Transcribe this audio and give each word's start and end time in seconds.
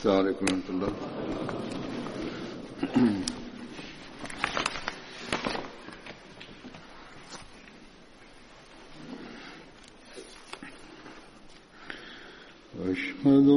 السلام 0.00 0.16
عليكم 0.18 0.44
ورحمة 0.44 0.68
الله 0.70 0.92
أشهد 12.90 13.48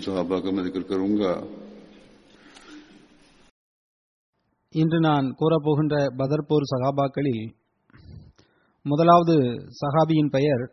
सहाबा 0.00 0.36
का 0.38 0.50
मैं 0.50 0.64
जिक्र 0.64 0.82
करूंगा 0.90 1.30
இன்று 4.74 4.98
நான் 5.00 5.26
கூறப்போகின்ற 5.40 5.96
பதர்போர் 6.16 6.64
சகாபாக்களில் 6.70 7.44
முதலாவது 8.86 9.36
சஹாபியின் 9.78 10.30
பெயர் 10.34 10.64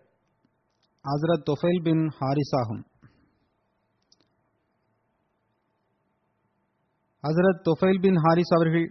ஹசரத் 1.06 1.46
தொஃபைல் 1.50 1.80
பின் 1.84 2.04
ஹாரிஸ் 2.18 2.54
ஆகும் 2.62 2.82
ஹசரத் 7.23 7.64
தொஃபைல் 7.68 8.02
பின் 8.02 8.19
ஹாரிஸ் 8.25 8.53
அவர்கள் 8.53 8.88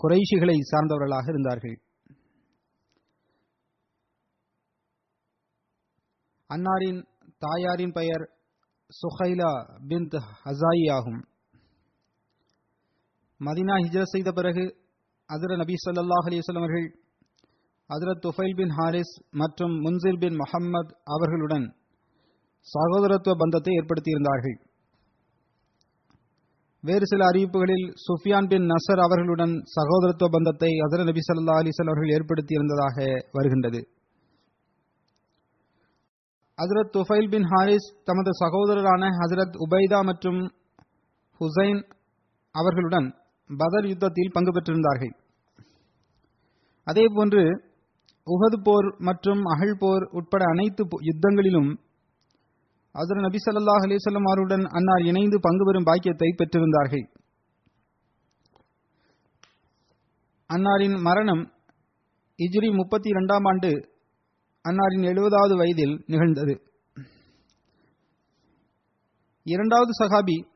குறைஷிகளை 0.00 0.56
சார்ந்தவர்களாக 0.72 1.28
இருந்தார்கள் 1.28 1.76
அன்னாரின் 6.50 7.00
தாயாரின் 7.42 7.96
பெயர் 7.96 8.24
சுஹைலா 8.89 9.49
பின் 9.89 10.07
ஹசாயி 10.45 10.85
ஆகும். 10.97 11.19
மதினா 13.41 13.75
ஹிஜர் 13.83 14.11
செய்த 14.13 14.29
பிறகு 14.31 14.63
அதிர 15.29 15.57
நபி 15.61 15.75
சொல்லாஹ் 15.83 16.27
அலைஹி 16.29 16.41
அவர்கள் 16.61 16.87
ஹஜரத் 17.89 18.23
துஃபைல் 18.23 18.55
பின் 18.59 18.73
ஹாரிஸ் 18.77 19.13
மற்றும் 19.41 19.75
முன்சிர் 19.85 20.19
பின் 20.23 20.39
முஹம்மத் 20.41 20.91
அவர்களுடன் 21.15 21.67
சகோதரத்துவ 22.67 23.33
பந்தத்தை 23.41 23.73
ஏற்படுத்தியிருந்தார்கள். 23.79 24.57
வேறு 26.83 27.05
சில 27.11 27.21
அறிவிப்புகளில் 27.31 27.85
சுஃபியான் 28.07 28.49
பின் 28.51 28.67
நசர் 28.73 29.01
அவர்களுடன் 29.05 29.55
சகோதரத்துவ 29.77 30.29
பந்தத்தை 30.35 30.71
அதிர 30.85 31.05
நபி 31.09 31.21
ஸல்லல்லாஹு 31.27 31.61
அலிசல் 31.63 31.89
அவர்கள் 31.91 32.13
ஏற்படுத்தியிருந்ததாக 32.17 32.97
வருகின்றது. 33.37 33.81
ஹசரத் 36.59 36.93
துஃபைல் 36.95 37.29
பின் 37.29 37.47
ஹாரிஸ் 37.51 37.87
தமது 38.03 38.31
சகோதரரான 38.39 39.03
ஹசரத் 39.19 39.57
உபைதா 39.65 39.99
மற்றும் 40.09 40.39
ஹுசைன் 41.41 41.81
அவர்களுடன் 42.55 43.07
பதர் 43.49 43.87
யுத்தத்தில் 43.87 44.33
பங்கு 44.33 44.51
பெற்றிருந்தார்கள். 44.51 45.13
அதேபோன்று 46.87 47.43
உஹது 48.27 48.57
போர் 48.63 48.87
மற்றும் 48.99 49.41
அகழ் 49.43 49.77
போர் 49.79 50.03
உட்பட 50.11 50.43
அனைத்து 50.45 50.83
யுத்தங்களிலும் 51.09 51.69
ஹசரத் 52.95 53.25
நபி 53.27 53.39
சல்லாஹ் 53.45 53.85
அலிசல்லம் 53.87 54.27
அவருடன் 54.29 54.65
அன்னார் 54.77 55.05
இணைந்து 55.11 55.39
பங்கு 55.39 55.65
பெறும் 55.65 55.87
பாக்கியத்தை 55.89 56.29
பெற்றிருந்தார்கள். 56.37 57.05
அன்னாரின் 60.49 60.97
மரணம் 61.07 61.43
இஜ்ரி 62.39 62.69
முப்பத்தி 62.75 63.09
இரண்டாம் 63.09 63.45
ஆண்டு 63.45 63.71
அன்னாரின் 64.67 65.05
எழுபதாவது 65.05 65.57
வயதில் 65.57 66.03
நிகழ்ந்தது. 66.07 66.61
இரண்டாவது 69.43 69.91
சகாபி 70.03 70.47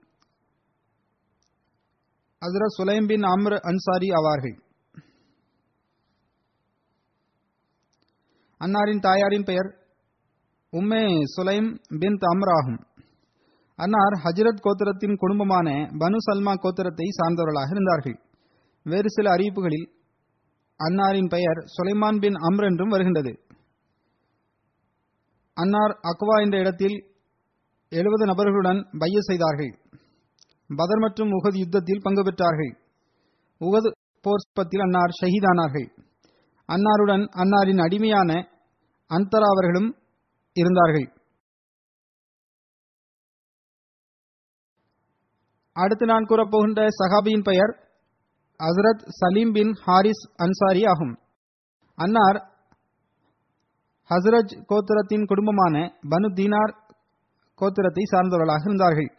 ஹசரத் 2.41 2.81
சுலைம் 2.81 3.07
பின் 3.07 3.21
அம்ர் 3.21 3.59
அன்சாரி 3.59 4.07
ஆவார்கள். 4.09 4.61
அன்னாரின் 8.59 8.99
தாயாரின் 8.99 9.43
பெயர் 9.43 9.77
உம்மே 10.71 11.19
சுலைம் 11.37 11.77
பின் 11.99 12.13
அம்ர் 12.13 12.51
ஆகும். 12.57 12.87
அன்னார் 13.75 14.13
ஹஜரத் 14.23 14.63
கோத்திரத்தின் 14.63 15.15
குடும்பமான 15.15 15.69
பனு 15.71 16.17
சல்மா 16.31 16.53
கோத்திரத்தை 16.53 17.07
சார்ந்தவர்களாக 17.09 17.71
இருந்தார்கள். 17.71 18.21
வேறு 18.83 19.09
சில 19.09 19.35
அறிவிப்புகளில் 19.35 19.89
அன்னாரின் 20.79 21.29
பெயர் 21.29 21.57
சுலைமான் 21.57 22.19
பின் 22.19 22.33
அம்ர் 22.33 22.65
என்றும் 22.65 22.89
வருகின்றது. 22.89 23.42
அன்னார் 25.53 25.99
அக்வா 26.11 26.43
என்ற 26.43 26.59
இடத்தில் 26.59 27.11
எழுபது 27.89 28.25
நபர்களுடன் 28.25 28.87
பைய 28.99 29.19
செய்தார்கள். 29.21 29.79
பதர் 30.67 30.99
மற்றும் 30.99 31.29
உகது 31.29 31.57
யுத்தத்தில் 31.57 32.01
பங்கு 32.01 32.23
பெற்றார்கள். 32.23 32.73
உகது 33.59 33.91
போர்ஸ்பத்தில் 34.23 34.81
அன்னார் 34.81 35.17
ஷஹீதானார்கள். 35.21 35.87
அன்னாருடன் 36.67 37.23
அன்னாரின் 37.35 37.81
அடிமையான 37.81 38.47
அந்தரா 39.07 39.47
அவர்களும் 39.49 39.97
இருந்தார்கள். 40.53 41.11
அடுத்து 45.73 46.05
நான் 46.05 46.25
கூறப்போகின்ற 46.25 46.87
சஹாபியின் 46.99 47.43
பெயர் 47.43 47.71
ஹசரத் 48.59 49.05
சலீம் 49.07 49.51
பின் 49.51 49.73
ஹாரிஸ் 49.73 50.23
அன்சாரி 50.35 50.83
ஆகும். 50.85 51.19
அன்னார் 51.95 52.52
ஹசரஜ் 54.09 54.53
கோத்திரத்தின் 54.69 55.25
குடும்பமான 55.25 55.75
பனு 56.09 56.27
தீனார் 56.33 56.73
கோத்திரத்தை 57.59 58.03
சார்ந்தவர்களாக 58.11 58.65
இருந்தார்கள். 58.65 59.09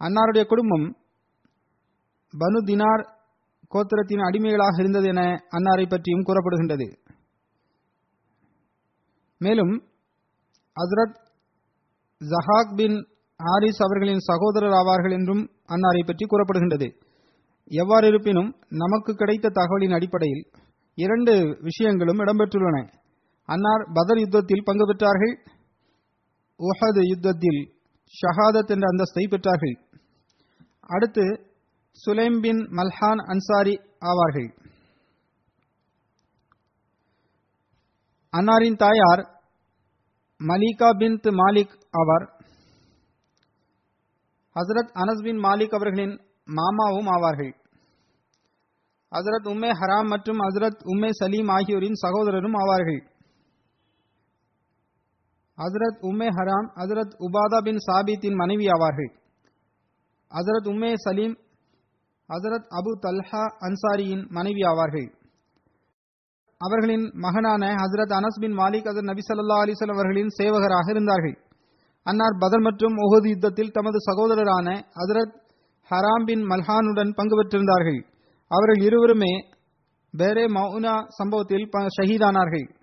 அன்னாருடைய 0.00 0.44
குடும்பம் 0.46 0.86
பனு 2.34 2.60
தினார் 2.64 3.02
கோத்திரத்தின் 3.74 4.24
அடிமைகளாக 4.24 4.76
இருந்தது 4.78 5.06
என 5.06 5.22
அன்னாரை 5.50 5.86
பற்றியும் 5.88 6.24
கூறப்படுகின்றது. 6.24 6.86
மேலும் 9.38 9.74
ஹஸ்ரத் 10.76 11.16
ஜஹாக் 12.20 12.74
பின் 12.76 12.96
ஆரிஸ் 13.40 13.80
அவர்களின் 13.84 14.18
சகோதரர் 14.18 14.72
ஆவார்கள் 14.72 15.12
என்றும் 15.12 15.42
அன்னாரை 15.68 16.02
பற்றி 16.06 16.24
கூறப்படுகின்றது. 16.26 16.88
எவ்வாறு 17.70 18.06
இருப்பினும் 18.06 18.56
நமக்கு 18.68 19.12
கிடைத்த 19.14 19.48
தகவலின் 19.48 19.94
அடிப்படையில் 19.94 20.44
இரண்டு 20.94 21.58
விஷயங்களும் 21.60 22.18
இடம்பெற்றுள்ளன. 22.18 22.76
அன்னார் 23.46 23.86
பதர் 23.94 24.18
யுத்தத்தில் 24.18 24.62
பங்கு 24.64 24.86
பெற்றார்கள். 24.92 25.34
உஹது 26.58 27.02
யுத்தத்தில் 27.02 27.60
ஷஹாதத் 28.20 28.70
என்ற 28.70 28.86
அந்தஸ்தை 28.88 29.24
பெற்றார்கள். 29.30 29.76
அடுத்து 30.80 31.24
சுலைம் 32.06 32.40
பின் 32.40 32.56
மல்ஹான் 32.56 33.22
அன்சாரி 33.26 33.80
ஆவார்கள். 34.00 34.48
அன்னாரின் 38.32 38.76
தாயார் 38.76 39.22
மலிகா 40.38 40.98
பின் 40.98 41.20
மாலிக் 41.20 41.74
ஆவார். 41.98 42.26
ஹசரத் 44.54 44.90
அனஸ் 44.94 45.22
பின் 45.22 45.36
மாலிக் 45.36 45.74
அவர்களின் 45.74 46.20
மாமாவும் 46.44 47.06
ஆவார்கள். 47.06 47.52
ஹசரத் 49.10 49.48
உம்மே 49.52 49.70
ஹராம் 49.72 50.06
மற்றும் 50.06 50.38
ஹசரத் 50.38 50.80
உம்மே 50.84 51.10
சலீம் 51.10 51.48
ஆகியோரின் 51.48 52.00
சகோதரரும் 52.02 52.56
ஆவார்கள். 52.56 53.14
ஹசரத் 55.56 56.04
உம்மே 56.04 56.28
ஹராம் 56.28 56.70
ஹசரத் 56.74 57.14
உபாதா 57.18 57.58
பின் 57.62 57.76
சாபித்தின் 57.92 58.34
மனைவி 58.34 58.66
ஆவார்கள். 58.66 59.14
ஹசரத் 60.30 60.72
உம்மே 60.72 60.94
சலீம் 60.94 61.38
ஹசரத் 62.28 62.64
அபு 62.70 62.98
தல்ஹா 63.02 63.42
அன்சாரியின் 63.60 64.28
மனைவி 64.28 64.60
ஆவார்கள். 64.60 65.12
அவர்களின் 66.58 67.10
மகனான 67.14 67.74
ஹசரத் 67.74 68.20
அனஸ் 68.20 68.40
பின் 68.40 68.52
மாலிக் 68.52 68.86
ஹசரத் 68.86 69.02
நபி 69.02 69.20
சல்லா 69.32 69.56
அலிசல் 69.56 69.92
அவர்களின் 69.92 70.28
சேவகராக 70.28 70.90
இருந்தார்கள். 70.90 71.38
அன்னார் 72.02 72.36
பதர் 72.38 72.60
மற்றும் 72.60 72.94
ஒஹது 72.96 73.28
யுத்தத்தில் 73.28 73.70
தமது 73.70 73.96
சகோதரரான 73.98 74.82
ஹசரத் 74.96 75.40
ஹராம் 75.90 76.24
பின் 76.24 76.42
மல்ஹானுடன் 76.42 77.14
பங்கு 77.14 77.42
பெற்றிருந்தார்கள். 77.42 78.04
அவர்கள் 78.48 78.84
இருவருமே 78.84 79.48
பேரே 80.18 80.46
மவுனா 80.46 81.04
சம்பவத்தில் 81.08 81.68
ப- 81.70 81.86
ஷஹீதானார்கள். 82.02 82.75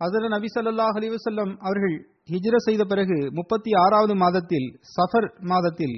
அதர 0.00 0.28
நபி 0.34 0.48
ஸல்லல்லாஹு 0.54 0.96
அலிவசல்லம் 1.00 1.52
அவர்கள் 1.66 1.96
ஹிஜ்ர 2.32 2.56
செய்த 2.66 2.82
பிறகு 2.84 3.18
முப்பத்தி 3.38 3.70
ஆறாவது 3.84 4.14
மாதத்தில் 4.22 4.68
சஃபர் 4.94 5.28
மாதத்தில் 5.52 5.96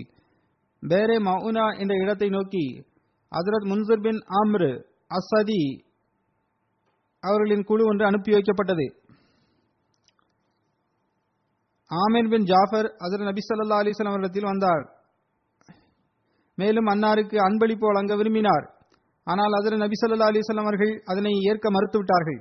பேரே 0.82 1.16
மவுனா 1.28 1.64
என்ற 1.82 1.94
இடத்தை 2.04 2.28
நோக்கி 2.36 2.64
ஹசரத் 3.32 3.66
முன்சர் 3.70 4.04
பின் 4.04 4.20
ஆம்ரு 4.40 4.70
அசதி 5.18 5.62
அவர்களின் 7.22 7.64
குழு 7.68 7.82
ஒன்று 7.90 8.04
அனுப்பி 8.08 8.30
வைக்கப்பட்டது. 8.34 8.86
ஆமீர் 11.90 12.30
பின் 12.32 12.46
ஜாஃபர் 12.52 12.88
ஹசரத் 13.02 13.28
நபி 13.30 13.42
சல்லா 13.46 13.80
அலைஹி 13.82 14.06
அவரிடத்தில் 14.10 14.50
வந்தார். 14.50 14.84
மேலும் 16.58 16.88
அன்னாருக்கு 16.92 17.36
அன்பளிப்பு 17.46 17.84
வழங்க 17.88 18.12
விரும்பினார். 18.20 18.66
ஆனால் 19.26 19.56
அதில் 19.58 19.82
நபி 19.84 19.96
ஸல்லல்லாஹு 20.00 20.32
அலைஹி 20.32 20.64
அவர்கள் 20.64 20.92
அதனை 21.12 21.32
ஏற்க 21.50 21.66
மறுத்துவிட்டார்கள் 21.76 22.40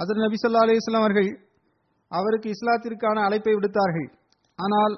ஹசரத் 0.00 0.24
நபி 0.24 0.38
சொல்லா 0.42 0.60
அலி 0.64 0.74
இஸ்லாம் 0.80 1.04
அவர்கள் 1.04 1.30
அவருக்கு 2.10 2.48
இஸ்லாத்திற்கான 2.54 3.16
அழைப்பை 3.26 3.52
விடுத்தார்கள். 3.56 4.08
ஆனால் 4.58 4.94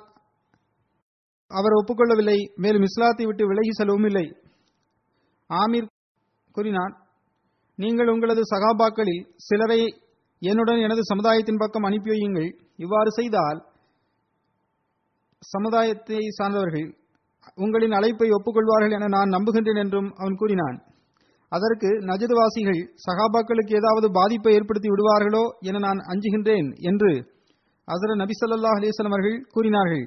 அவர் 1.51 1.79
ஒப்புக்கொள்ளவில்லை. 1.79 2.37
மேலும் 2.65 2.87
இஸ்லாத்தை 2.89 3.25
விட்டு 3.29 3.49
விலகி 3.51 3.73
செல்லவும் 3.79 4.07
இல்லை. 4.11 4.27
ஆமீர் 5.51 5.89
கூறினார் 6.57 6.95
நீங்கள் 7.79 8.13
உங்களது 8.13 8.43
சகாபாக்களில் 8.53 9.27
சிலரை 9.49 9.81
என்னுடன் 10.43 10.81
எனது 10.87 11.03
சமுதாயத்தின் 11.11 11.61
பக்கம் 11.63 11.87
அனுப்பி 11.89 12.11
வையுங்கள். 12.13 12.49
இவ்வாறு 12.85 13.11
செய்தால் 13.19 13.61
சமுதாயத்தை 15.43 16.23
சார்ந்தவர்கள் 16.39 16.89
உங்களின் 17.65 17.97
அழைப்பை 17.99 18.29
ஒப்புக்கொள்வார்கள் 18.37 18.95
என 18.97 19.09
நான் 19.17 19.35
நம்புகின்றேன் 19.37 19.83
என்றும் 19.85 20.11
அவன் 20.21 20.41
கூறினான். 20.41 20.77
அதற்கு 21.53 21.89
நஜதுவாசிகள் 22.11 22.81
சகாபாக்களுக்கு 23.07 23.73
ஏதாவது 23.81 24.07
பாதிப்பை 24.19 24.53
ஏற்படுத்தி 24.59 24.89
விடுவார்களோ 24.91 25.45
என 25.69 25.83
நான் 25.87 26.01
அஞ்சுகின்றேன் 26.13 26.69
என்று 26.91 27.11
அசர 27.89 28.15
நபி 28.23 28.35
ஸல்லல்லாஹு 28.41 28.79
அலைஹி 28.79 29.07
அவர்கள் 29.11 29.37
கூறினார்கள். 29.55 30.05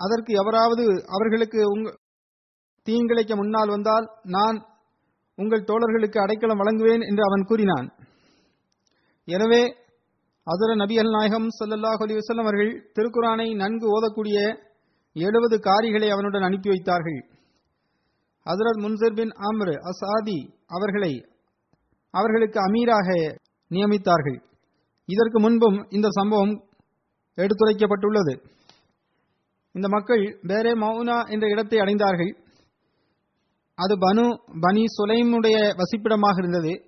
அதற்கு 0.00 0.32
எவராவது 0.42 0.84
அவர்களுக்கு 1.16 1.60
உங்க 1.74 1.88
தீங்கிழைக்க 2.86 3.32
முன்னால் 3.40 3.72
வந்தால் 3.74 4.06
நான் 4.36 4.58
உங்கள் 5.38 5.68
தோழர்களுக்கு 5.70 6.18
அடைக்கலம் 6.22 6.60
வழங்குவேன் 6.60 7.04
என்று 7.08 7.22
அவன் 7.28 7.48
கூறினான். 7.50 7.88
எனவே 9.28 9.62
அதர 10.46 10.70
நபி 10.82 10.94
அல் 11.02 11.14
நாயகம் 11.16 11.48
ஸல்லல்லாஹு 11.58 12.02
அலி 12.04 12.14
வஸல்லம் 12.18 12.46
அவர்கள் 12.46 12.72
திருக்குரானை 12.96 13.48
நன்கு 13.62 13.86
ஓதக்கூடிய 13.96 14.38
எழுபது 15.16 15.56
காரிகளை 15.66 16.08
அவனுடன் 16.14 16.46
அனுப்பி 16.48 16.68
வைத்தார்கள். 16.72 17.20
ஹசரத் 18.48 18.82
முன்சர் 18.84 19.14
பின் 19.14 19.32
அம்ரு 19.48 19.74
அசாதி 19.90 20.38
அவர்களை 20.66 21.28
அவர்களுக்கு 22.10 22.58
அமீராக 22.60 23.08
நியமித்தார்கள். 23.70 24.38
இதற்கு 25.04 25.40
முன்பும் 25.40 25.86
இந்த 25.88 26.08
சம்பவம் 26.10 26.64
எடுத்துரைக்கப்பட்டுள்ளது. 27.36 28.34
இந்த 29.72 29.88
மக்கள் 29.88 30.22
பேரே 30.42 30.72
மவுனா 30.84 31.30
என்ற 31.30 31.48
இடத்தை 31.48 31.78
அடைந்தார்கள். 31.78 32.32
அது 33.74 33.94
பனு 33.96 34.24
பனி 34.60 34.84
சுலைமுடைய 34.96 35.58
வசிப்பிடமாக 35.80 36.38
இருந்தது. 36.38 36.84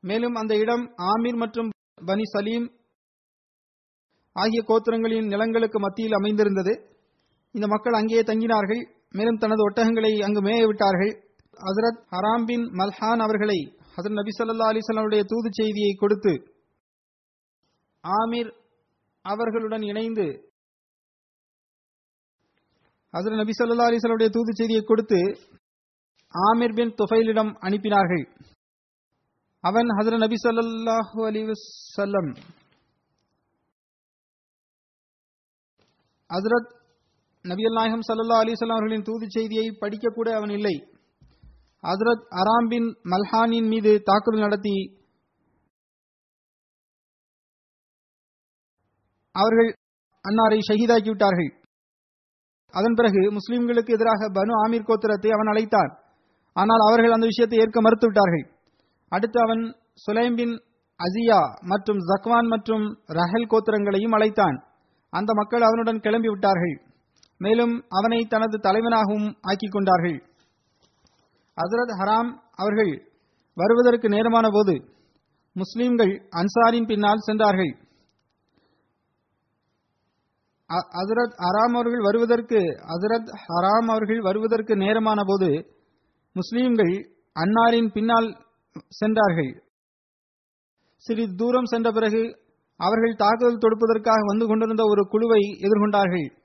மேலும் 0.00 0.34
அந்த 0.34 0.56
இடம் 0.56 0.94
ஆமீர் 0.96 1.36
மற்றும் 1.36 1.68
பனி 1.94 2.24
சலீம் 2.24 2.70
ஆகிய 4.32 4.62
கோத்திரங்களின் 4.68 5.26
நிலங்களுக்கு 5.26 5.80
மத்தியில் 5.80 6.12
அமைந்திருந்தது. 6.12 6.90
இந்த 7.52 7.66
மக்கள் 7.66 7.92
அங்கேயே 7.92 8.22
தங்கினார்கள். 8.22 8.82
மேலும் 9.16 9.40
தனது 9.42 9.62
ஒட்டகங்களை 9.66 10.12
அங்கு 10.26 10.40
மேய 10.46 10.62
விட்டார்கள். 10.68 11.12
ஹசரத் 11.56 12.00
ஹராம் 12.14 12.46
பின் 12.48 12.64
மல்ஹான் 12.80 13.22
அவர்களை 13.26 13.58
ஹசரத் 13.96 14.18
நபி 14.20 14.32
ஸல்லல்லாஹு 14.38 14.72
அலிசல்லாவுடைய 14.72 15.22
தூது 15.32 15.48
செய்தியை 15.58 15.92
கொடுத்து 16.02 16.32
ஆமீர் 18.04 18.50
அவர்களுடன் 19.24 19.84
இணைந்து 19.90 20.26
ஹசரத் 23.14 23.40
நபி 23.42 23.54
ஸல்லல்லாஹு 23.58 23.90
அலிசல்லாவுடைய 23.90 24.30
தூது 24.36 24.52
செய்தியை 24.60 24.82
கொடுத்து 24.90 25.20
ஆமீர் 26.34 26.76
பின் 26.78 26.92
துஃபைலிடம் 27.00 27.52
அனுப்பினார்கள். 27.66 28.24
அவன் 29.64 29.88
ஹசரத் 29.98 30.24
நபி 30.24 30.36
ஸல்லல்லாஹு 30.44 31.18
அலைஹி 31.28 31.44
ஹசரத் 36.30 36.70
நபியல் 37.44 37.76
நாயகம் 37.76 38.04
சல்லா 38.08 38.36
அலிசல்லாம் 38.42 38.78
அவர்களின் 38.78 39.06
தூது 39.06 39.26
செய்தியை 39.36 39.64
படிக்கக்கூட 39.80 40.28
அவன் 40.38 40.52
இல்லை. 40.56 40.74
ஹசரத் 41.84 42.26
அராம் 42.40 42.68
பின் 42.72 42.88
மல்ஹானின் 43.12 43.68
மீது 43.72 43.92
தாக்குதல் 44.08 44.44
நடத்தி 44.44 44.74
அவர்கள் 49.34 49.70
அன்னாரை 50.24 50.58
ஷஹீதாக்கி 50.68 51.10
விட்டார்கள் 51.12 51.50
அதன் 52.74 52.96
பிறகு 52.98 53.22
முஸ்லிம்களுக்கு 53.38 53.96
எதிராக 53.96 54.28
பனு 54.36 54.52
ஆமீர் 54.64 54.86
கோத்திரத்தை 54.88 55.30
அவன் 55.36 55.50
அழைத்தான் 55.52 55.90
ஆனால் 56.56 56.82
அவர்கள் 56.88 57.14
அந்த 57.16 57.26
விஷயத்தை 57.30 57.58
ஏற்க 57.62 57.78
மறுத்துவிட்டார்கள். 57.80 58.44
அடுத்து 59.12 59.38
அவன் 59.46 59.62
சுலைம் 60.04 60.36
பின் 60.38 60.54
அசியா 61.00 61.40
மற்றும் 61.72 62.00
ஜக்வான் 62.10 62.48
மற்றும் 62.54 62.84
ரஹல் 63.18 63.50
கோத்திரங்களையும் 63.52 64.14
அழைத்தான். 64.16 64.56
அந்த 65.12 65.30
மக்கள் 65.40 65.66
அவனுடன் 65.68 66.02
கிளம்பி 66.06 66.28
விட்டார்கள் 66.32 66.74
மேலும் 67.42 67.84
அவனை 67.88 68.24
தனது 68.24 68.58
தலைவனாகவும் 68.58 69.34
ஆக்கிக் 69.40 69.72
கொண்டார்கள் 69.72 70.18
ஹசரத் 71.56 71.92
ஹராம் 72.00 72.40
அவர்கள் 72.52 73.12
வருவதற்கு 73.54 74.08
நேரமான 74.08 74.48
போது 74.50 74.84
முஸ்லிம்கள் 75.52 76.28
அன்சாரின் 76.30 76.86
பின்னால் 76.86 77.18
சென்றார்கள். 77.18 77.72
அ- 80.72 80.88
ஹசரத் 80.90 81.34
ஹராம் 81.46 81.74
அவர்கள் 81.74 82.00
வருவதற்கு 82.00 82.58
ஹசரத் 82.58 83.30
ஹராம் 83.46 83.90
அவர்கள் 83.90 84.20
வருவதற்கு 84.20 84.76
நேரமான 84.76 85.22
போது 85.26 85.66
முஸ்லிம்கள் 86.32 86.94
அன்னாரின் 87.34 87.92
பின்னால் 87.92 88.46
சென்றார்கள். 88.88 89.62
சிறிது 90.96 91.34
தூரம் 91.34 91.64
சென்ற 91.64 91.90
பிறகு 91.90 92.38
அவர்கள் 92.76 93.14
தாக்குதல் 93.14 93.58
தொடுப்பதற்காக 93.58 94.20
வந்து 94.26 94.46
கொண்டிருந்த 94.46 94.82
ஒரு 94.84 95.08
குழுவை 95.08 95.40
எதிர்கொண்டார்கள். 95.60 96.41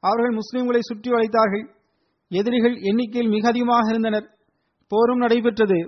அவர்கள் 0.00 0.34
முஸ்லிம்களை 0.34 0.78
சுற்றி 0.80 1.10
வளைத்தார்கள். 1.10 1.64
எதிரிகள் 2.28 2.76
எண்ணிக்கையில் 2.80 3.30
மிக 3.30 3.48
அதிகமாக 3.48 3.88
இருந்தனர். 3.88 4.26
போரும் 4.88 5.18
நடைபெற்றது. 5.18 5.78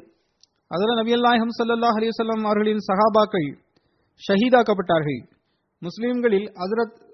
அதில் 0.69 0.99
நபியல் 1.01 1.27
சல்லாஹ் 1.59 1.99
அலிவசல்லாம் 2.01 2.45
அவர்களின் 2.45 2.83
சகாபாக்கள் 2.89 3.49
ஷஹீதாக்கப்பட்டார்கள். 4.29 5.21
முஸ்லிம்களில் 5.79 6.53
அசரத் 6.55 7.09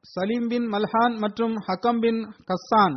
சலீம் 0.00 0.48
பின் 0.48 0.66
மல்ஹான் 0.72 1.18
மற்றும் 1.18 1.54
ஹக்கம் 1.68 2.00
பின் 2.00 2.20
கஸ்ஸான் 2.48 2.96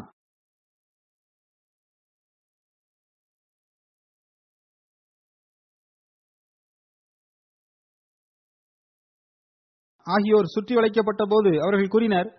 ஆகியோர் 10.07 10.53
சுற்றி 10.55 10.73
வளைக்கப்பட்ட 10.77 11.23
போது 11.33 11.51
அவர்கள் 11.65 11.93
கூறினர் 11.93 12.29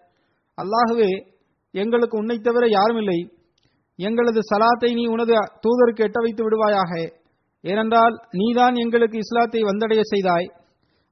அல்லாஹுவே 0.58 1.10
எங்களுக்கு 1.74 2.16
உன்னை 2.20 2.36
தவிர 2.38 2.64
யாரும் 2.76 3.00
இல்லை 3.02 3.18
எங்களது 3.98 4.40
சலாத்தை 4.50 4.90
நீ 4.98 5.04
உனது 5.14 5.34
தூதருக்கு 5.64 6.04
எட்ட 6.06 6.18
வைத்து 6.24 6.42
விடுவாயாக. 6.44 6.92
ஏனென்றால் 7.64 8.14
நீதான் 8.40 8.76
எங்களுக்கு 8.82 9.16
இஸ்லாத்தை 9.24 9.60
வந்தடைய 9.68 10.00
செய்தாய். 10.12 10.48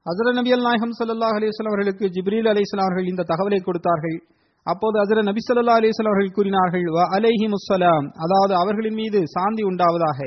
அசர 0.06 0.32
நபியல் 0.38 0.64
நாயகம் 0.66 0.94
சல்லாஹ் 0.98 1.36
அலிஸ்லாம் 1.38 1.70
அவர்களுக்கு 1.72 2.06
ஜிப்ரீல் 2.16 2.50
அலிஸ்லாம் 2.52 2.86
அவர்கள் 2.86 3.10
இந்த 3.12 3.26
தகவலை 3.30 3.60
கொடுத்தார்கள். 3.62 4.18
அப்போது 4.66 4.96
அசர 5.02 5.22
நபி 5.28 5.40
ஸல்லல்லாஹு 5.46 5.80
அலிஸ்லாம் 5.80 6.10
அவர்கள் 6.12 6.36
கூறினார்கள் 6.38 6.84
வ 6.96 7.06
அலேஹி 7.16 7.46
முஸ்ஸலாம் 7.54 8.06
அதாவது 8.24 8.54
அவர்களின் 8.62 8.98
மீது 9.00 9.20
சாந்தி 9.36 9.62
உண்டாவதாக. 9.70 10.20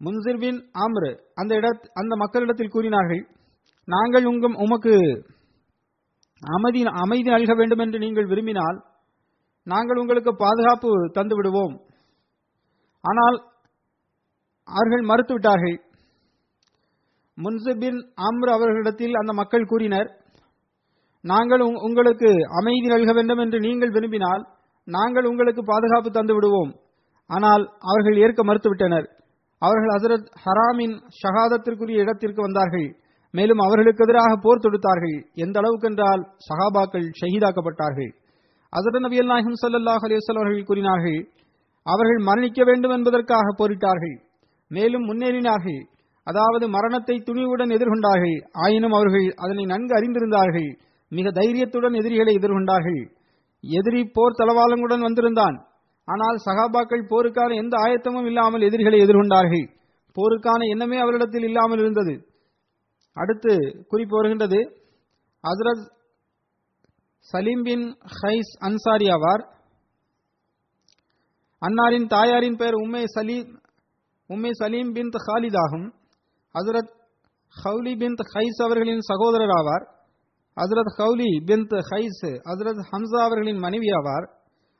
முன்சிர் 0.00 0.40
பின் 0.42 0.60
ஆம்ரு 0.84 1.10
அந்த 1.40 1.52
இட 1.60 1.66
அந்த 2.00 2.12
மக்களிடத்தில் 2.22 2.74
கூறினார்கள் 2.74 3.22
நாங்கள் 3.84 4.24
உங்கள் 4.24 4.54
உமக்கு 4.54 5.24
அமைதி 6.40 6.84
அமைதி 6.84 7.30
நல்க 7.30 7.54
வேண்டும் 7.54 7.78
என்று 7.78 7.98
நீங்கள் 7.98 8.26
விரும்பினால் 8.26 8.82
நாங்கள் 9.64 9.98
உங்களுக்கு 9.98 10.36
பாதுகாப்பு 10.36 11.10
தந்து 11.12 11.34
விடுவோம். 11.34 11.80
ஆனால் 13.00 13.42
அவர்கள் 14.64 15.00
மறுத்துவிட்டார்கள். 15.00 15.78
முன்சிபின் 17.36 18.12
அம்ர் 18.16 18.50
அவர்களிடத்தில் 18.50 19.14
அந்த 19.14 19.32
மக்கள் 19.32 19.64
கூறினர் 19.64 20.22
நாங்கள் 21.22 21.60
உங்- 21.60 21.80
உங்களுக்கு 21.80 22.34
அமைதி 22.60 22.86
நல்க 22.86 23.12
வேண்டும் 23.12 23.38
என்று 23.38 23.60
நீங்கள் 23.60 23.90
விரும்பினால் 23.90 24.46
நாங்கள் 24.84 25.24
உங்களுக்கு 25.24 25.64
பாதுகாப்பு 25.64 26.10
தந்து 26.10 26.34
விடுவோம். 26.34 26.74
ஆனால் 27.26 27.72
அவர்கள் 27.78 28.16
ஏற்க 28.16 28.44
மறுத்துவிட்டனர். 28.44 29.06
அவர்கள் 29.58 29.88
ஹசரத் 29.88 30.26
ஹராமின் 30.44 31.02
ஷஹாதத்திற்குரிய 31.22 31.96
இடத்திற்கு 31.96 32.42
வந்தார்கள். 32.42 32.96
மேலும் 33.34 33.60
அவர்களுக்கு 33.66 34.04
எதிராக 34.06 34.32
போர் 34.44 34.64
தொடுத்தார்கள். 34.64 35.16
எந்த 35.44 35.56
அளவுக்கு 35.60 35.88
என்றால் 35.90 36.22
சஹாபாக்கள் 36.48 37.06
ஷஹீதாக்கப்பட்டார்கள். 37.20 38.10
ஹசரத் 38.72 39.04
நபியல் 39.06 39.30
நாயகம் 39.30 39.58
சல்லாஹ் 39.62 40.04
அலிவசல் 40.06 40.38
அவர்கள் 40.40 40.68
கூறினார்கள் 40.68 41.18
அவர்கள் 41.86 42.20
மரணிக்க 42.28 42.60
வேண்டும் 42.64 42.94
என்பதற்காக 42.96 43.46
போரிட்டார்கள். 43.58 44.16
மேலும் 44.70 45.04
முன்னேறினார்கள். 45.08 45.80
அதாவது 46.26 46.66
மரணத்தை 46.68 47.16
துணிவுடன் 47.18 47.72
எதிர்கொண்டார்கள். 47.76 48.36
ஆயினும் 48.64 48.92
அவர்கள் 48.92 49.26
அதனை 49.44 49.64
நன்கு 49.64 49.92
அறிந்திருந்தார்கள். 49.98 50.68
மிக 51.12 51.30
தைரியத்துடன் 51.30 51.98
எதிரிகளை 52.00 52.32
எதிர்கொண்டார்கள். 52.38 53.00
எதிரி 53.64 54.00
போர் 54.16 54.38
தளவாளங்களுடன் 54.40 55.06
வந்திருந்தான். 55.06 55.56
ஆனால் 56.08 56.38
சகாபாக்கள் 56.46 57.10
போருக்கான 57.10 57.50
எந்த 57.54 57.74
ஆயத்தமும் 57.84 58.26
இல்லாமல் 58.26 58.66
எதிரிகளை 58.68 58.98
எதிர்கொண்டார்கள். 59.04 59.66
போருக்கான 60.16 60.60
எண்ணமே 60.72 60.98
அவரிடத்தில் 60.98 61.46
இல்லாமல் 61.48 61.78
இருந்தது. 61.78 62.14
அடுத்து 63.14 63.84
குறிப்பு 63.88 64.16
வருகின்றது. 64.16 64.82
ஹசரத் 65.42 65.90
சலீம் 67.18 67.62
பின் 67.62 67.98
ஹைஸ் 68.22 68.52
அன்சாரி 68.58 69.06
ஆவார். 69.06 69.52
அன்னாரின் 71.60 72.06
தாயாரின் 72.06 72.56
பெயர் 72.56 72.74
Umme 72.74 73.04
Saleem 73.04 73.60
Umme 74.28 74.50
Saleem 74.50 74.92
bin 74.92 75.10
Khalid 75.26 75.58
ஆகும். 75.58 75.94
ஹசரத் 76.54 76.92
ஹவுலி 77.64 77.98
பின் 77.98 78.14
ஹைஸ் 78.34 78.62
அவர்களின் 78.64 79.00
சகோதரர் 79.00 79.48
ஆவார். 79.48 79.86
ஹசரத் 80.56 80.92
ஹவுலி 80.98 81.44
பின் 81.44 81.66
ஹைஸ் 81.66 82.22
ஹசரத் 82.24 82.82
ஹம்சா 82.92 83.22
அவர்களின் 83.22 83.58
மனைவி 83.58 83.86
ஆவார். 83.86 84.26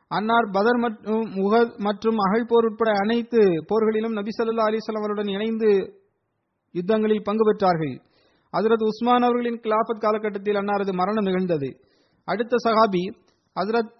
அன்னார் 0.09 0.51
பதர் 0.53 0.79
மற்றும் 0.79 1.25
முகத் 1.35 1.79
மற்றும் 1.79 2.17
அகழ் 2.17 2.47
போர் 2.49 2.65
உட்பட 2.65 2.91
அனைத்து 2.99 3.39
போர்களிலும் 3.39 4.13
நபி 4.13 4.29
சல்லா 4.43 4.65
அலிஸ்லாம் 4.67 4.99
அவருடன் 4.99 5.27
இணைந்து 5.27 6.01
யுத்தங்களில் 6.73 7.23
பங்கு 7.23 7.53
பெற்றார்கள். 7.53 8.13
ஹசரத் 8.55 8.85
உஸ்மான் 8.85 9.23
அவர்களின் 9.23 9.61
கிலாபத் 9.61 9.99
காலகட்டத்தில் 9.99 10.55
அன்னாரது 10.55 10.93
மரணம் 10.93 11.25
நிகழ்ந்தது. 11.25 11.69
அடுத்த 12.25 12.57
சஹாபி 12.65 13.05
ஹசரத் 13.61 13.93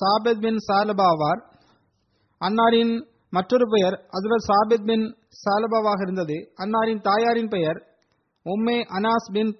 சாபித் 0.00 0.40
பின் 0.40 0.58
சாலபா 0.68 1.06
ஆவார். 1.12 1.40
அன்னாரின் 2.40 2.94
மற்றொரு 3.30 3.66
பெயர் 3.70 3.96
ஹசரத் 4.14 4.46
சாபித் 4.50 4.86
பின் 4.86 5.16
சாலபாவாக 5.42 6.00
இருந்தது. 6.02 6.36
அன்னாரின் 6.58 7.00
தாயாரின் 7.00 7.48
பெயர் 7.48 7.78
உம்மே 8.44 8.78
அனாஸ் 8.98 9.28
பின் 9.32 9.52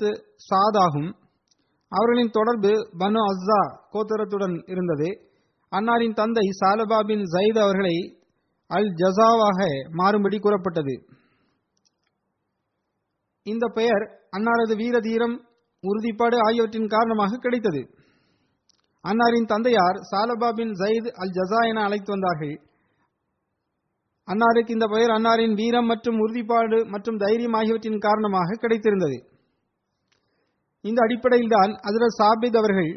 சாத் 0.48 0.78
ஆகும். 0.78 1.10
அவர்களின் 1.92 2.30
தொடர்பு 2.30 2.72
பனு 2.98 3.20
அஸ்ஸா 3.30 3.60
கோத்தரத்துடன் 3.92 4.70
இருந்தது. 4.70 5.08
அன்னாரின் 5.72 6.14
தந்தை 6.14 6.46
சாலபா 6.60 6.98
பின் 7.06 7.20
ஜயித் 7.20 7.58
அவர்களை 7.58 7.96
அல் 8.70 8.90
ஜசாவாக 8.92 9.60
மாறும்படி 9.98 10.38
கூறப்பட்டது. 10.38 10.94
இந்த 13.46 13.66
பெயர் 13.68 14.04
அன்னாரது 14.36 14.76
வீர 14.76 15.00
தீரம் 15.00 15.46
உறுதிப்பாடு 15.82 16.36
ஆகியவற்றின் 16.38 16.86
காரணமாக 16.86 17.36
கிடைத்தது. 17.36 17.80
அன்னாரின் 19.04 19.46
தந்தையார் 19.46 19.98
சாலபா 20.10 20.52
பின் 20.52 20.72
ஜயித் 20.72 21.08
அல் 21.10 21.30
ஜசா 21.30 21.68
என 21.68 21.82
அழைத்து 21.82 22.10
வந்தார்கள். 22.10 22.54
அன்னாருக்கு 24.28 24.70
இந்த 24.70 24.86
பெயர் 24.86 25.10
அன்னாரின் 25.10 25.54
வீரம் 25.54 25.86
மற்றும் 25.86 26.18
உறுதிப்பாடு 26.18 26.84
மற்றும் 26.84 27.16
தைரியம் 27.16 27.52
ஆகியவற்றின் 27.52 27.98
காரணமாக 27.98 28.58
கிடைத்திருந்தது. 28.60 29.18
இந்த 30.80 31.02
அடிப்படையில்தான் 31.02 31.72
அதிரஸ் 31.88 32.20
சாபித் 32.22 32.56
அவர்கள் 32.56 32.92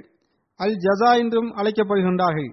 அல் 0.56 0.78
ஜசா 0.86 1.18
என்றும் 1.18 1.50
அழைக்கப்படுகின்றார்கள். 1.56 2.52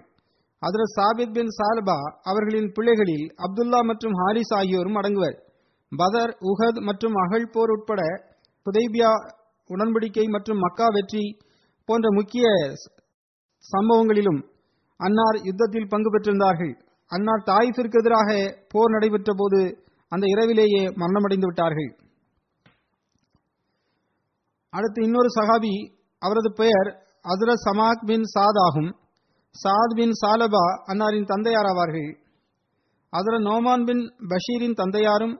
அதிரஸ் 0.62 0.96
சாபித் 1.00 1.32
பின் 1.32 1.52
சாலபா 1.58 1.98
அவர்களின் 2.22 2.72
பிள்ளைகளில் 2.72 3.26
அப்துல்லா 3.36 3.80
மற்றும் 3.82 4.12
ஹாரிஸ் 4.12 4.54
ஆகியோரும் 4.54 4.94
அடங்குவர். 4.94 5.38
பதர் 6.00 6.32
உஹத் 6.50 6.80
மற்றும் 6.80 7.14
அகழ் 7.14 7.50
போர் 7.50 7.70
உட்பட 7.70 8.02
புதைபியா 8.66 9.10
உடன்படிக்கை 9.70 10.24
மற்றும் 10.28 10.58
மக்கா 10.58 10.86
வெற்றி 10.86 11.24
போன்ற 11.88 12.06
முக்கிய 12.12 12.46
சம்பவங்களிலும் 13.64 14.40
அன்னார் 15.00 15.38
யுத்தத்தில் 15.42 15.88
பங்கு 15.88 16.10
பெற்றிருந்தார்கள். 16.10 16.72
அன்னார் 17.12 17.46
தாயிஃபிற்கு 17.46 17.98
எதிராக 18.00 18.30
போர் 18.68 18.90
நடைபெற்ற 18.90 19.32
போது 19.36 19.60
அந்த 20.08 20.24
இரவிலேயே 20.26 20.82
மரணமடைந்து 21.00 21.48
விட்டார்கள். 21.48 21.90
அடுத்து 24.70 25.00
இன்னொரு 25.02 25.30
சஹாபி 25.40 25.74
அவரது 26.22 26.50
பெயர் 26.52 26.88
அசரத் 27.24 27.64
சமாக் 27.66 28.04
பின் 28.06 28.26
சாத் 28.34 28.60
ஆகும். 28.66 28.90
சாத் 29.54 29.94
பின் 29.94 30.14
சாலபா 30.22 30.64
அன்னாரின் 30.86 31.24
தந்தையார் 31.24 31.64
ஆவார்கள். 31.64 32.10
ஹசரத் 33.12 33.46
நோமான் 33.50 33.84
பின் 33.84 34.04
பஷீரின் 34.28 34.78
தந்தையாரும் 34.82 35.34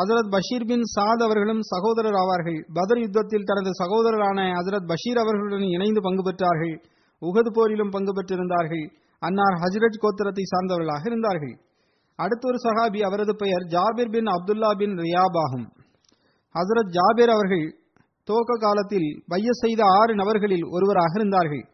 ஹசரத் 0.00 0.30
பஷீர் 0.30 0.66
பின் 0.66 0.84
சாத் 0.94 1.22
அவர்களும் 1.22 1.62
சகோதரர் 1.62 2.12
ஆவார்கள். 2.12 2.60
பதர் 2.72 2.98
யுத்தத்தில் 2.98 3.44
தனது 3.44 3.70
சகோதரரான 3.82 4.38
ஹசரத் 4.58 4.86
பஷீர் 4.86 5.18
அவர்களுடன் 5.18 5.60
இணைந்து 5.60 6.00
பங்கு 6.00 6.22
பெற்றார்கள். 6.22 6.76
உகது 7.20 7.50
போரிலும் 7.52 7.90
பங்கு 7.90 8.12
பெற்றிருந்தார்கள். 8.12 8.86
அன்னார் 9.18 9.54
ஹஜ்ரத் 9.54 10.00
கோத்திரத்தை 10.02 10.44
சார்ந்தவர்களாக 10.52 11.04
இருந்தார்கள். 11.04 11.54
அடுத்த 12.16 12.48
ஒரு 12.48 12.56
சஹாபி 12.56 13.00
அவரது 13.00 13.36
பெயர் 13.36 13.64
Jabir 13.74 14.10
bin 14.10 14.24
Abdullah 14.24 14.70
bin 14.78 14.94
Riyab 14.96 15.38
ஆகும். 15.44 15.66
ஹசரத் 16.54 16.92
ஜாபிர் 16.96 17.30
அவர்கள் 17.30 17.66
துவக்க 18.24 18.52
காலத்தில் 18.60 19.22
பைய 19.26 19.48
செய்த 19.50 19.82
ஆறு 19.84 20.14
நபர்களில் 20.14 20.64
ஒருவராக 20.70 21.12
இருந்தார்கள். 21.14 21.64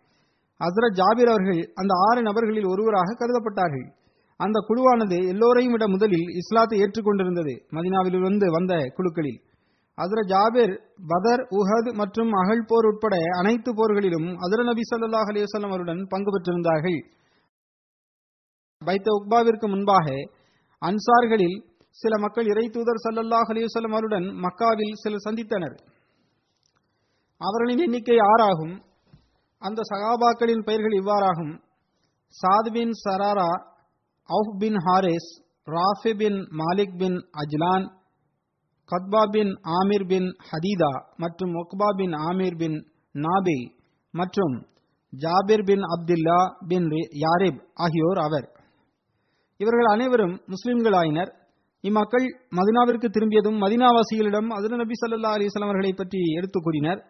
ஹசரத் 0.60 0.98
ஜாபிர் 1.00 1.28
அவர்கள் 1.28 1.72
அந்த 1.74 1.92
ஆறு 2.10 2.22
நபர்களில் 2.22 2.66
ஒருவராக 2.66 3.16
கருதப்பட்டார்கள். 3.18 3.86
அந்த 4.44 4.58
குழுவானது 4.68 5.16
எல்லோரையும் 5.28 5.72
விட 5.72 5.88
முதலில் 5.88 6.28
இஸ்லாத்தை 6.34 6.80
ஏற்றுக்கொண்டிருந்தது. 6.80 7.54
மதினாவிலிருந்து 7.70 8.46
வந்த 8.50 8.74
குழுக்களில். 8.96 9.40
ஹசரத் 9.96 10.30
ஜாபிர் 10.32 10.74
பதர் 11.08 11.42
உஹத் 11.50 11.92
மற்றும் 11.94 12.30
அகழ் 12.32 12.64
போர் 12.66 12.84
உட்பட 12.84 13.16
அனைத்து 13.38 13.70
போர்களிலும் 13.72 14.28
ஹசரத் 14.42 14.64
நபி 14.64 14.80
சல்லாஹ் 14.90 15.28
அலிவசல்லம் 15.30 15.68
அவருடன் 15.68 16.06
பங்கு 16.08 16.30
பெற்றிருந்தார்கள். 16.30 17.00
பைத்த 18.84 19.08
உக்பாவிற்கு 19.18 19.68
முன்பாக 19.68 20.10
அன்சார்களில் 20.80 21.56
சில 21.90 22.18
மக்கள் 22.18 22.46
இறை 22.46 22.68
தூதர் 22.68 23.02
சல்லல்லாஹ் 23.04 23.48
அலிவசல்லம் 23.52 23.90
அவருடன் 23.90 24.22
மக்காவில் 24.22 24.92
சிலர் 24.92 25.24
சந்தித்தனர். 25.30 25.76
அவர்களின் 27.38 27.78
எண்ணிக்கை 27.78 28.16
ஆறாகும். 28.16 28.82
அந்த 29.58 29.82
சகாபாக்களின் 29.90 30.64
பெயர்கள் 30.64 30.98
இவ்வாறாகும். 31.00 31.52
Saad bin 32.30 32.90
Zurara 33.08 33.50
Awf 34.30 34.58
bin 34.58 34.74
Haris 34.74 35.42
Rafi 35.66 36.16
bin 36.16 36.34
Malik 36.34 36.96
bin 36.96 37.14
Ajlan 37.14 37.90
Qutba 38.90 39.30
bin 39.30 39.60
Amir 39.62 40.06
bin 40.06 40.36
Hadida 40.50 41.16
மற்றும் 41.16 41.54
ஒக்பா 41.54 41.96
பின் 41.96 42.10
ஆமீர் 42.10 42.58
பின் 42.58 42.86
நாபி 43.12 43.70
மற்றும் 44.12 44.66
ஜாபிர் 45.20 45.64
பின் 45.64 45.80
அப்துல்லா 45.80 46.54
பின் 46.68 46.88
யாரிப் 47.10 47.62
ஆகியோர் 47.74 48.18
அவர். 48.18 48.50
இவர்கள் 49.56 49.84
அனைவரும் 49.84 50.40
முஸ்லிம்களாயினர். 50.46 51.34
இம்மக்கள் 51.80 52.26
மதினாவிற்கு 52.50 53.08
திரும்பியதும் 53.08 53.60
மதினாவாசிகளிடம் 53.60 54.46
அதிர 54.46 54.76
நபி 54.76 54.92
சல்லா 55.00 55.30
அலிஸ்லாம் 55.34 55.62
அவர்களை 55.62 55.92
பற்றி 55.92 56.18
எடுத்துக் 56.36 56.62
கூறினர். 56.62 57.04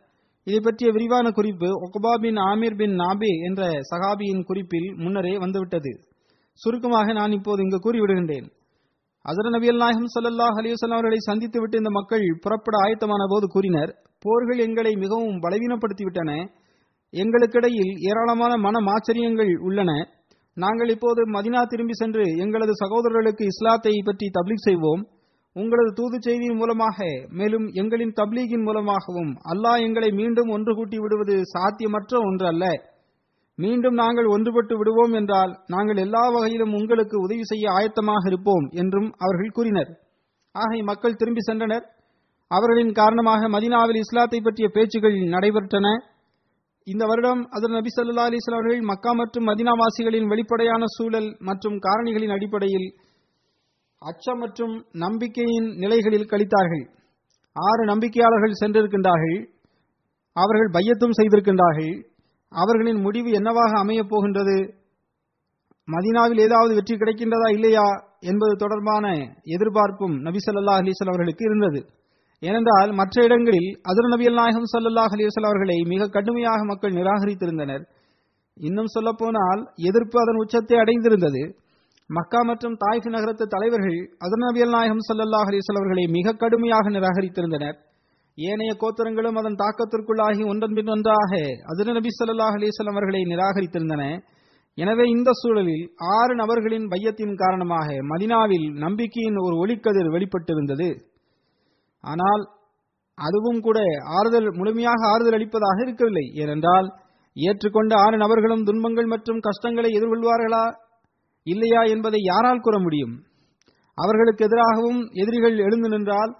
இதை 0.44 0.60
பற்றிய 0.62 0.92
விரிவான 0.92 1.30
குறிப்பு 1.30 1.66
ஒக்பா 1.66 2.20
பின் 2.20 2.34
ஆமீர் 2.34 2.76
பின் 2.76 2.96
நாபே 2.96 3.44
என்ற 3.44 3.80
சகாபியின் 3.90 4.44
குறிப்பில் 4.44 4.94
முன்னரே 4.96 5.38
வந்துவிட்டது. 5.38 6.09
சுருக்கமாக 6.62 7.12
நான் 7.18 7.36
இப்போது 7.38 7.62
இங்கு 7.64 7.78
கூறிவிடுகின்றேன். 7.84 8.48
அசர 9.24 9.48
நபியல் 9.54 9.80
நாயகம் 9.82 10.12
சல்லல்லாஹ் 10.14 10.58
அலிவசல்லாம் 10.60 10.98
அவர்களை 10.98 11.18
சந்தித்து 11.26 11.58
விட்டு 11.60 11.80
இந்த 11.80 11.90
மக்கள் 11.96 12.24
புறப்பட 12.44 12.74
ஆயத்தமான 12.84 13.22
போது 13.32 13.46
கூறினர் 13.54 13.92
போர்கள் 14.24 14.60
எங்களை 14.66 14.92
மிகவும் 15.02 15.38
பலவீனப்படுத்திவிட்டன. 15.44 16.30
எங்களுக்கிடையில் 17.12 17.92
ஏராளமான 18.08 18.52
மன 18.66 18.82
ஆச்சரியங்கள் 18.94 19.52
உள்ளன. 19.68 19.90
நாங்கள் 20.56 20.90
இப்போது 20.94 21.20
மதினா 21.34 21.60
திரும்பி 21.72 21.94
சென்று 22.00 22.24
எங்களது 22.44 22.72
சகோதரர்களுக்கு 22.82 23.44
இஸ்லாத்தை 23.52 23.94
பற்றி 24.08 24.26
தப்லீக் 24.36 24.66
செய்வோம். 24.68 25.02
உங்களது 25.56 25.90
தூது 25.98 26.16
செய்தியின் 26.26 26.60
மூலமாக 26.60 26.98
மேலும் 27.38 27.66
எங்களின் 27.80 28.14
தப்லீகின் 28.20 28.66
மூலமாகவும் 28.66 29.32
அல்லாஹ் 29.52 29.84
எங்களை 29.86 30.10
மீண்டும் 30.20 30.50
ஒன்று 30.56 30.72
கூட்டி 30.78 30.98
விடுவது 31.04 31.36
சாத்தியமற்ற 31.54 32.12
ஒன்று 32.28 32.46
அல்ல. 32.52 32.64
மீண்டும் 33.62 33.96
நாங்கள் 34.02 34.28
ஒன்றுபட்டு 34.34 34.74
விடுவோம் 34.78 35.14
என்றால் 35.20 35.52
நாங்கள் 35.66 35.96
எல்லா 35.96 36.22
வகையிலும் 36.34 36.74
உங்களுக்கு 36.78 37.16
உதவி 37.20 37.44
செய்ய 37.44 37.64
ஆயத்தமாக 37.70 38.22
இருப்போம் 38.26 38.66
என்றும் 38.82 39.08
அவர்கள் 39.24 39.56
கூறினர். 39.56 39.90
ஆகை 40.54 40.78
மக்கள் 40.82 41.18
திரும்பி 41.20 41.42
சென்றனர். 41.48 41.84
அவர்களின் 42.50 42.92
காரணமாக 42.92 43.48
மதினாவில் 43.48 44.00
இஸ்லாத்தை 44.02 44.40
பற்றிய 44.40 44.68
பேச்சுகள் 44.76 45.16
நடைபெற்றன. 45.34 45.86
இந்த 46.86 47.04
வருடம் 47.06 47.42
அதன் 47.56 47.76
நபி 47.76 47.90
சல்லா 47.94 48.24
அலிஸ்லாம் 48.28 48.58
அவர்கள் 48.58 48.80
மக்கா 48.90 49.12
மற்றும் 49.12 49.48
மதினாவாசிகளின் 49.48 50.30
வெளிப்படையான 50.32 50.82
சூழல் 50.96 51.28
மற்றும் 51.48 51.76
காரணிகளின் 51.86 52.34
அடிப்படையில் 52.36 52.88
அச்சம் 54.02 54.38
மற்றும் 54.38 54.74
நம்பிக்கையின் 55.04 55.68
நிலைகளில் 55.82 56.30
கழித்தார்கள். 56.32 56.84
ஆறு 57.56 57.82
நம்பிக்கையாளர்கள் 57.92 58.60
சென்றிருக்கின்றார்கள். 58.60 59.38
அவர்கள் 60.36 60.74
பையத்தும் 60.76 61.16
செய்திருக்கின்றார்கள். 61.18 61.94
அவர்களின் 62.52 63.00
முடிவு 63.00 63.30
என்னவாக 63.30 63.72
அமையப் 63.78 64.08
போகின்றது? 64.08 64.56
மதீனாவில் 65.88 66.44
ஏதாவது 66.46 66.74
வெற்றி 66.74 66.94
கிடைக்கின்றதா 66.94 67.48
இல்லையா 67.54 67.86
என்பது 68.20 68.56
தொடர்பான 68.56 69.04
எதிர்பார்ப்பும் 69.56 70.16
நபி 70.18 70.38
ஸல்லல்லாஹு 70.46 70.80
அலைஹி 70.82 71.06
அவர்களுக்கு 71.06 71.44
இருந்தது. 71.44 71.80
ஏனென்றால் 72.42 72.90
மற்ற 72.92 73.22
இடங்களில் 73.24 73.70
அதுர் 73.82 74.08
நபி 74.08 74.26
நாயகம் 74.30 74.68
சல்லாஹ் 74.72 75.14
அலைஹி 75.14 75.30
அவர்களை 75.44 75.76
மிக 75.84 76.08
கடுமையாக 76.08 76.64
மக்கள் 76.64 76.92
நிராகரித்திருந்தனர். 76.92 77.82
இன்னும் 78.56 78.86
சொல்லப்போனால் 78.86 79.60
எதிர்ப்பு 79.88 80.18
அதன் 80.20 80.40
உச்சத்தை 80.44 80.78
அடைந்திருந்தது. 80.78 81.42
மக்கா 82.10 82.40
மற்றும் 82.42 82.74
தாய்ஃப் 82.74 83.08
நகரத்து 83.08 83.44
தலைவர்கள் 83.46 83.98
அதர் 84.24 84.44
நபி 84.46 84.70
நாயகம் 84.76 85.04
சல்லாஹ் 85.08 85.48
அலைஹி 85.50 85.62
அவர்களை 85.76 86.04
மிக 86.18 86.32
கடுமையாக 86.32 86.90
நிராகரித்திருந்தனர். 86.90 87.76
ஏனைய 88.48 88.72
கோத்திரங்களும் 88.82 89.38
அதன் 89.40 89.58
தாக்கத்திற்குள்ளாகி 89.62 90.42
ஒன்றன் 90.50 90.76
பின் 90.76 90.90
ஒன்றாக 90.94 91.32
அதிர் 91.70 91.90
நபி 91.96 92.10
ஸல்லல்லாஹு 92.18 92.56
அலைஹி 92.58 92.86
அவர்களை 92.92 93.20
நிராகரித்திருந்தன. 93.32 94.02
எனவே 94.78 95.04
இந்த 95.14 95.30
சூழலில் 95.40 95.84
ஆறு 96.16 96.32
நபர்களின் 96.40 96.86
பையத்தின் 96.92 97.34
காரணமாக 97.42 97.88
மதினாவில் 98.10 98.66
நம்பிக்கையின் 98.84 99.38
ஒரு 99.46 99.54
ஒளிக்கதிர் 99.62 100.12
வெளிப்பட்டிருந்தது. 100.14 100.88
ஆனால் 102.04 102.42
அதுவும் 103.18 103.60
கூட 103.66 103.78
ஆறுதல் 104.18 104.48
முழுமையாக 104.58 105.00
ஆறுதல் 105.12 105.36
அளிப்பதாக 105.38 105.78
இருக்கவில்லை. 105.84 106.26
ஏனென்றால் 106.42 106.86
ஏற்றுக்கொண்ட 107.36 107.92
ஆறு 108.04 108.16
நபர்களும் 108.24 108.66
துன்பங்கள் 108.68 109.10
மற்றும் 109.14 109.42
கஷ்டங்களை 109.48 109.90
எதிர்கொள்வார்களா 109.98 110.64
இல்லையா 111.46 111.82
என்பதை 111.94 112.20
யாரால் 112.30 112.64
கூற 112.64 112.76
முடியும்? 112.78 113.14
அவர்களுக்கு 113.98 114.42
எதிராகவும் 114.48 115.00
எதிரிகள் 115.22 115.56
எழுந்து 115.66 115.88
நின்றால் 115.88 116.32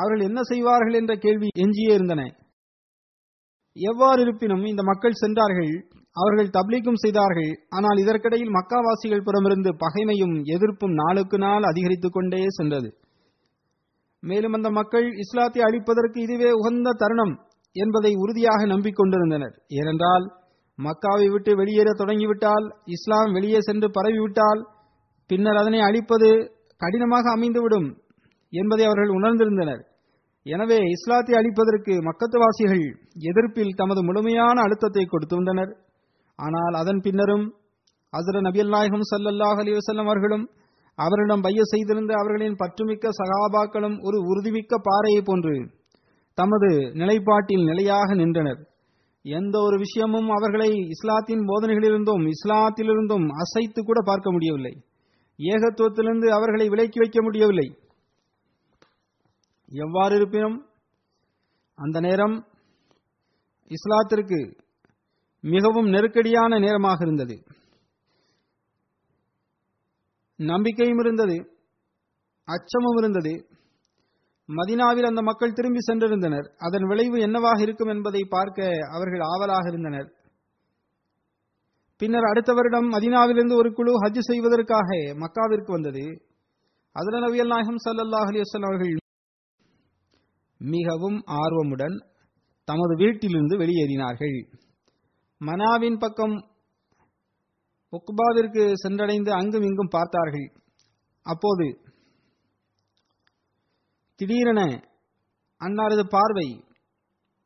அவர்கள் 0.00 0.26
என்ன 0.28 0.40
செய்வார்கள் 0.42 0.96
என்ற 1.00 1.12
கேள்வி 1.16 1.48
எஞ்சியே 1.64 1.92
இருந்தன. 1.94 2.22
எவ்வாறு 3.76 4.20
இருப்பினும் 4.22 4.64
இந்த 4.64 4.82
மக்கள் 4.82 5.20
சென்றார்கள் 5.22 5.72
அவர்கள் 6.16 6.54
தப்லீக்கும் 6.56 7.02
செய்தார்கள். 7.02 7.50
ஆனால் 7.68 7.98
இதற்கிடையில் 7.98 8.54
மக்காவாசிகள் 8.54 9.26
புறமிருந்து 9.26 9.70
பகைமையும் 9.84 10.34
எதிர்ப்பும் 10.54 10.94
நாளுக்கு 10.94 11.38
நாள் 11.38 11.62
அதிகரித்துக் 11.62 12.12
கொண்டே 12.12 12.40
சென்றது. 12.48 12.88
மேலும் 14.22 14.52
அந்த 14.52 14.68
மக்கள் 14.70 15.06
இஸ்லாத்தை 15.24 15.60
அழிப்பதற்கு 15.62 16.18
இதுவே 16.18 16.50
உகந்த 16.52 16.96
தருணம் 17.02 17.34
என்பதை 17.76 18.12
உறுதியாக 18.14 18.60
நம்பிக்கொண்டிருந்தனர். 18.66 19.54
ஏனென்றால் 19.78 20.24
மக்காவை 20.78 21.26
விட்டு 21.30 21.52
வெளியேற 21.56 21.88
தொடங்கிவிட்டால் 21.92 22.66
இஸ்லாம் 22.96 23.32
வெளியே 23.32 23.60
சென்று 23.60 23.88
பரவிவிட்டால் 23.90 24.60
பின்னர் 25.30 25.60
அதனை 25.62 25.80
அழிப்பது 25.80 26.28
கடினமாக 26.80 27.24
அமைந்துவிடும். 27.36 27.88
என்பதை 28.52 28.84
அவர்கள் 28.86 29.14
உணர்ந்திருந்தனர். 29.18 29.82
எனவே 30.46 30.78
இஸ்லாத்தை 30.96 31.34
அளிப்பதற்கு 31.38 31.94
மக்கத்துவாசிகள் 32.08 32.84
எதிர்ப்பில் 33.30 33.76
தமது 33.76 34.00
முழுமையான 34.02 34.56
அழுத்தத்தை 34.66 35.04
கொடுத்துள்ளனர் 35.06 35.72
ஆனால் 36.38 36.74
அதன் 36.74 37.00
பின்னரும் 37.06 37.46
அசர 38.12 38.40
நபியல் 38.46 38.72
நாயகம் 38.74 39.08
சல்லல்லாஹ் 39.10 39.58
அலைஹி 39.62 39.96
அவர்களும் 40.04 40.44
அவரிடம் 40.98 41.42
பைய 41.46 41.62
செய்திருந்த 41.72 42.12
அவர்களின் 42.20 42.56
பற்றுமிக்க 42.62 43.10
சகாபாக்களும் 43.18 43.96
ஒரு 44.06 44.18
உறுதிமிக்க 44.30 44.78
பாறையை 44.88 45.22
போன்று 45.22 45.54
தமது 46.38 46.68
நிலைப்பாட்டில் 47.00 47.64
நிலையாக 47.64 48.14
நின்றனர். 48.14 48.60
எந்த 49.24 49.56
ஒரு 49.58 49.76
விஷயமும் 49.84 50.28
அவர்களை 50.36 50.70
இஸ்லாத்தின் 50.94 51.42
போதனைகளிலிருந்தும் 51.50 52.24
இஸ்லாத்திலிருந்தும் 52.34 53.26
அசைத்து 53.42 53.80
கூட 53.82 53.98
பார்க்க 54.06 54.28
முடியவில்லை. 54.34 54.74
ஏகத்துவத்திலிருந்து 55.38 56.28
அவர்களை 56.38 56.66
விலக்கி 56.68 56.98
வைக்க 56.98 57.20
முடியவில்லை. 57.22 57.68
எவ்வாறு 59.72 60.16
இருப்பினும் 60.16 60.66
அந்த 61.74 62.00
நேரம் 62.00 62.46
இஸ்லாத்திற்கு 63.70 64.56
மிகவும் 65.40 65.88
நெருக்கடியான 65.88 66.58
நேரமாக 66.58 67.04
இருந்தது. 67.04 67.36
நம்பிக்கையும் 70.36 70.98
இருந்தது 70.98 71.36
அச்சமும் 72.44 72.96
இருந்தது. 72.96 73.32
மதினாவில் 74.48 75.06
அந்த 75.06 75.22
மக்கள் 75.22 75.52
திரும்பி 75.52 75.78
சென்றிருந்தனர். 75.78 76.46
அதன் 76.58 76.86
விளைவு 76.86 77.18
என்னவாக 77.18 77.62
இருக்கும் 77.62 77.88
என்பதை 77.88 78.24
பார்க்க 78.28 78.68
அவர்கள் 78.90 79.20
ஆவலாக 79.20 79.68
இருந்தனர். 79.68 80.08
பின்னர் 81.96 82.30
அடுத்த 82.30 82.52
வருடம் 82.52 82.92
மதினாவிலிருந்து 82.92 83.54
ஒரு 83.54 83.72
குழு 83.72 83.92
ஹஜ் 83.92 84.20
செய்வதற்காக 84.20 84.88
மக்காவிற்கு 85.24 85.70
வந்தது. 85.70 86.04
அதில் 86.92 87.22
நபியல் 87.24 87.46
நாயகம் 87.46 87.82
சல்லாஹ் 87.86 88.30
அலி 88.30 88.40
அவர்கள் 88.52 89.06
மிகவும் 90.58 91.18
ஆர்வமுடன் 91.26 91.96
தமது 92.64 92.96
வீட்டிலிருந்து 92.96 93.58
வெளியேறினார்கள். 93.58 94.36
மனாவின் 95.38 95.98
பக்கம் 95.98 96.36
உக்பாவிற்கு 97.92 98.72
சென்றடைந்து 98.88 99.30
அங்கும் 99.30 99.62
இங்கும் 99.62 99.88
பார்த்தார்கள். 99.88 100.52
அப்போது 101.22 101.80
திடீரென 104.16 104.60
அன்னாரது 105.60 106.04
பார்வை 106.08 106.64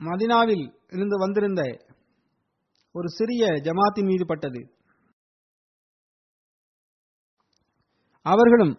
மதினாவில் 0.01 0.75
இருந்து 0.89 1.19
வந்திருந்த 1.19 1.63
ஒரு 2.93 3.09
சிறிய 3.09 3.47
ஜமாத்தின் 3.47 4.05
மீது 4.05 4.27
பட்டது. 4.27 4.75
அவர்களும் 8.23 8.79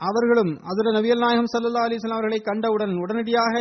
அவர்களும் 0.00 0.52
அதுல 0.62 1.00
நபியல் 1.00 1.18
நாயகம் 1.18 1.50
சல்லா 1.52 1.84
அலிஸ்லாம் 1.86 2.18
அவர்களை 2.18 2.38
கண்டவுடன் 2.40 2.96
உடனடியாக 2.96 3.54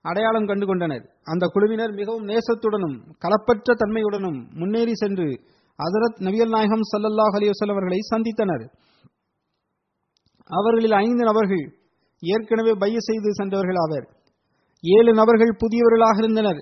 அடையாளம் 0.00 0.46
கண்டு 0.46 0.66
கொண்டனர் 0.66 1.04
அந்த 1.24 1.46
குழுவினர் 1.46 1.92
மிகவும் 1.92 2.26
நேசத்துடனும் 2.26 2.96
களப்பற்ற 3.24 3.74
தன்மையுடனும் 3.74 4.38
முன்னேறி 4.54 4.94
சென்று 4.94 5.26
ஹசரத் 5.78 6.20
நபியல் 6.26 6.48
நாயகம் 6.48 6.84
சல்லல்லாஹ் 6.92 7.34
அலிவசல்லம் 7.38 7.76
அவர்களை 7.76 7.98
சந்தித்தனர். 8.14 8.64
அவர்களில் 10.50 10.92
ஐந்து 10.92 11.24
நபர்கள் 11.24 11.64
ஏற்கனவே 12.22 12.72
பைய 12.72 12.96
செய்து 12.98 13.34
சென்றவர்கள் 13.34 13.76
ஆவர். 13.76 14.06
ஏழு 14.84 15.12
நபர்கள் 15.14 15.58
புதியவர்களாக 15.62 16.16
இருந்தனர். 16.18 16.60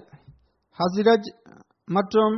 ஹஸ்ரஜ் 0.79 1.29
மற்றும் 1.87 2.37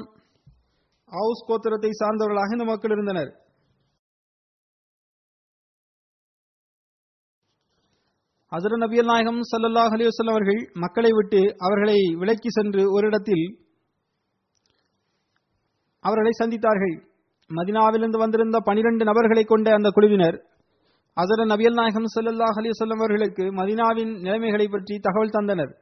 ஹவுஸ் 1.12 1.46
கோத்திரத்தை 1.48 1.90
சார்ந்தவர்களாக 2.00 2.50
இந்த 2.50 2.64
மக்கள் 2.64 2.90
இருந்தனர். 2.90 3.30
அசர 8.52 8.74
நபியல் 8.82 9.08
நாயகம் 9.10 9.38
சல்லல்லாஹ் 9.52 9.94
அலிவசல்ல 9.96 10.32
அவர்கள் 10.34 10.60
மக்களை 10.82 11.10
விட்டு 11.16 11.40
அவர்களை 11.66 11.96
விலக்கி 12.20 12.50
சென்று 12.56 12.82
ஒரு 12.96 13.06
இடத்தில் 13.10 13.44
அவர்களை 16.04 16.32
சந்தித்தார்கள். 16.40 16.94
மதினாவிலிருந்து 17.50 18.18
வந்திருந்த 18.22 18.56
பனிரெண்டு 18.68 19.04
நபர்களை 19.08 19.44
கொண்ட 19.44 19.72
அந்த 19.78 19.88
குழுவினர் 19.96 20.36
அசர 21.16 21.46
நபியல் 21.52 21.78
நாயகம் 21.80 22.06
சல்லல்லாஹ் 22.14 22.58
அலிவசல்லம் 22.60 23.02
அவர்களுக்கு 23.02 23.44
மதினாவின் 23.58 24.12
நிலைமைகளை 24.26 24.66
பற்றி 24.68 24.94
தகவல் 25.06 25.34
தந்தனர். 25.36 25.72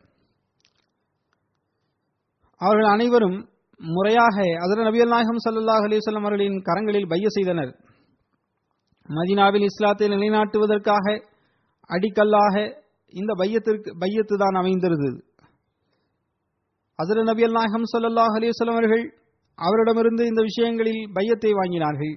அவர்கள் 2.60 2.90
அனைவரும் 2.94 3.38
முறையாக 3.80 4.36
ஹசரத் 4.62 4.88
நபியல் 4.88 5.12
நாயகம் 5.14 5.42
சல்லாஹ் 5.46 5.84
அலிவசல்லம் 5.88 6.24
அவர்களின் 6.24 6.58
கரங்களில் 6.68 7.10
பைய 7.12 7.26
செய்தனர். 7.36 7.72
மதினாவில் 9.08 9.66
இஸ்லாத்தை 9.70 10.06
நிலைநாட்டுவதற்காக 10.08 11.06
அடிக்கல்லாக 11.90 12.54
இந்த 13.14 13.32
பையத்திற்கு 13.34 13.90
பையத்து 14.02 14.34
தான் 14.36 14.56
அமைந்திருந்தது. 14.60 15.18
அசர 16.98 17.22
நபி 17.22 17.46
நாயகம் 17.56 17.86
ஸல்லல்லாஹு 17.92 18.34
அலைஹி 18.38 18.52
அவர்கள் 18.74 19.04
அவரிடமிருந்து 19.58 20.22
இந்த 20.26 20.40
விஷயங்களில் 20.42 21.02
பையத்தை 21.16 21.50
வாங்கினார்கள். 21.52 22.14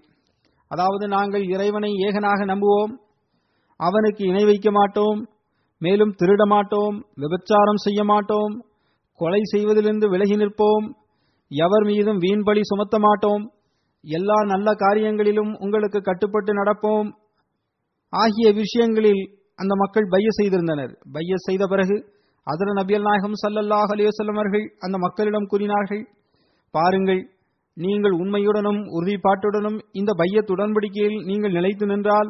அதாவது 0.72 1.06
நாங்கள் 1.08 1.44
இறைவனை 1.56 1.92
ஏகனாக 2.08 2.40
நம்புவோம் 2.46 2.94
அவனுக்கு 3.80 4.22
இணை 4.26 4.44
வைக்க 4.46 4.70
மாட்டோம் 4.72 5.20
மேலும் 5.82 6.14
திருட 6.20 6.44
மாட்டோம் 6.46 6.96
விபச்சாரம் 7.18 7.84
செய்ய 7.86 8.02
மாட்டோம் 8.04 8.54
கொலை 9.20 9.42
செய்வதிலிருந்து 9.54 10.08
விலகி 10.10 10.36
நிற்போம் 10.36 10.88
எவர் 11.52 11.86
மீதும் 11.86 12.20
வீண்பழி 12.24 12.62
சுமத்த 12.72 12.96
மாட்டோம் 13.00 13.44
எல்லா 14.04 14.38
நல்ல 14.44 14.68
காரியங்களிலும் 14.74 15.52
உங்களுக்கு 15.60 16.00
கட்டுப்பட்டு 16.02 16.52
நடப்போம் 16.54 17.10
ஆகிய 18.14 18.48
விஷயங்களில் 18.54 19.24
அந்த 19.60 19.74
மக்கள் 19.76 20.08
பைய 20.08 20.28
செய்திருந்தனர். 20.40 20.94
பைய 21.12 21.36
செய்த 21.38 21.64
பிறகு 21.68 21.96
அதர 22.48 22.70
நபியல் 22.74 23.08
நாயகம் 23.08 23.40
சல்லல்லாஹ் 23.44 23.92
அலிவசல்லம் 23.96 24.38
அவர்கள் 24.38 24.66
அந்த 24.80 24.98
மக்களிடம் 24.98 25.48
கூறினார்கள் 25.48 26.04
பாருங்கள் 26.74 27.22
நீங்கள் 27.78 28.16
உண்மையுடனும் 28.22 28.82
உறுதிப்பாட்டுடனும் 28.98 29.80
இந்த 29.92 30.12
பையத் 30.14 30.52
உடன்படிக்கையில் 30.52 31.18
நீங்கள் 31.26 31.52
நிலைத்து 31.52 31.86
நின்றால் 31.86 32.30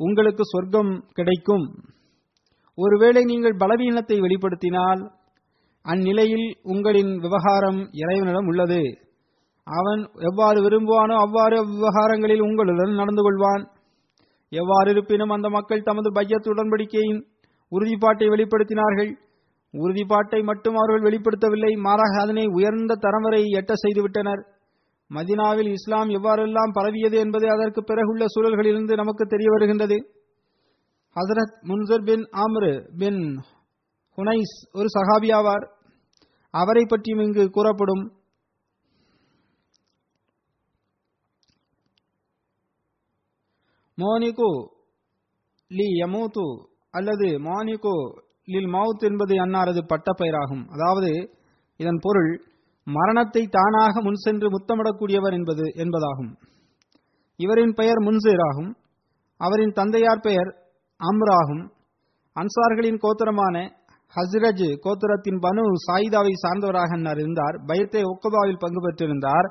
உங்களுக்கு 0.00 0.42
சொர்க்கம் 0.44 0.92
கிடைக்கும். 1.12 1.64
ஒருவேளை 2.78 3.22
நீங்கள் 3.24 3.56
பலவீனத்தை 3.56 4.16
வெளிப்படுத்தினால் 4.20 5.00
அந்நிலையில் 5.84 6.46
உங்களின் 6.62 7.12
விவகாரம் 7.16 7.80
இறைவனிடம் 7.92 8.46
உள்ளது. 8.46 8.82
அவன் 9.66 10.02
எவ்வாறு 10.30 10.58
விரும்புவானோ 10.60 11.14
அவ்வாறு 11.16 11.56
விவகாரங்களில் 11.72 12.42
உங்களுடன் 12.42 12.92
நடந்து 12.94 13.22
கொள்வான். 13.22 13.64
எவ்வாறு 14.52 14.90
இருப்பினும் 14.90 15.30
அந்த 15.30 15.48
மக்கள் 15.48 15.82
தமது 15.82 16.08
பையத் 16.12 16.48
உடன்படிக்கையின் 16.48 17.20
உறுதிப்பாட்டை 17.72 18.26
வெளிப்படுத்தினார்கள். 18.32 19.10
உறுதிப்பாட்டை 19.74 20.40
மட்டும் 20.42 20.74
அவர்கள் 20.74 21.04
வெளிப்படுத்தவில்லை 21.06 21.70
மாறாக 21.80 22.14
அதனை 22.22 22.44
உயர்ந்த 22.46 22.98
தரம் 23.00 23.20
வரை 23.20 23.42
எட்ட 23.52 23.72
செய்துவிட்டனர். 23.84 24.42
மதினாவில் 25.10 25.70
இஸ்லாம் 25.70 26.08
எவ்வாறெல்லாம் 26.08 26.72
பரவியது 26.72 27.16
என்பது 27.18 27.46
அதற்கு 27.50 27.80
பிறகுள்ள 27.82 28.24
சூழல்களிலிருந்து 28.34 28.94
நமக்கு 28.96 29.24
தெரிய 29.24 29.48
வருகின்றது. 29.50 29.96
ஹசரத் 31.16 31.56
முன்சர் 31.68 32.04
பின் 32.04 32.24
ஆம்ரு 32.42 32.72
பின் 32.98 33.22
ஹுனைஸ் 34.18 34.54
ஒரு 34.72 34.88
சஹாபி 34.96 35.30
அவரை 36.54 36.84
பற்றியும் 36.88 37.24
இங்கு 37.24 37.44
கூறப்படும். 37.50 38.04
மோனிகு 43.98 44.50
லி 45.70 45.88
யமூத்து 46.02 46.46
அல்லது 46.90 47.28
மானிகு 47.38 47.94
லில் 48.44 48.70
மவுத் 48.74 49.04
என்பது 49.08 49.34
அன்னாரது 49.34 49.80
பட்டப்பெயராகும் 49.88 50.64
அதாவது 50.68 51.10
இதன் 51.80 52.00
பொருள் 52.00 52.32
மரணத்தை 52.86 53.42
தானாக 53.50 53.94
முன் 54.02 54.18
சென்று 54.24 54.48
முத்தமிடக்கூடியவர் 54.48 55.32
என்பது 55.32 55.64
என்பதாகும். 55.82 56.32
இவரின் 57.36 57.74
பெயர் 57.74 58.00
முன்சீர் 58.02 58.42
ஆகும் 58.48 58.72
அவரின் 59.40 59.72
தந்தையார் 59.72 60.20
பெயர் 60.20 60.50
அம்ராகும். 61.00 61.62
அன்சார்களின் 62.36 62.98
கோத்திரமான 62.98 63.56
ஹஸ்ரஜ் 64.14 64.66
கோத்திரத்தின் 64.84 65.38
பனு 65.38 65.62
சாயிதாவை 65.86 66.34
சார்ந்தவராக 66.42 66.90
அன்னார் 66.92 67.18
இருந்தார். 67.18 67.56
பைத்தே 67.68 68.02
ஒக்கபாவில் 68.12 68.60
பங்கு 68.60 68.80
பெற்றிருந்தார். 68.80 69.46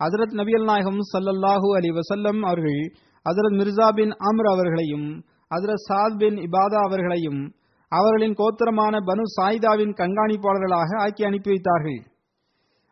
ஹசரத் 0.00 0.36
நபியல் 0.40 0.64
நாயகம் 0.64 1.00
சல்லல்லாஹூ 1.12 1.68
அலி 1.76 1.90
வசல்லம் 1.90 2.40
அவர்கள் 2.48 2.80
ஹசரத் 3.26 3.58
மிர்சா 3.60 3.88
பின் 3.94 4.12
அம்ர் 4.28 4.48
அவர்களையும் 4.54 5.06
ஹசரத் 5.54 5.86
சாத் 5.88 6.18
பின் 6.18 6.36
இபாதா 6.36 6.80
அவர்களையும் 6.88 7.40
அவர்களின் 7.88 8.34
கோத்திரமான 8.34 8.94
பனு 9.00 9.22
சாயிதாவின் 9.36 9.92
கண்காணிப்பாளர்களாக 10.00 10.90
ஆக்கி 10.98 11.24
அனுப்பி 11.24 11.50
வைத்தார்கள். 11.50 12.00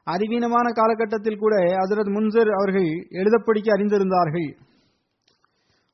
அறிவீனமான 0.06 0.66
காலகட்டத்தில் 0.72 1.38
கூட 1.38 1.54
ஹசரத் 1.56 2.12
முன்சர் 2.16 2.50
அவர்கள் 2.50 2.88
எழுதப்படிக்க 3.10 3.68
அறிந்திருந்தார்கள். 3.76 4.48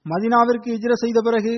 மதினாவிற்கு 0.06 0.68
இஜ்ர 0.76 0.92
செய்த 0.92 1.20
பிறகு 1.20 1.52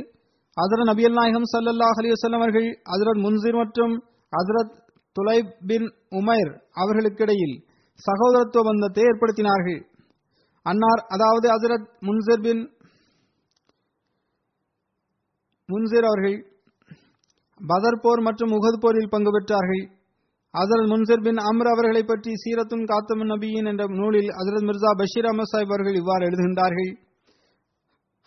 ஹசரத் 0.57 0.91
நபியல் 0.91 1.13
நாயகம் 1.13 1.51
சல்லல்லாஹ் 1.53 1.99
அலிவசல்லம் 2.01 2.41
அவர்கள் 2.41 2.69
ஹசரத் 2.93 3.23
முன்சிர் 3.27 3.57
மற்றும் 3.57 3.95
ஹசரத் 4.33 4.75
துலை 5.13 5.39
பின் 5.67 5.95
உமைர் 6.11 6.53
அவர்களுக்கிடையில் 6.83 7.57
சகோதரத்துவ 8.09 8.63
பந்தத்தை 8.65 9.03
ஏற்படுத்தினார்கள். 9.05 9.81
அன்னார் 10.67 11.03
அதாவது 11.09 11.47
ஹசரத் 11.49 11.87
முன்சர் 12.07 12.43
பின் 12.43 12.63
முன்சிர் 15.69 16.07
அவர்கள் 16.07 16.39
பதர் 17.61 18.03
போர் 18.03 18.21
மற்றும் 18.21 18.53
உகது 18.53 18.79
போரில் 18.81 19.11
பங்கு 19.11 19.31
பெற்றார்கள். 19.31 19.85
அசரத் 20.55 20.91
முன்சிர் 20.93 21.25
பின் 21.27 21.41
அம்ர் 21.51 21.71
அவர்களை 21.73 22.03
பற்றி 22.05 22.33
சீரத்துன் 22.43 22.85
காத்தமன் 22.85 23.31
நபியின் 23.33 23.69
என்ற 23.71 23.85
நூலில் 24.01 24.31
ஹசரத் 24.39 24.67
மிர்சா 24.69 24.91
பஷீர் 25.01 25.29
அஹமத் 25.31 25.51
சாஹிப் 25.53 25.73
அவர்கள் 25.73 25.95
இவ்வாறு 25.95 26.27
எழுதுகின்றார்கள். 26.29 26.93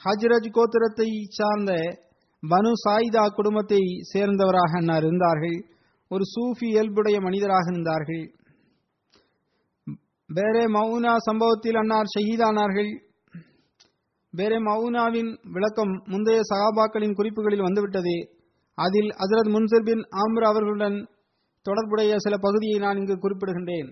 ஹஜ்ரஜ் 0.01 0.49
கோத்திரத்தை 0.57 1.09
சார்ந்த 1.29 1.71
பனு 2.43 2.71
சாயிதா 2.85 3.25
குடும்பத்தை 3.35 3.81
சேர்ந்தவராக 4.13 4.71
அன்னார் 4.79 5.03
இருந்தார்கள். 5.03 5.57
ஒரு 6.11 6.23
சூஃபி 6.33 6.67
இயல்புடைய 6.73 7.17
மனிதராக 7.21 7.65
இருந்தார்கள். 7.73 8.25
பேரே 10.35 10.63
மவுனா 10.67 11.15
சம்பவத்தில் 11.17 11.75
அன்னார் 11.75 12.03
ஷஹீதானார்கள். 12.03 12.91
பேரே 14.37 14.57
மவுனாவின் 14.69 15.51
விளக்கம் 15.51 16.03
முந்தைய 16.05 16.41
சகாபாக்களின் 16.53 17.13
குறிப்புகளில் 17.13 17.61
வந்துவிட்டது. 17.61 18.29
அதில் 18.73 19.09
ஹசரத் 19.09 19.53
முன்சர் 19.55 19.83
பின் 19.83 19.97
ஆம்ர் 19.97 20.43
அவர்களுடன் 20.43 21.09
தொடர்புடைய 21.61 22.15
சில 22.17 22.35
பகுதியை 22.37 22.79
நான் 22.79 22.97
இங்கு 22.97 23.13
குறிப்பிடுகின்றேன். 23.13 23.89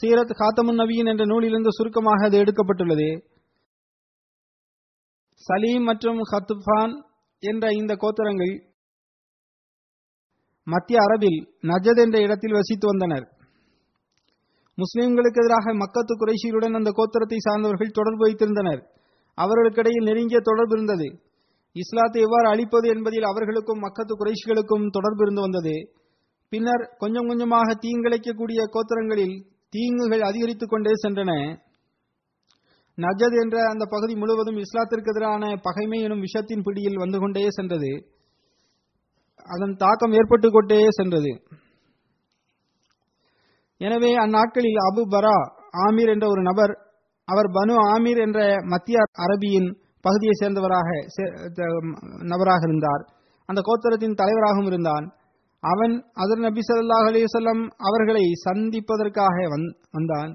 சீரத் 0.00 0.34
காத்தமுன் 0.40 0.80
நபியின் 0.80 1.08
என்ற 1.08 1.24
நூலிலிருந்து 1.24 1.68
சுருக்கமாக 1.72 2.24
அது 2.24 2.44
எடுக்கப்பட்டுள்ளது. 2.44 3.22
சலீம் 5.34 5.82
மற்றும் 5.82 6.18
ஹத்துஃபான் 6.32 7.02
என்ற 7.38 7.68
இந்த 7.72 7.94
கோத்திரங்கள் 7.94 8.70
மத்திய 10.64 10.98
அரபில் 11.00 11.48
நஜத் 11.62 12.02
என்ற 12.04 12.20
இடத்தில் 12.20 12.52
வசித்து 12.52 12.86
வந்தனர். 12.86 13.39
முஸ்லிம்களுக்கு 14.80 15.40
எதிராக 15.42 15.72
மக்கத்து 15.72 16.12
குறைஷிகளுடன் 16.18 16.74
அந்த 16.74 16.90
கோத்திரத்தை 16.90 17.36
சார்ந்தவர்கள் 17.36 17.96
தொடர்பு 17.98 18.26
வைத்திருந்தனர். 18.26 18.82
அவர்களுக்கிடையில் 19.36 20.02
நெருங்கிய 20.02 20.40
தொடர்பு 20.40 20.74
இருந்தது. 20.74 21.20
இஸ்லாத்தை 21.72 22.22
எவ்வாறு 22.22 22.48
அழிப்பது 22.48 22.88
என்பதில் 22.88 23.22
அவர்களுக்கும் 23.22 23.82
மக்கத்து 23.82 24.12
குறைஷிகளுக்கும் 24.18 24.90
தொடர்பு 24.90 25.22
இருந்து 25.22 25.40
வந்தது. 25.40 25.92
பின்னர் 26.48 26.94
கொஞ்சம் 26.98 27.26
கொஞ்சமாக 27.26 27.74
தீங்கிழைக்கக்கூடிய 27.74 28.60
கோத்திரங்களில் 28.70 29.44
தீங்குகள் 29.70 30.20
அதிகரித்துக் 30.20 30.68
கொண்டே 30.68 30.90
சென்றன. 30.90 31.58
நஜத் 32.96 33.42
என்ற 33.42 33.68
அந்த 33.68 33.84
பகுதி 33.90 34.14
முழுவதும் 34.16 34.56
இஸ்லாத்திற்கு 34.56 35.08
எதிரான 35.08 35.56
பகைமை 35.62 36.00
எனும் 36.00 36.22
விஷத்தின் 36.22 36.62
பிடியில் 36.62 36.96
வந்து 36.96 37.18
கொண்டே 37.18 37.46
சென்றது. 37.48 38.06
அதன் 39.36 39.76
தாக்கம் 39.76 40.12
ஏற்பட்டு 40.12 40.50
கொண்டே 40.50 40.86
சென்றது. 40.90 41.42
எனவே 43.80 44.10
அந்நாட்களில் 44.24 44.80
அபு 44.88 45.02
பரா 45.12 45.36
ஆமீர் 45.86 46.10
என்ற 46.14 46.26
ஒரு 46.32 46.42
நபர் 46.48 46.72
அவர் 47.28 47.48
பனு 47.56 47.74
ஆமீர் 47.94 48.20
என்ற 48.24 48.40
மத்திய 48.72 48.98
அரபியின் 49.24 49.68
பகுதியை 50.04 50.34
சேர்ந்தவராக 50.40 50.88
நபராக 52.32 52.62
இருந்தார். 52.68 53.02
அந்த 53.48 53.60
கோத்தரத்தின் 53.68 54.18
தலைவராகவும் 54.20 54.68
இருந்தான். 54.72 55.06
அவன் 55.62 55.94
அதர் 56.22 56.42
நபி 56.44 56.60
சல்லாஹ் 56.66 57.06
அலிவசல்லம் 57.10 57.62
அவர்களை 57.88 58.24
சந்திப்பதற்காக 58.44 59.36
வந்தான். 59.96 60.30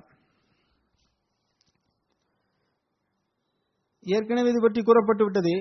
ஏற்கனவே 4.06 4.50
இது 4.54 4.60
பற்றி 4.66 4.82
கூறப்பட்டு 4.88 5.24
விட்டது. 5.28 5.56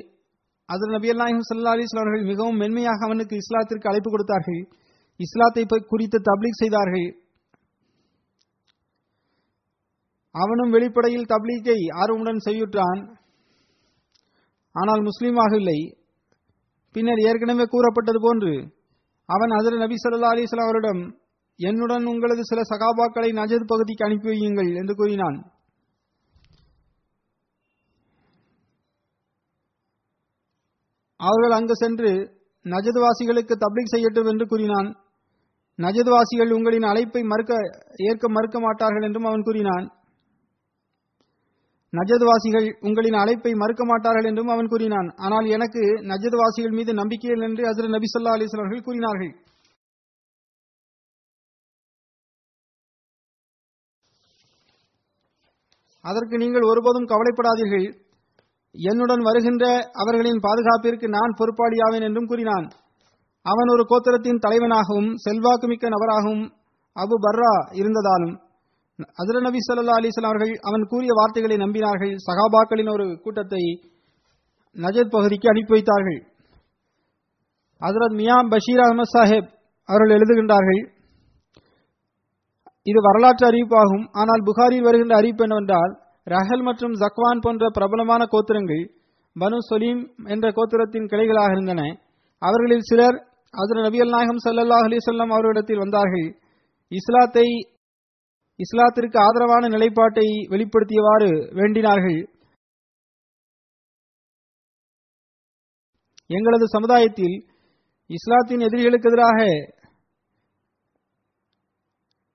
அதில் 0.68 0.94
நபி 0.97 1.09
அல்லாஹிம் 1.12 1.47
சல்லா 1.51 1.75
அலிஸ்லாம் 1.77 2.05
அவர்கள் 2.05 2.31
மிகவும் 2.33 2.61
மென்மையாக 2.62 3.07
அவனுக்கு 3.09 3.35
இஸ்லாத்திற்கு 3.42 3.90
அழைப்பு 3.90 4.11
கொடுத்தார்கள். 4.11 4.61
இஸ்லாத்தை 5.20 5.64
குறித்து 5.92 6.18
தப்லீக் 6.31 6.62
செய்தார்கள். 6.62 7.09
அவனும் 10.35 10.70
வெளிப்படையில் 10.70 11.31
தப்லீக்கை 11.33 11.79
ஆர்வமுடன் 12.03 12.44
செய்யுற்றான். 12.47 13.01
ஆனால் 14.75 15.03
முஸ்லீமாக 15.03 15.53
இல்லை. 15.57 15.79
பின்னர் 16.94 17.20
ஏற்கனவே 17.29 17.64
கூறப்பட்டது 17.70 18.20
போன்று 18.20 18.55
அவன் 19.29 19.51
அதில் 19.51 19.79
நபி 19.79 19.97
சல்லா 20.03 20.31
அலிஸ்லாம் 20.35 20.68
அவரிடம் 20.68 21.03
என்னுடன் 21.59 22.05
உங்களது 22.05 22.42
சில 22.44 22.61
சகாபாக்களை 22.70 23.31
நஜத் 23.40 23.70
பகுதிக்கு 23.73 24.05
அனுப்பி 24.05 24.29
வையுங்கள் 24.29 24.70
என்று 24.75 24.94
கூறினான். 24.94 25.37
அவர்கள் 31.20 31.57
அங்கு 31.59 31.75
சென்று 31.77 32.11
நஜதுவாசிகளுக்கு 32.66 33.55
தப்ளிக் 33.64 33.92
செய்யட்டும் 33.94 34.29
என்று 34.33 34.47
கூறினான். 34.47 34.88
நஜதுவாசிகள் 35.79 36.55
உங்களின் 36.57 36.87
அழைப்பை 36.90 37.23
மறுக்க 37.23 37.53
ஏற்க 38.09 38.29
மறுக்க 38.29 38.59
மாட்டார்கள் 38.61 39.03
என்றும் 39.03 39.25
அவன் 39.25 39.42
கூறினான். 39.42 39.87
நஜத்வாசிகள் 41.98 42.68
உங்களின் 42.87 43.16
அழைப்பை 43.22 43.52
மறுக்க 43.62 43.83
மாட்டார்கள் 43.85 44.28
என்றும் 44.30 44.52
அவன் 44.54 44.70
கூறினான். 44.72 45.09
ஆனால் 45.24 45.46
எனக்கு 45.57 45.83
நஜத்வாசிகள் 46.12 46.76
மீது 46.78 46.92
நம்பிக்கையில் 47.00 47.44
என்று 47.48 47.62
ஹசரத் 47.68 47.94
நபி 47.96 48.09
சொல்லா 48.12 48.35
அலிஸ்லாம் 48.37 48.62
அவர்கள் 48.62 48.87
கூறினார்கள். 48.88 49.33
அதற்கு 56.04 56.37
நீங்கள் 56.42 56.68
ஒருபோதும் 56.70 57.11
கவலைப்படாதீர்கள். 57.12 57.87
என்னுடன் 58.74 59.22
வருகின்ற 59.26 59.64
அவர்களின் 60.02 60.40
பாதுகாப்பிற்கு 60.46 61.07
நான் 61.16 61.37
பொறுப்பாளியாவேன் 61.38 62.07
என்றும் 62.09 62.28
கூறினான். 62.30 62.66
அவன் 63.46 63.70
ஒரு 63.74 63.83
கோத்திரத்தின் 63.90 64.42
தலைவனாகவும் 64.44 65.11
செல்வாக்குமிக்க 65.24 65.88
நபராகவும் 65.94 66.44
அபு 66.96 67.16
பர்ரா 67.24 67.52
இருந்ததாலும் 67.80 68.35
அதிர 68.98 69.40
நபி 69.40 69.59
சொல்லா 69.59 69.94
அலிஸ்லாம் 69.98 70.30
அவர்கள் 70.30 70.52
அவன் 70.62 70.85
கூறிய 70.90 71.12
வார்த்தைகளை 71.14 71.57
நம்பினார்கள். 71.57 72.12
சகாபாக்களின் 72.26 72.90
ஒரு 72.92 73.07
கூட்டத்தை 73.22 73.62
நஜத் 74.76 75.11
பகுதிக்கு 75.11 75.48
அனுப்பி 75.48 75.72
வைத்தார்கள். 75.72 76.20
ஹசரத் 77.80 78.16
மியாம் 78.20 78.50
பஷீர் 78.52 78.83
அகமது 78.85 79.12
சாஹேப் 79.14 79.48
அவர்கள் 79.88 80.14
எழுதுகின்றார்கள் 80.16 80.83
இது 82.83 82.98
வரலாற்று 83.00 83.44
அறிவிப்பாகும். 83.50 84.07
ஆனால் 84.12 84.42
புகாரில் 84.42 84.83
வருகின்ற 84.83 85.14
அறிவிப்பு 85.16 85.42
என்னவென்றால் 85.42 85.92
ரஹல் 86.26 86.62
மற்றும் 86.62 86.94
ஜக்வான் 86.94 87.42
போன்ற 87.42 87.70
பிரபலமான 87.70 88.22
கோத்திரங்கள் 88.24 88.85
பனு 89.37 89.59
சொலீம் 89.59 90.02
என்ற 90.24 90.46
கோத்திரத்தின் 90.50 91.11
கிளைகளாக 91.12 91.50
இருந்தன. 91.50 91.83
அவர்களில் 92.38 92.88
சிலர் 92.90 93.18
அதில் 93.54 94.02
அல் 94.02 94.14
நாயகம் 94.16 94.42
சல்லாஹ் 94.44 94.87
அலிசல்லாம் 94.88 95.33
அவர்களிடத்தில் 95.35 95.78
வந்தார்கள். 95.78 96.28
இஸ்லாத்தை 96.88 97.46
இஸ்லாத்திற்கு 98.61 99.19
ஆதரவான 99.19 99.69
நிலைப்பாட்டை 99.69 100.27
வெளிப்படுத்தியவாறு 100.51 101.31
வேண்டினார்கள். 101.55 102.19
எங்களது 106.27 106.67
சமுதாயத்தில் 106.69 107.37
இஸ்லாத்தின் 108.11 108.61
எதிரிகளுக்கு 108.61 109.09
எதிராக 109.09 109.38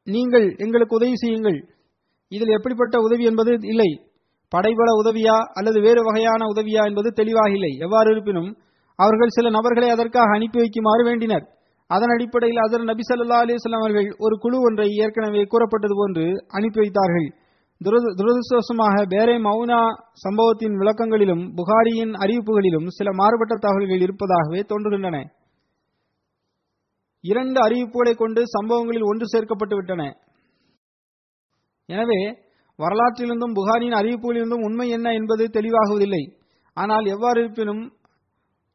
நீங்கள் 0.07 0.55
எங்களுக்கு 0.57 0.95
உதவி 0.95 1.15
செய்யுங்கள். 1.15 1.59
இதில் 2.31 2.55
எப்படிப்பட்ட 2.57 2.99
உதவி 2.99 3.23
என்பது 3.23 3.51
இல்லை. 3.61 3.89
படைபல 4.51 4.89
உதவியா 5.01 5.35
அல்லது 5.53 5.79
வேறு 5.81 6.01
வகையான 6.03 6.41
உதவியா 6.45 6.83
என்பது 6.85 7.09
தெளிவாக 7.11 7.49
இல்லை. 7.49 7.71
எவ்வாறு 7.79 8.11
இருப்பினும் 8.11 8.51
அவர்கள் 8.99 9.35
சில 9.35 9.49
நபர்களை 9.49 9.89
அதற்காக 9.89 10.35
அனுப்பி 10.35 10.59
வைக்குமாறு 10.59 11.03
வேண்டினர். 11.09 11.45
அதன் 11.89 12.09
அடிப்படையில் 12.09 12.61
அதர் 12.61 12.83
நபி 12.83 13.01
சல்லா 13.09 13.37
அலைஹி 13.43 13.71
அவர்கள் 13.71 14.15
ஒரு 14.17 14.37
குழு 14.37 14.61
ஒன்றை 14.61 14.89
ஏற்கனவே 14.89 15.43
கூறப்பட்டது 15.43 15.93
போன்று 15.95 16.45
அனுப்பி 16.47 16.79
வைத்தார்கள். 16.79 17.27
துரது- 17.83 18.15
துரதிருஷ்டவசமாக 18.17 19.05
பேரே 19.05 19.35
மவுனா 19.37 19.81
சம்பவத்தின் 20.13 20.71
விளக்கங்களிலும் 20.71 21.53
புகாரியின் 21.55 22.11
அறிவிப்புகளிலும் 22.11 22.87
சில 22.87 23.13
மாறுபட்ட 23.13 23.55
தகவல்கள் 23.55 24.01
இருப்பதாகவே 24.01 24.59
தோன்றுகின்றன. 24.59 25.29
இரண்டு 27.21 27.61
அறிவிப்புகளை 27.67 28.15
கொண்டு 28.15 28.47
சம்பவங்களில் 28.47 29.03
ஒன்று 29.03 29.25
சேர்க்கப்பட்டு 29.37 29.75
விட்டன. 29.75 30.17
எனவே 31.85 32.37
வரலாற்றிலிருந்தும் 32.77 33.53
புகாரின் 33.53 33.93
அறிவிப்புகளிலிருந்தும் 33.93 34.63
உண்மை 34.63 34.89
என்ன 34.89 35.13
என்பது 35.13 35.49
தெளிவாகுவதில்லை. 35.53 36.33
ஆனால் 36.73 37.05
எவ்வாறு 37.05 37.43
இருப்பினும் 37.43 37.93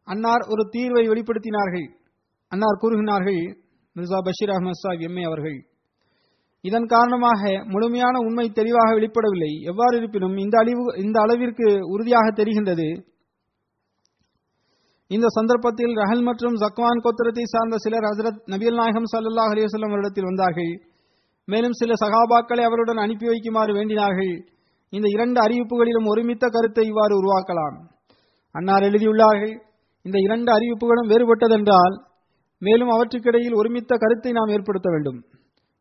அன்னார் 0.05 0.47
ஒரு 0.49 0.69
தீர்வை 0.69 1.09
வெளிப்படுத்தினார்கள். 1.09 2.03
அன்னார் 2.53 2.83
கூறுகிறார்கள் 2.83 3.43
மிர்சா 3.97 4.19
பஷீர் 4.27 4.53
அஹமது 4.55 4.81
சாஹிப் 4.83 5.07
எம்ஏ 5.09 5.23
அவர்கள் 5.23 5.59
இதன் 6.65 6.87
காரணமாக 6.87 7.41
முழுமையான 7.73 8.15
உண்மை 8.27 8.45
தெளிவாக 8.49 8.91
வெளிப்படவில்லை. 8.99 9.51
எவ்வாறு 9.71 9.95
இருப்பினும் 9.97 10.37
இந்த 10.37 10.55
அழிவு 10.59 10.85
இந்த 11.05 11.17
அளவிற்கு 11.21 11.67
உறுதியாக 11.95 12.27
தெரிகின்றது. 12.31 12.89
இந்த 15.11 15.27
சந்தர்ப்பத்தில் 15.29 15.95
ரஹல் 16.01 16.23
மற்றும் 16.23 16.55
ஜக்வான் 16.63 17.03
கோத்திரத்தை 17.05 17.45
சார்ந்த 17.45 17.77
சிலர் 17.85 18.07
ஹசரத் 18.09 18.41
நபியல் 18.53 18.79
நாயகம் 18.81 19.11
ஸல்லல்லாஹு 19.13 19.53
அலிவசல்லம் 19.55 19.67
வஸல்லம் 19.67 19.93
அவரிடத்தில் 19.95 20.29
வந்தார்கள். 20.31 20.73
மேலும் 21.49 21.77
சில 21.81 21.93
சகாபாக்களை 22.05 22.63
அவருடன் 22.69 23.03
அனுப்பி 23.05 23.27
வைக்குமாறு 23.31 23.73
வேண்டினார்கள். 23.79 24.35
இந்த 24.93 25.07
இரண்டு 25.17 25.39
அறிவிப்புகளிலும் 25.47 26.09
ஒருமித்த 26.13 26.45
கருத்தை 26.49 26.85
இவ்வாறு 26.93 27.15
உருவாக்கலாம். 27.21 27.77
அன்னார் 28.55 28.83
எழுதியுள்ளார்கள் 28.83 29.55
இந்த 30.05 30.19
இரண்டு 30.19 30.51
அறிவிப்புகளும் 30.57 31.11
வேறுபட்டதென்றால் 31.13 31.95
மேலும் 32.67 32.93
அவற்றுக்கிடையில் 32.95 33.59
ஒருமித்த 33.61 33.93
கருத்தை 34.03 34.33
நாம் 34.39 34.53
ஏற்படுத்த 34.57 34.89
வேண்டும். 34.95 35.19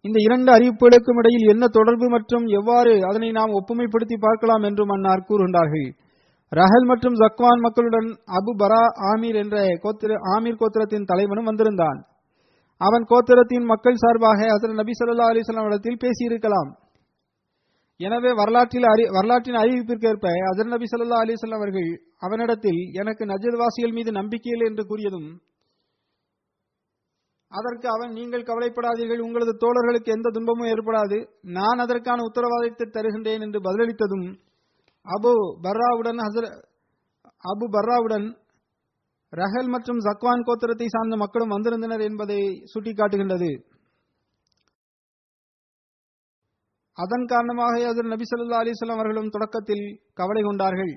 இந்த 0.05 0.17
இரண்டு 0.27 0.49
அறிவிப்புகளுக்கும் 0.55 1.19
இடையில் 1.21 1.51
என்ன 1.53 1.65
தொடர்பு 1.75 2.07
மற்றும் 2.15 2.45
எவ்வாறு 2.59 2.93
அதனை 3.09 3.29
நாம் 3.37 3.57
ஒப்புமைப்படுத்தி 3.59 4.15
பார்க்கலாம் 4.25 4.63
என்றும் 4.69 4.91
அன்னார் 4.95 5.27
கூறுகின்றார்கள். 5.29 5.87
ரஹல் 6.51 6.87
மற்றும் 6.89 7.15
ஜக்வான் 7.21 7.61
மக்களுடன் 7.65 8.09
அபு 8.39 8.51
பரா 8.61 8.81
ஆமீர் 9.11 9.37
என்ற 9.43 9.57
கோத்திர 9.83 10.17
ஆமீர் 10.33 10.59
கோத்திரத்தின் 10.61 11.07
தலைவனும் 11.11 11.49
வந்திருந்தான். 11.49 11.99
அவன் 12.81 13.05
கோத்திரத்தின் 13.11 13.65
மக்கள் 13.71 14.01
சார்பாக 14.03 14.39
ஹசரத் 14.51 14.79
நபி 14.81 14.93
ஸல்லல்லாஹு 14.99 15.31
அலிஸ்லாம் 15.33 15.69
இடத்தில் 15.69 16.01
பேசியிருக்கலாம். 16.03 16.69
எனவே 17.99 18.31
வரலாற்றில் 18.39 18.87
அறி 18.91 19.03
வரலாற்றின் 19.15 19.59
அறிவிப்பிற்கேற்ப 19.61 20.27
ஹசரத் 20.47 20.73
நபி 20.75 20.87
ஸல்லல்லாஹு 20.91 21.23
அலிஸ்லாம் 21.25 21.59
அவர்கள் 21.61 21.89
அவனிடத்தில் 22.27 22.81
எனக்கு 23.01 23.23
நஜத் 23.31 23.59
வாசிகள் 23.61 23.97
மீது 23.97 24.11
நம்பிக்கையில் 24.19 24.67
என்று 24.69 24.85
கூறியதும் 24.91 25.29
அதற்கு 27.53 27.87
அவன் 27.95 28.13
நீங்கள் 28.17 28.45
கவலைப்படாதீர்கள் 28.49 29.23
உங்களது 29.25 29.53
தோழர்களுக்கு 29.63 30.09
எந்த 30.15 30.27
துன்பமும் 30.35 30.69
ஏற்படாது. 30.73 31.17
நான் 31.57 31.81
அதற்கான 31.83 32.23
உத்தரவாதத்தை 32.29 32.85
தருகின்றேன் 32.95 33.43
என்று 33.45 33.59
பதிலளித்ததும் 33.67 34.27
அபு 35.05 35.33
பர்ராவுடன் 35.65 36.21
ஹசர 36.25 36.45
அபு 37.43 37.65
பர்ராவுடன் 37.75 38.27
ரஹல் 39.33 39.69
மற்றும் 39.75 40.01
சக்வான் 40.07 40.45
கோத்திரத்தை 40.47 40.87
சார்ந்த 40.95 41.15
மக்களும் 41.21 41.53
வந்திருந்தனர் 41.53 42.03
என்பதை 42.07 42.41
சுட்டிக்காட்டுகின்றது. 42.73 43.51
அதன் 46.97 47.25
காரணமாக 47.31 47.75
அதில் 47.91 48.11
நபி 48.13 48.25
ஸல்லல்லாஹு 48.31 48.93
அவர்களும் 48.95 49.31
தொடக்கத்தில் 49.35 49.85
கவலை 50.19 50.41
கொண்டார்கள். 50.43 50.93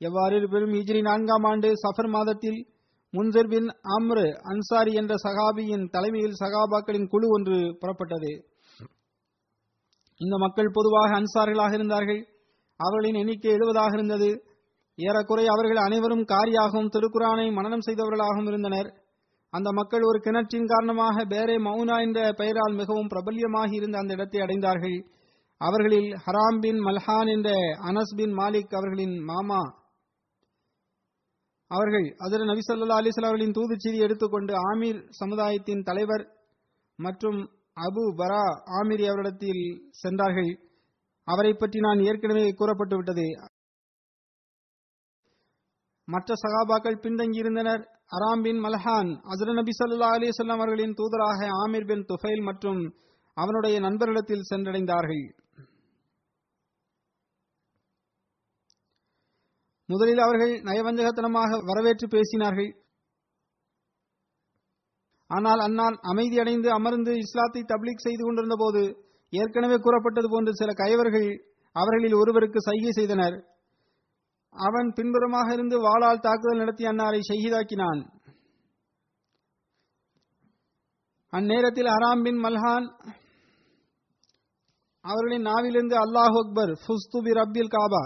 எவ்வாறு 0.00 0.36
பெரும் 0.54 0.74
இஜிரி 0.80 1.00
நான்காம் 1.08 1.46
ஆண்டு 1.50 1.68
சஃபர் 1.82 2.10
மாதத்தில் 2.16 2.60
முன்சர் 3.14 3.48
பின் 3.48 3.68
அம்ரு 3.96 4.26
அன்சாரி 4.50 4.92
என்ற 4.92 5.14
சகாபியின் 5.24 5.84
தலைமையில் 5.90 6.38
சகாபாக்களின் 6.40 7.08
குழு 7.08 7.26
ஒன்று 7.28 7.56
புறப்பட்டது. 7.80 8.30
இந்த 10.20 10.36
மக்கள் 10.38 10.70
பொதுவாக 10.72 11.20
அன்சார்களாக 11.20 11.72
இருந்தார்கள். 11.72 12.22
அவர்களின் 12.80 13.14
எண்ணிக்கை 13.14 13.50
எழுபதாக 13.52 13.92
இருந்தது. 13.92 14.30
ஏறக்குறை 14.98 15.44
அவர்கள் 15.44 15.76
அனைவரும் 15.76 16.24
காரியாகவும் 16.24 16.90
திருக்குரானை 16.94 17.46
மனனம் 17.52 17.84
செய்தவர்களாகவும் 17.86 18.46
இருந்தனர். 18.46 18.88
அந்த 19.52 19.68
மக்கள் 19.72 20.02
ஒரு 20.02 20.18
கிணற்றின் 20.18 20.66
காரணமாக 20.66 21.24
பேரே 21.24 21.56
மௌனா 21.68 21.96
என்ற 22.00 22.20
பெயரால் 22.32 22.74
மிகவும் 22.74 23.10
பிரபல்யமாகி 23.12 23.74
இருந்த 23.74 23.98
அந்த 23.98 24.12
இடத்தை 24.14 24.40
அடைந்தார்கள். 24.40 24.98
அவர்களில் 25.60 26.10
ஹராம் 26.24 26.60
பின் 26.60 26.80
மல்ஹான் 26.80 27.30
என்ற 27.36 27.50
அனஸ் 27.90 28.14
பின் 28.16 28.34
மாலிக் 28.38 28.76
அவர்களின் 28.78 29.16
மாமா 29.24 29.62
அவர்கள் 31.76 32.06
அதிர 32.18 32.44
நபி 32.44 32.62
ஸல்லல்லாஹு 32.66 33.02
அலைஹி 33.02 33.24
அவர்களின் 33.26 33.56
தூதுச் 33.58 33.84
செய்தி 33.84 33.98
எடுத்துக்கொண்டு 34.06 34.52
ஆமீர் 34.70 35.00
சமுதாயத்தின் 35.20 35.82
தலைவர் 35.82 36.24
மற்றும் 36.98 37.40
அபு 37.86 38.02
பரா 38.18 38.44
ஆமீர் 38.78 39.02
அவரிடத்தில் 39.10 39.62
சென்றார்கள். 40.02 40.50
அவரை 41.28 41.52
பற்றி 41.54 41.78
நான் 41.78 42.00
ஏற்கனவே 42.08 42.44
கூறப்பட்டு 42.50 42.96
விட்டது. 42.96 43.26
மற்ற 46.08 46.34
சகாபாக்கள் 46.44 47.02
பின்தங்கியிருந்தனர் 47.04 47.82
அராம் 48.16 48.42
பின் 48.44 48.60
மல்ஹான் 48.64 49.10
அசர 49.32 49.52
நபி 49.58 49.72
சல்லா 49.76 50.08
அலிசல்லாம் 50.16 50.60
அவர்களின் 50.60 50.96
தூதராக 51.00 51.48
ஆமீர் 51.62 51.88
பின் 51.90 52.04
துஃபைல் 52.10 52.42
மற்றும் 52.48 52.80
அவனுடைய 53.36 53.76
நண்பர்களிடத்தில் 53.80 54.48
சென்றடைந்தார்கள். 54.50 55.24
முதலில் 59.92 60.22
அவர்கள் 60.24 60.52
நயவஞ்சகத்தனமாக 60.68 61.60
வரவேற்று 61.68 62.06
பேசினார்கள். 62.14 62.70
ஆனால் 65.30 65.60
அன்னான் 65.66 65.96
அமைதியடைந்து 66.10 66.68
அமர்ந்து 66.78 67.12
இஸ்லாத்தை 67.24 67.62
தப்லீக் 67.70 68.04
செய்து 68.06 68.22
கொண்டிருந்த 68.24 68.56
போது 68.62 68.82
ஏற்கனவே 69.32 69.76
கூறப்பட்டது 69.84 70.28
போன்று 70.32 70.52
சில 70.60 70.70
கயவர்கள் 70.80 71.28
அவர்களில் 71.76 72.16
ஒருவருக்கு 72.20 72.60
சைகை 72.68 72.92
செய்தனர். 72.98 73.36
அவன் 74.54 74.88
பின்புறமாக 74.96 75.48
இருந்து 75.56 75.76
வாளால் 75.86 76.24
தாக்குதல் 76.26 76.60
நடத்தி 76.62 76.84
அன்னாரை 76.90 77.20
ஷஹீதாக்கினான். 77.28 78.02
அந்நேரத்தில் 81.32 81.90
ஹராம் 81.94 82.24
பின் 82.26 82.40
மல்ஹான் 82.44 82.86
அவர்களின் 85.04 85.46
நாவிலிருந்து 85.50 85.96
அல்லாஹ் 86.02 86.36
அக்பர் 86.40 86.72
ஃபுஸ்து 86.82 87.20
பி 87.26 87.32
ரப்பில் 87.38 87.72
காபா 87.76 88.04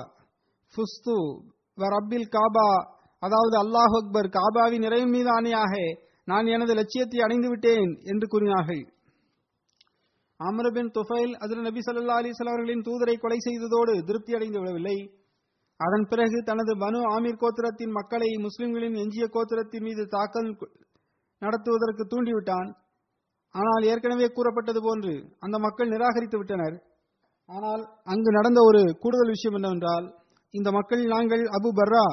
ஃபுஸ்து 0.75 1.17
ரப்பில் 1.79 2.29
காபா. 2.37 2.69
அதாவது 3.23 3.57
அல்லாஹ் 3.65 3.95
அக்பர் 4.01 4.29
காபாவின் 4.37 4.85
நிறைவின் 4.87 5.15
மீது 5.17 5.31
ஆணையாக 5.37 5.75
நான் 6.29 6.47
எனது 6.55 6.73
லட்சியத்தை 6.79 7.19
அடைந்து 7.27 7.49
விட்டேன் 7.49 7.91
என்று 8.13 8.27
கூறினார்கள். 8.33 8.83
அமரபின் 10.41 10.91
துஃபைல் 10.97 11.33
அதில் 11.45 11.67
நபி 11.67 11.81
சல்லா 11.85 12.17
அலைஹி 12.21 12.35
அவர்களின் 12.45 12.83
தூதரை 12.89 13.15
கொலை 13.19 13.39
செய்ததோடு 13.45 13.93
திருப்தி 14.09 14.33
அடைந்து 14.39 14.59
விடவில்லை. 14.61 14.97
அதன் 15.81 16.07
பிறகு 16.11 16.39
தனது 16.43 16.73
பனு 16.83 16.99
ஆமீர் 17.15 17.41
கோத்திரத்தின் 17.43 17.95
மக்களை 17.99 18.29
முஸ்லிம்களின் 18.47 18.97
எஞ்சிய 19.03 19.27
கோத்திரத்தின் 19.35 19.87
மீது 19.89 20.03
தாக்கல் 20.17 20.51
நடத்துவதற்கு 21.43 22.05
தூண்டிவிட்டான். 22.13 22.69
ஆனால் 23.55 23.85
ஏற்கனவே 23.91 24.29
கூறப்பட்டது 24.37 24.81
போன்று 24.87 25.15
அந்த 25.45 25.57
மக்கள் 25.59 25.93
நிராகரித்து 25.95 26.39
விட்டனர். 26.39 26.77
ஆனால் 27.49 27.83
அங்கு 28.13 28.31
நடந்த 28.39 28.61
ஒரு 28.69 28.81
கூடுதல் 29.03 29.35
விஷயம் 29.35 29.57
என்னவென்றால் 29.59 30.07
இந்த 30.59 30.69
மக்கள் 30.77 31.03
நாங்கள் 31.15 31.45
அபு 31.59 31.71
பர்ரா. 31.79 32.07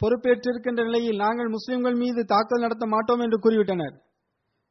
பொறுப்பேற்றிருக்கின்ற 0.00 0.80
நிலையில் 0.88 1.22
நாங்கள் 1.24 1.54
முஸ்லிம்கள் 1.54 2.00
மீது 2.00 2.20
தாக்கல் 2.32 2.64
நடத்த 2.64 2.86
மாட்டோம் 2.94 3.22
என்று 3.26 3.38
கூறிவிட்டனர். 3.44 3.94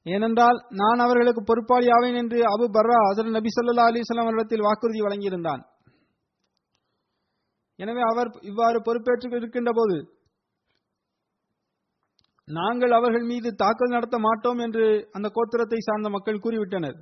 ஏனென்றால் 0.06 0.58
நான் 0.82 1.04
அவர்களுக்கு 1.06 1.42
பொறுப்பாளி 1.50 1.88
ஆவேன் 1.96 2.20
என்று 2.22 2.40
அபு 2.52 2.66
பர்ரா 2.76 2.98
அதன் 3.12 3.38
நபி 3.38 3.52
சொல்லா 3.56 3.86
அலிஸ்லாம் 3.92 4.28
அவரிடத்தில் 4.28 4.66
வாக்குறுதி 4.68 5.02
வழங்கியிருந்தான். 5.06 5.64
எனவே 7.80 8.04
அவர் 8.12 8.30
இவ்வாறு 8.50 8.78
பொறுப்பேற்று 8.88 9.38
இருக்கின்ற 9.40 9.72
போது 9.80 9.98
நாங்கள் 12.48 12.94
அவர்கள் 12.98 13.26
மீது 13.32 13.50
தாக்கல் 13.64 13.96
நடத்த 13.96 14.18
மாட்டோம் 14.26 14.60
என்று 14.66 14.86
அந்த 15.18 15.28
கோத்திரத்தை 15.38 15.80
சார்ந்த 15.86 16.10
மக்கள் 16.16 16.44
கூறிவிட்டனர். 16.44 16.98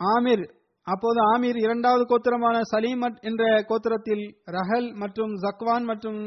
ஆமிர் 0.00 0.44
அப்போது 0.86 1.20
ஆமீர் 1.32 1.58
இரண்டாவது 1.58 2.04
கோத்திரமான 2.04 2.60
சலீம் 2.62 3.02
என்ற 3.20 3.42
கோத்திரத்தில் 3.68 4.24
ரஹல் 4.46 4.94
மற்றும் 4.94 5.32
ஜக்வான் 5.34 5.84
மற்றும் 5.84 6.20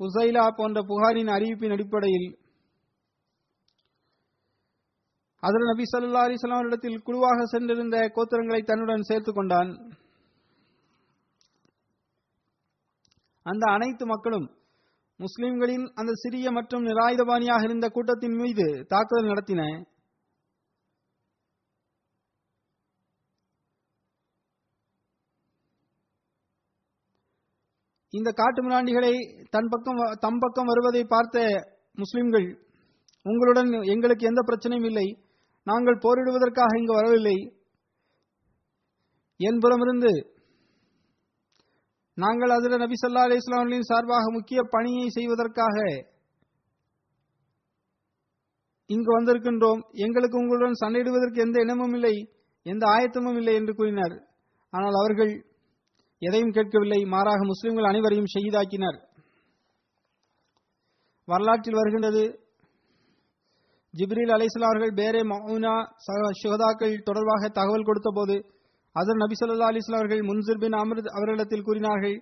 ஹுசைலா 0.00 0.48
போன்ற 0.56 0.82
புகாரின் 0.82 1.28
அறிவிப்பின் 1.28 1.70
அடிப்படையில் 1.70 2.28
அதில் 5.42 5.66
நபி 5.66 5.82
சல்லா 5.82 6.22
அலிஸ்லாம் 6.26 6.66
இடத்தில் 6.66 7.02
குழுவாக 7.02 7.44
சென்றிருந்த 7.44 7.96
கோத்திரங்களை 8.14 8.64
தன்னுடன் 8.64 9.02
சேர்த்துக் 9.02 9.34
கொண்டான். 9.34 9.70
அந்த 13.42 13.70
அனைத்து 13.70 14.06
மக்களும் 14.06 14.46
முஸ்லிம்களின் 15.16 15.92
அந்த 15.94 16.12
சிறிய 16.14 16.50
மற்றும் 16.50 16.86
நிராயுதபாணியாக 16.86 17.62
இருந்த 17.62 17.88
கூட்டத்தின் 17.88 18.36
மீது 18.36 18.86
தாக்குதல் 18.88 19.30
நடத்தின. 19.30 19.62
இந்த 28.18 28.30
காட்டு 28.40 28.60
மிராண்டிகளை 28.64 29.12
தன் 29.54 29.70
பக்கம் 29.72 30.00
தம் 30.24 30.40
பக்கம் 30.42 30.70
வருவதை 30.70 31.02
பார்த்த 31.14 31.44
முஸ்லிம்கள் 31.98 32.48
உங்களுடன் 33.26 33.70
எங்களுக்கு 33.94 34.24
எந்த 34.26 34.40
பிரச்சனையும் 34.48 34.88
இல்லை. 34.90 35.06
நாங்கள் 35.66 36.02
போரிடுவதற்காக 36.04 36.78
இங்கு 36.80 36.94
வரவில்லை. 36.98 37.36
என்புறமிருந்து 39.40 40.12
நாங்கள் 42.18 42.52
அதில் 42.56 42.82
நபி 42.82 42.96
சல்லா 43.00 43.24
அலி 43.26 43.36
இஸ்லாமின் 43.40 43.88
சார்பாக 43.88 44.26
முக்கிய 44.36 44.60
பணியை 44.74 45.08
செய்வதற்காக 45.16 45.76
இங்கு 48.90 49.10
வந்திருக்கின்றோம். 49.16 49.80
எங்களுக்கு 50.04 50.36
உங்களுடன் 50.42 50.80
சண்டையிடுவதற்கு 50.82 51.38
எந்த 51.46 51.56
இனமும் 51.64 51.94
இல்லை 51.98 52.14
எந்த 52.66 52.84
ஆயத்தமும் 52.94 53.38
இல்லை 53.40 53.54
என்று 53.60 53.72
கூறினார். 53.74 54.16
ஆனால் 54.72 54.96
அவர்கள் 55.02 55.32
எதையும் 56.18 56.50
கேட்கவில்லை. 56.50 57.04
மாறாக 57.04 57.44
முஸ்லிம்கள் 57.44 57.84
அனைவரையும் 57.84 58.30
ஷஹீதாக்கினர். 58.34 58.98
வரலாற்றில் 61.24 61.74
வருகின்றது. 61.74 62.24
ஜிப்ரீல் 63.94 64.32
அலிஸ்லாம் 64.36 64.70
அவர்கள் 64.70 64.94
பேரே 64.94 65.22
மௌனா 65.32 65.74
சுகதாக்கள் 66.42 67.02
தொடர்பாக 67.02 67.48
தகவல் 67.48 67.84
கொடுத்த 67.84 68.10
போது 68.14 68.34
அதர் 68.96 69.20
நபி 69.22 69.34
சொல்லா 69.38 69.68
அலிஸ்லாம் 69.70 70.00
அவர்கள் 70.00 70.18
முன்சிர் 70.18 70.60
பின் 70.60 70.72
அமிர்த் 70.72 71.08
அவர்களிடத்தில் 71.08 71.62
கூறினார்கள் 71.62 72.16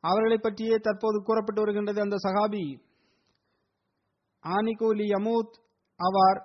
அவர்களை 0.00 0.38
பற்றியே 0.38 0.76
தற்போது 0.76 1.22
கூறப்பட்டு 1.22 1.60
வருகின்றது 1.60 2.00
அந்த 2.00 2.16
சஹாபி. 2.16 2.64
ஆனிகூலி 4.44 5.06
யமூத் 5.14 5.54
ஆவார் 6.00 6.40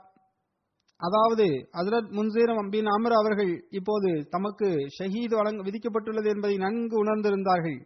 அதாவது 1.00 1.46
ஹசரத் 1.78 2.10
முன்சீரம் 2.18 2.70
பின் 2.74 2.90
அமர் 2.94 3.16
அவர்கள் 3.20 3.52
இப்போது 3.80 4.10
தமக்கு 4.30 4.70
ஷஹீத் 4.98 5.36
வழங்க 5.40 5.62
விதிக்கப்பட்டுள்ளது 5.68 6.30
என்பதை 6.34 6.56
நன்கு 6.58 6.96
உணர்ந்திருந்தார்கள். 7.04 7.80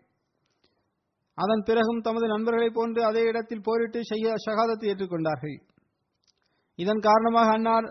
அதன் 1.38 1.64
பிறகும் 1.68 2.02
தமது 2.02 2.26
நண்பர்களைப் 2.28 2.78
போன்று 2.78 3.02
அதே 3.06 3.24
இடத்தில் 3.32 3.66
போரிட்டு 3.68 4.00
ஷகாதத்தை 4.46 4.88
ஏற்றுக்கொண்டார்கள். 4.92 5.58
இதன் 6.80 7.06
காரணமாக 7.08 7.52
அன்னார் 7.58 7.88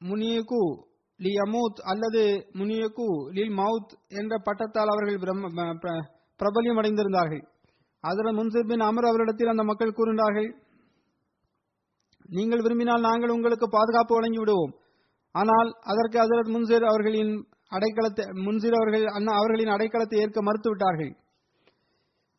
முனியகு 0.00 0.62
லி 1.20 1.32
அமூத் 1.44 1.78
அல்லது 1.92 2.22
முனியகு 2.58 3.06
லில் 3.36 3.54
மவுத் 3.60 3.92
என்ற 4.20 4.34
பட்டத்தால் 4.38 4.92
அவர்கள் 4.92 5.22
பிரபல்யம் 6.40 6.78
அடைந்திருந்தார்கள். 6.80 7.44
அதன் 8.04 8.36
முன்சிர் 8.38 8.66
பின் 8.66 8.80
அமர் 8.80 9.04
அவரிடத்தில் 9.04 9.48
அந்த 9.48 9.62
மக்கள் 9.62 9.92
கூறினார்கள் 9.92 10.48
நீங்கள் 12.28 12.62
விரும்பினால் 12.62 13.00
நாங்கள் 13.00 13.30
உங்களுக்கு 13.30 13.66
பாதுகாப்பு 13.68 14.14
வழங்கி 14.14 14.38
விடுவோம் 14.38 14.72
ஆனால் 15.34 15.70
அதற்கு 15.82 16.16
ஹசரத் 16.18 16.52
முன்சிர் 16.54 16.84
அவர்களின் 16.84 17.32
அடைக்கலத்தை 17.72 18.24
முன்சிர் 18.46 18.76
அவர்கள் 18.78 19.04
அண்ணா 19.06 19.32
அவர்களின் 19.32 19.68
அடைக்கலத்தை 19.68 20.18
ஏற்க 20.18 20.40
மறுத்துவிட்டார்கள். 20.42 21.10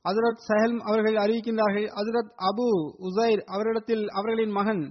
ஹசரத் 0.06 0.44
சஹல் 0.48 0.76
அவர்கள் 0.80 1.16
அறிவிக்கின்றார்கள் 1.16 1.88
ஹசரத் 1.98 2.32
அபு 2.50 2.68
உசைர் 3.08 3.42
அவரிடத்தில் 3.46 4.04
அவர்களின் 4.10 4.52
மகன் 4.52 4.84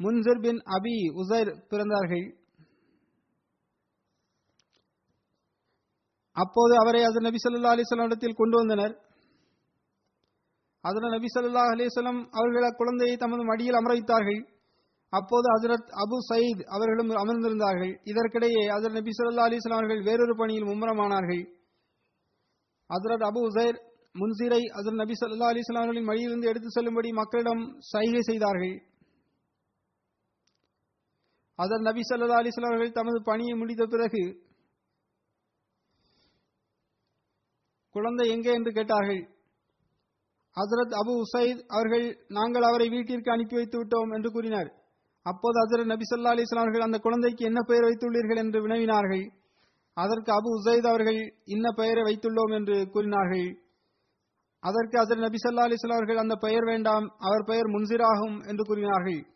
முன்சிர் 0.00 0.40
பின் 0.40 0.60
அபி 0.76 0.96
உசைர் 1.22 1.50
பிறந்தார்கள். 1.70 2.26
அப்போது 6.36 6.74
அவரை 6.76 7.00
ஹசரத் 7.04 7.28
நபி 7.28 7.40
சொல்லா 7.46 7.72
அலிஸ்லாம் 7.74 8.04
இடத்தில் 8.04 8.34
கொண்டு 8.34 8.56
வந்தனர். 8.56 8.94
அதில் 10.84 11.14
நபி 11.16 11.28
சல்லா 11.34 11.62
அலிசலம் 11.74 12.20
அவர்கள் 12.38 12.66
அக்குழந்தையை 12.70 13.16
தமது 13.16 13.44
மடியில் 13.44 13.74
அமர 13.74 13.92
வைத்தார்கள் 13.94 14.40
அப்போது 15.12 15.46
ஹசரத் 15.54 15.90
அபு 16.02 16.16
சயீத் 16.30 16.62
அவர்களும் 16.66 17.10
அமர்ந்திருந்தார்கள். 17.22 17.92
இதற்கிடையே 18.04 18.62
ஹசரத் 18.74 18.98
நபி 18.98 19.10
சொல்லா 19.10 19.44
அலிஸ்லாம் 19.48 19.80
அவர்கள் 19.80 20.02
வேறொரு 20.02 20.36
பணியில் 20.36 20.64
மும்முரமானார்கள். 20.64 21.42
ஹசரத் 22.90 23.26
அபு 23.28 23.40
உசைர் 23.48 23.78
முன்சீரை 24.14 24.60
ஹசரத் 24.76 25.02
நபி 25.02 25.14
சொல்லா 25.20 25.46
அலிஸ்லாம் 25.52 25.82
அவர்களின் 25.82 26.04
மடியிலிருந்து 26.04 26.48
எடுத்து 26.48 26.70
செல்லும்படி 26.70 27.12
மக்களிடம் 27.12 27.62
சைகை 27.78 28.20
செய்தார்கள். 28.20 28.76
ஹசரத் 31.58 31.86
நபி 31.90 32.00
சொல்லா 32.12 32.40
அலிஸ்லாம் 32.42 32.72
அவர்கள் 32.72 32.96
தமது 33.00 33.22
பணியை 33.22 33.54
முடித்த 33.58 33.86
பிறகு 33.86 34.22
குழந்தை 37.90 38.28
எங்கே 38.28 38.52
என்று 38.52 38.72
கேட்டார்கள். 38.72 39.22
ஹசரத் 40.56 40.94
அபு 41.00 41.12
உசைத் 41.22 41.62
அவர்கள் 41.66 42.24
நாங்கள் 42.28 42.62
அவரை 42.62 42.88
வீட்டிற்கு 42.88 43.30
அனுப்பி 43.30 43.54
வைத்து 43.54 43.84
விட்டோம் 43.84 44.14
என்று 44.14 44.30
கூறினார். 44.30 44.70
அப்போது 45.22 45.56
ஹசரத் 45.60 45.84
நபி 45.84 46.02
சொல்லா 46.14 46.32
அலிஸ்லாம் 46.34 46.64
அவர்கள் 46.64 46.80
அந்த 46.80 46.98
குழந்தைக்கு 46.98 47.44
என்ன 47.44 47.60
பெயர் 47.62 47.84
வைத்துள்ளீர்கள் 47.84 48.36
என்று 48.36 48.68
வினவினார்கள். 48.68 49.24
அதற்கு 49.96 50.30
அபு 50.32 50.50
உசைத் 50.58 50.88
அவர்கள் 50.88 51.34
இன்ன 51.44 51.70
பெயரை 51.70 52.02
வைத்துள்ளோம் 52.02 52.54
என்று 52.54 52.90
கூறினார்கள். 52.90 53.48
அதற்கு 54.60 54.98
ஹசரத் 54.98 55.24
நபி 55.26 55.36
சொல்லா 55.48 55.64
அலிஸ்லாம் 55.66 56.00
அவர்கள் 56.00 56.16
அந்த 56.16 56.34
பெயர் 56.34 56.64
வேண்டாம் 56.64 57.06
அவர் 57.18 57.44
பெயர் 57.44 57.66
முன்சிராகும் 57.66 58.48
என்று 58.48 58.64
கூறினார்கள். 58.64 59.26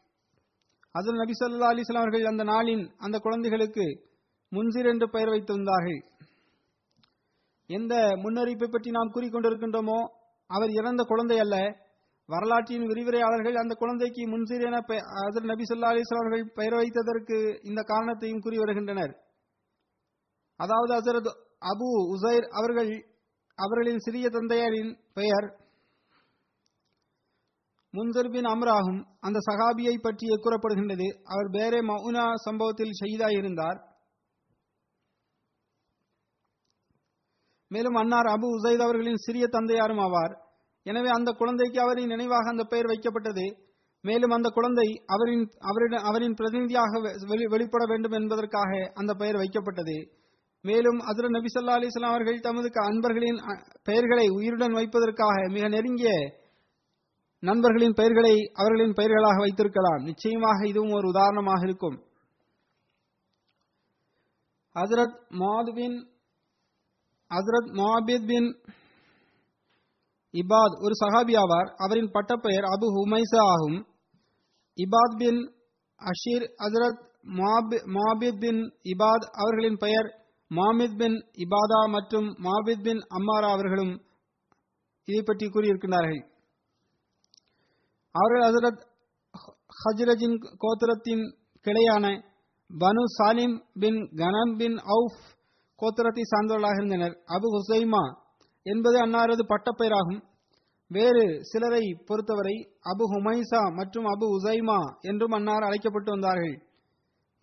ஹசரத் 0.95 1.23
நபி 1.23 1.33
சொல்லா 1.41 1.71
அலிஸ்லாம் 1.73 2.05
அவர்கள் 2.05 2.25
அந்த 2.25 2.45
நாளின் 2.45 2.91
அந்த 2.97 3.19
குழந்தைகளுக்கு 3.19 3.87
முன்சிர் 4.53 4.89
என்று 4.89 5.11
பெயர் 5.11 5.29
வைத்திருந்தார்கள். 5.29 6.01
எந்த 7.67 7.95
முன்னறிவிப்பை 7.95 8.69
பற்றி 8.71 8.91
நாம் 8.91 9.13
கூறிக்கொண்டிருக்கின்றோமோ 9.15 9.99
அவர் 10.51 10.71
இறந்த 10.71 11.03
குழந்தை 11.03 11.39
அல்ல. 11.39 11.57
வரலாற்றின் 12.29 12.87
விரிவுரையாளர்கள் 12.87 13.55
அந்த 13.55 13.75
குழந்தைக்கு 13.75 14.23
முன்சீர் 14.29 14.65
என 14.67 14.79
அதர் 15.23 15.47
நபி 15.51 15.65
சொல்லா 15.69 15.91
அலிஸ்லாம் 15.93 16.23
அவர்கள் 16.23 16.45
பெயர் 16.55 16.77
வைத்ததற்கு 16.81 17.37
இந்த 17.65 17.83
காரணத்தையும் 17.83 18.41
கூறி 18.41 18.57
வருகின்றனர். 18.57 19.13
அதாவது 20.61 20.93
அசரத் 20.99 21.31
அபு 21.73 21.89
உசைர் 22.15 22.47
அவர்கள் 22.59 22.91
அவர்களின் 23.59 23.99
சிறிய 23.99 24.27
தந்தையரின் 24.29 24.93
பெயர் 25.15 25.49
முன்சர் 27.95 28.33
பின் 28.33 28.49
அம்ராகும் 28.55 29.01
அந்த 29.21 29.39
சகாபியை 29.49 29.95
பற்றி 30.03 30.27
கூறப்படுகின்றது. 30.29 31.07
அவர் 31.25 31.49
பேரே 31.51 31.81
மவுனா 31.91 32.25
சம்பவத்தில் 32.47 32.97
ஷஹீதாயிருந்தார். 33.01 33.79
மேலும் 37.69 37.95
அன்னார் 37.95 38.25
அபு 38.25 38.47
உசைத் 38.57 38.85
அவர்களின் 38.87 39.17
சிறிய 39.17 39.47
தந்தையாரும் 39.47 39.99
ஆவார். 39.99 40.35
எனவே 40.83 41.09
அந்த 41.09 41.31
குழந்தைக்கு 41.33 41.81
அவரின் 41.81 42.07
நினைவாக 42.07 42.49
அந்த 42.49 42.65
பெயர் 42.65 42.87
வைக்கப்பட்டது. 42.87 43.47
மேலும் 44.01 44.31
அந்த 44.31 44.49
குழந்தை 44.49 45.03
அவரின் 45.07 45.49
அவரிடம் 45.59 46.03
அவரின் 46.03 46.35
பிரதிநிதியாக 46.35 47.01
வெளிப்பட 47.49 47.85
வேண்டும் 47.87 48.11
என்பதற்காக 48.11 48.93
அந்த 48.95 49.15
பெயர் 49.15 49.37
வைக்கப்பட்டது. 49.37 49.97
மேலும் 50.63 50.99
அதில் 50.99 51.29
நபி 51.29 51.49
சொல்லா 51.55 51.75
அலிஸ்லாம் 51.77 52.13
அவர்கள் 52.15 52.41
தமது 52.41 52.69
அன்பர்களின் 52.75 53.39
பெயர்களை 53.83 54.29
உயிருடன் 54.29 54.73
வைப்பதற்காக 54.73 55.49
மிக 55.49 55.69
நெருங்கிய 55.69 56.11
நண்பர்களின் 57.41 57.93
பெயர்களை 57.93 58.51
அவர்களின் 58.55 58.93
பெயர்களாக 58.93 59.37
வைத்திருக்கலாம். 59.39 60.03
நிச்சயமாக 60.03 60.67
இதுவும் 60.67 60.91
ஒரு 60.91 61.09
உதாரணமாக 61.09 61.67
இருக்கும். 61.67 61.99
ஹசரத் 64.75 65.19
மாதுவின் 65.29 65.99
ஹசரத் 67.31 67.71
மொஹாபித் 67.79 68.27
பின் 68.27 68.49
இபாத் 70.35 70.77
ஒரு 70.85 70.95
சஹாபி 71.03 71.35
ஆவார். 71.43 71.69
அவரின் 71.77 72.11
பட்டப்பெயர் 72.11 72.67
அபு 72.75 72.87
ஹுமைசா 72.97 73.41
ஆகும். 73.53 73.79
இபாத் 74.79 75.17
பின் 75.19 75.41
அஷீர் 76.01 76.47
ஹசரத் 76.63 77.01
மொஹாபித் 77.95 78.41
பின் 78.41 78.61
இபாத் 78.93 79.27
அவர்களின் 79.33 79.77
பெயர் 79.77 80.09
மாமித் 80.51 80.97
பின் 80.97 81.17
இபாதா 81.45 81.81
மற்றும் 81.89 82.29
மாபித் 82.45 82.83
பின் 82.83 83.01
அம்மாரா 83.17 83.49
அவர்களும் 83.51 83.95
இதை 85.09 85.23
பற்றி 85.23 85.47
கூறியிருக்கிறார்கள் 85.47 86.21
அவர்கள் 88.15 88.45
ஹசரத் 88.49 88.81
ஹஜ்ரஜின் 89.83 90.37
கோத்திரத்தின் 90.59 91.25
கிளையான 91.67 92.05
பனு 92.71 93.05
சாலிம் 93.17 93.57
பின் 93.81 94.01
கனம் 94.17 94.55
பின் 94.57 94.79
அவுஃப் 94.95 95.21
கோத்திரத்தை 95.81 96.23
சார்ந்தவர்களாக 96.31 96.77
இருந்தனர். 96.77 97.23
அபு 97.27 97.47
ஹுசைமா 97.55 98.17
என்பது 98.63 99.07
அன்னாரது 99.07 99.45
பட்டப்பெயராகும். 99.49 100.23
வேறு 100.89 101.45
சிலரை 101.45 102.03
பொறுத்தவரை 102.07 102.69
அபு 102.85 103.05
ஹுமைசா 103.13 103.75
மற்றும் 103.75 104.05
அபு 104.05 104.27
உசைமா 104.41 105.01
என்றும் 105.01 105.31
அன்னார் 105.31 105.63
அழைக்கப்பட்டு 105.63 106.11
வந்தார்கள். 106.11 106.67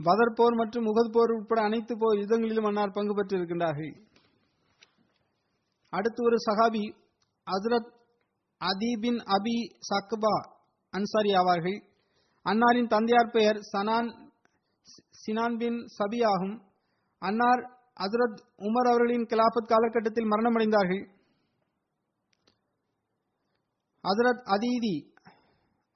பதர் 0.03 0.33
போர் 0.35 0.53
மற்றும் 0.53 0.83
முகத் 0.83 1.11
போர் 1.11 1.31
உட்பட 1.31 1.61
அனைத்து 1.61 1.97
போர் 1.97 2.17
யுத்தங்களிலும் 2.17 2.65
அன்னார் 2.65 2.91
பங்கு 2.91 3.23
பெற்றிருக்கின்றார்கள். 3.23 4.03
அடுத்து 5.89 6.23
ஒரு 6.23 6.35
சஹாபி 6.35 6.95
ஹசரத் 7.51 7.93
அதீபின் 8.59 9.19
அபி 9.25 9.55
சக்பா 9.93 10.35
அன்சாரி 10.89 11.33
ஆவார்கள். 11.33 11.83
அன்னாரின் 12.45 12.87
தந்தையார் 12.87 13.31
பெயர் 13.31 13.57
சனான் 13.73 14.31
சினான் 15.25 15.57
பின் 15.57 15.85
சபி 15.99 16.25
ஆகும். 16.25 16.61
அன்னார் 17.19 17.74
அசரத் 17.99 18.39
உமர் 18.57 18.89
அவர்களின் 18.89 19.25
கிலாபத் 19.25 19.69
காலகட்டத்தில் 19.69 20.31
மரணமடைந்தார்கள். 20.31 21.03
ஹசரத் 24.03 24.43
அதீதி 24.55 24.95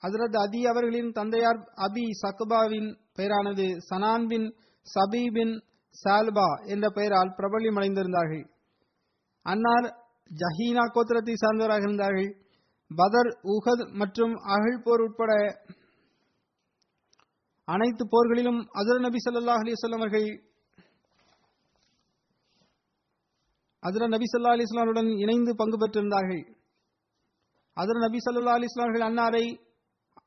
ஹசரத் 0.03 0.37
அதி 0.37 0.65
அவர்களின் 0.65 1.11
தந்தையார் 1.11 1.59
அபி 1.75 2.05
சக்பாவின் 2.21 2.89
பெயரானது 3.17 3.65
சனான் 3.89 4.27
பின் 4.27 4.47
சபி 4.87 5.23
பின் 5.33 5.53
சால்பா 5.95 6.47
என்ற 6.65 6.89
பெயரால் 6.89 7.35
பிரபல்யமடைந்திருந்தார்கள். 7.37 8.45
அன்னார் 9.45 9.87
ஜஹீனா 10.31 10.83
கோத்திரத்தை 10.95 11.35
சார்ந்தவராக 11.35 11.81
இருந்தார்கள். 11.81 12.29
பதர் 12.91 13.29
உஹத் 13.55 13.83
மற்றும் 13.91 14.35
அகழ் 14.35 14.83
போர் 14.83 15.01
உட்பட 15.01 15.31
அனைத்து 17.67 18.03
போர்களிலும் 18.05 18.61
அசர் 18.73 18.99
நபி 18.99 19.19
சல்லாஹ் 19.25 19.61
அலைஹி 19.63 19.97
அவர்கள் 19.97 20.29
அசர் 23.87 24.13
நபி 24.13 24.25
ஸல்லல்லாஹு 24.29 24.57
அலி 24.57 24.65
இஸ்லாமுடன் 24.69 25.09
இணைந்து 25.23 25.51
பங்கு 25.61 25.77
பெற்றிருந்தார்கள். 25.81 26.43
அதுர 27.77 27.97
நபி 28.05 28.19
ஸல்லல்லாஹு 28.25 28.59
அலி 28.59 28.67
வஸல்லம் 28.69 29.07
அன்னாரை 29.09 29.45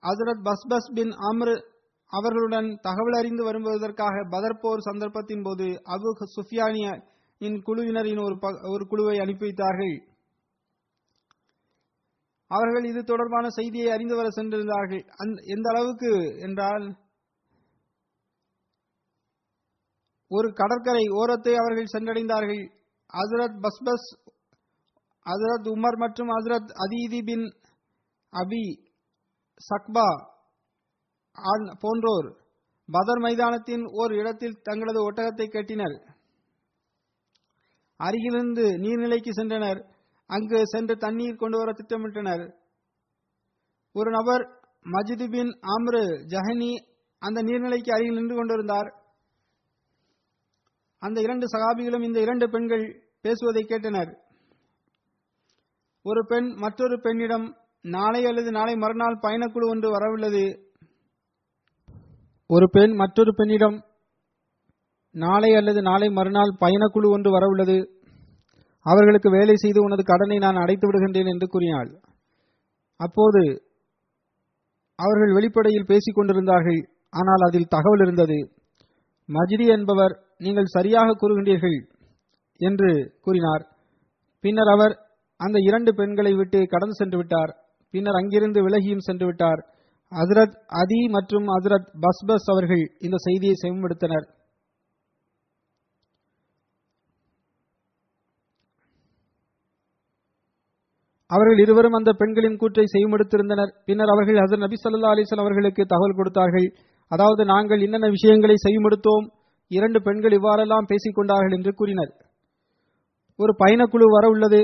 ஹஜரத் 0.08 0.44
பஸ்பஸ் 0.48 0.88
பின் 0.98 1.12
அம்ர் 1.30 1.54
அவர்களுடன் 2.12 2.68
தகவல் 2.86 3.18
அறிந்து 3.18 3.42
வருவதற்காக 3.48 4.16
பதர்போர் 4.34 4.86
சந்தர்ப்பத்தின் 4.88 5.44
போது 5.46 5.66
அபு 5.94 6.10
சுஃபியானியின் 6.36 7.58
குழுவினரின் 7.68 8.22
ஒரு 8.24 8.34
ஒரு 8.72 8.84
குழுவை 8.90 9.14
அனுப்பி 9.22 9.46
வைத்தார்கள். 9.46 9.94
அவர்கள் 12.50 12.84
இது 12.90 13.00
தொடர்பான 13.04 13.46
செய்தியை 13.58 13.88
அறிந்து 13.92 14.14
வர 14.18 14.28
சென்றிருந்தார்கள். 14.38 15.02
எந்த 15.54 15.66
அளவுக்கு 15.72 16.10
என்றால் 16.46 16.84
ஒரு 20.30 20.48
கடற்கரை 20.60 21.04
ஓரத்தை 21.20 21.54
அவர்கள் 21.62 21.92
சென்றடைந்தார்கள். 21.94 22.64
ஹசரத் 23.12 23.62
பஸ்பஸ் 23.62 24.30
ஹசரத் 25.24 25.68
உமர் 25.68 25.96
மற்றும் 25.96 26.28
ஹசரத் 26.28 26.72
அதீதி 26.72 27.24
பின் 27.24 27.56
அபி 28.32 28.90
சக்பா 29.52 30.30
ஆன்- 31.36 31.74
போன்றோர் 31.80 32.40
பதர் 32.92 33.18
மைதானத்தின் 33.18 33.84
ஓர் 33.84 34.12
இடத்தில் 34.12 34.60
தங்களது 34.62 35.12
ஒட்டகத்தை 35.12 35.48
கட்டினர். 35.48 36.14
அருகிலிருந்து 37.96 38.68
நீர்நிலைக்கு 38.68 39.28
சென்றனர். 39.36 39.90
அங்கு 40.26 40.66
சென்று 40.66 40.96
தண்ணீர் 40.96 41.36
கொண்டு 41.36 41.58
வர 41.58 41.72
திட்டமிட்டனர். 41.72 42.52
ஒரு 43.92 44.10
நபர் 44.10 44.60
மஜிது 44.84 45.30
பின் 45.30 45.60
அம்ரு 45.62 46.02
ஜஹனி 46.26 46.74
அந்த 47.18 47.42
நீர்நிலைக்கு 47.42 47.90
அருகில் 47.90 48.14
நின்று 48.14 48.34
கொண்டிருந்தார். 48.34 49.02
அந்த 50.98 51.20
இரண்டு 51.20 51.46
சகாபிகளும் 51.46 52.02
இந்த 52.02 52.20
இரண்டு 52.20 52.50
பெண்கள் 52.50 53.01
பேசுவதை 53.24 53.66
கேட்டனர். 53.68 54.10
ஒரு 56.02 56.26
பெண் 56.26 56.48
மற்றொரு 56.54 57.00
பெண்ணிடம் 57.00 57.56
நாளை 57.80 58.26
அல்லது 58.26 58.50
நாளை 58.50 58.76
மறுநாள் 58.76 59.18
பயணக்குழு 59.22 59.66
ஒன்று 59.68 59.88
வரவுள்ளது. 59.96 60.58
ஒரு 62.46 62.70
பெண் 62.70 62.92
மற்றொரு 62.92 63.34
பெண்ணிடம் 63.34 63.84
நாளை 65.10 65.54
அல்லது 65.54 65.82
நாளை 65.82 66.08
மறுநாள் 66.08 66.52
பயணக்குழு 66.60 67.08
ஒன்று 67.10 67.30
வரவுள்ளது. 67.30 67.84
அவர்களுக்கு 68.82 69.30
வேலை 69.30 69.56
செய்து 69.56 69.82
உனது 69.82 70.02
கடனை 70.02 70.38
நான் 70.38 70.56
அடைத்து 70.56 70.86
விடுகின்றேன் 70.88 71.26
என்று 71.26 71.46
கூறினாள். 71.46 71.90
அப்போது 72.96 73.42
அவர்கள் 74.98 75.32
வெளிப்படையில் 75.32 75.86
பேசிக் 75.86 76.14
கொண்டிருந்தார்கள். 76.14 76.80
ஆனால் 77.10 77.42
அதில் 77.48 77.70
தகவல் 77.70 78.00
இருந்தது. 78.00 78.40
மஜிதி 79.28 79.66
என்பவர் 79.68 80.14
நீங்கள் 80.38 80.64
சரியாக 80.64 81.16
கூறுகின்றீர்கள். 81.20 81.78
என்று 82.68 82.90
கூறினார். 83.20 83.64
பின்னர் 84.44 84.70
அவர் 84.74 84.94
அந்த 85.40 85.58
இரண்டு 85.68 85.90
பெண்களை 85.94 86.32
விட்டு 86.34 86.58
கடந்து 86.66 86.94
சென்று 86.94 87.16
விட்டார். 87.16 87.50
பின்னர் 87.94 88.14
அங்கிருந்து 88.14 88.60
விலகியும் 88.68 89.06
சென்று 89.08 89.26
விட்டார். 89.26 89.60
ஹசரத் 90.12 90.54
அதி 90.82 91.00
மற்றும் 91.08 91.46
ஹசரத் 91.48 91.88
பஸ்பஸ் 92.04 92.48
அவர்கள் 92.52 92.84
இந்த 93.00 93.16
செய்தியை 93.16 93.54
செவிமடுத்தனர். 93.62 94.26
அவர்கள் 101.30 101.58
இருவரும் 101.58 101.92
அந்த 101.92 102.10
பெண்களின் 102.12 102.56
கூற்றை 102.56 102.84
செய்யுமெடுத்திருந்தனர் 102.92 103.70
பின்னர் 103.84 104.12
அவர்கள் 104.14 104.40
ஹசரத் 104.42 104.64
நபி 104.64 104.76
சல்லா 104.82 105.12
அலைஹி 105.12 105.40
அவர்களுக்கு 105.44 105.82
தகவல் 105.84 106.18
கொடுத்தார்கள். 106.18 106.66
அதாவது 107.10 107.42
நாங்கள் 107.44 107.80
என்னென்ன 107.80 108.08
விஷயங்களை 108.08 108.56
செய்யுமெடுத்தோம் 108.66 109.24
இரண்டு 109.70 109.98
பெண்கள் 110.02 110.32
இவ்வாறெல்லாம் 110.32 110.88
பேசிக் 110.88 111.14
கொண்டார்கள் 111.14 111.56
என்று 111.56 111.72
கூறினர். 111.74 112.12
ஒரு 113.36 113.52
பயணக்குழு 113.58 114.06
வர 114.10 114.28
உள்ளது. 114.28 114.60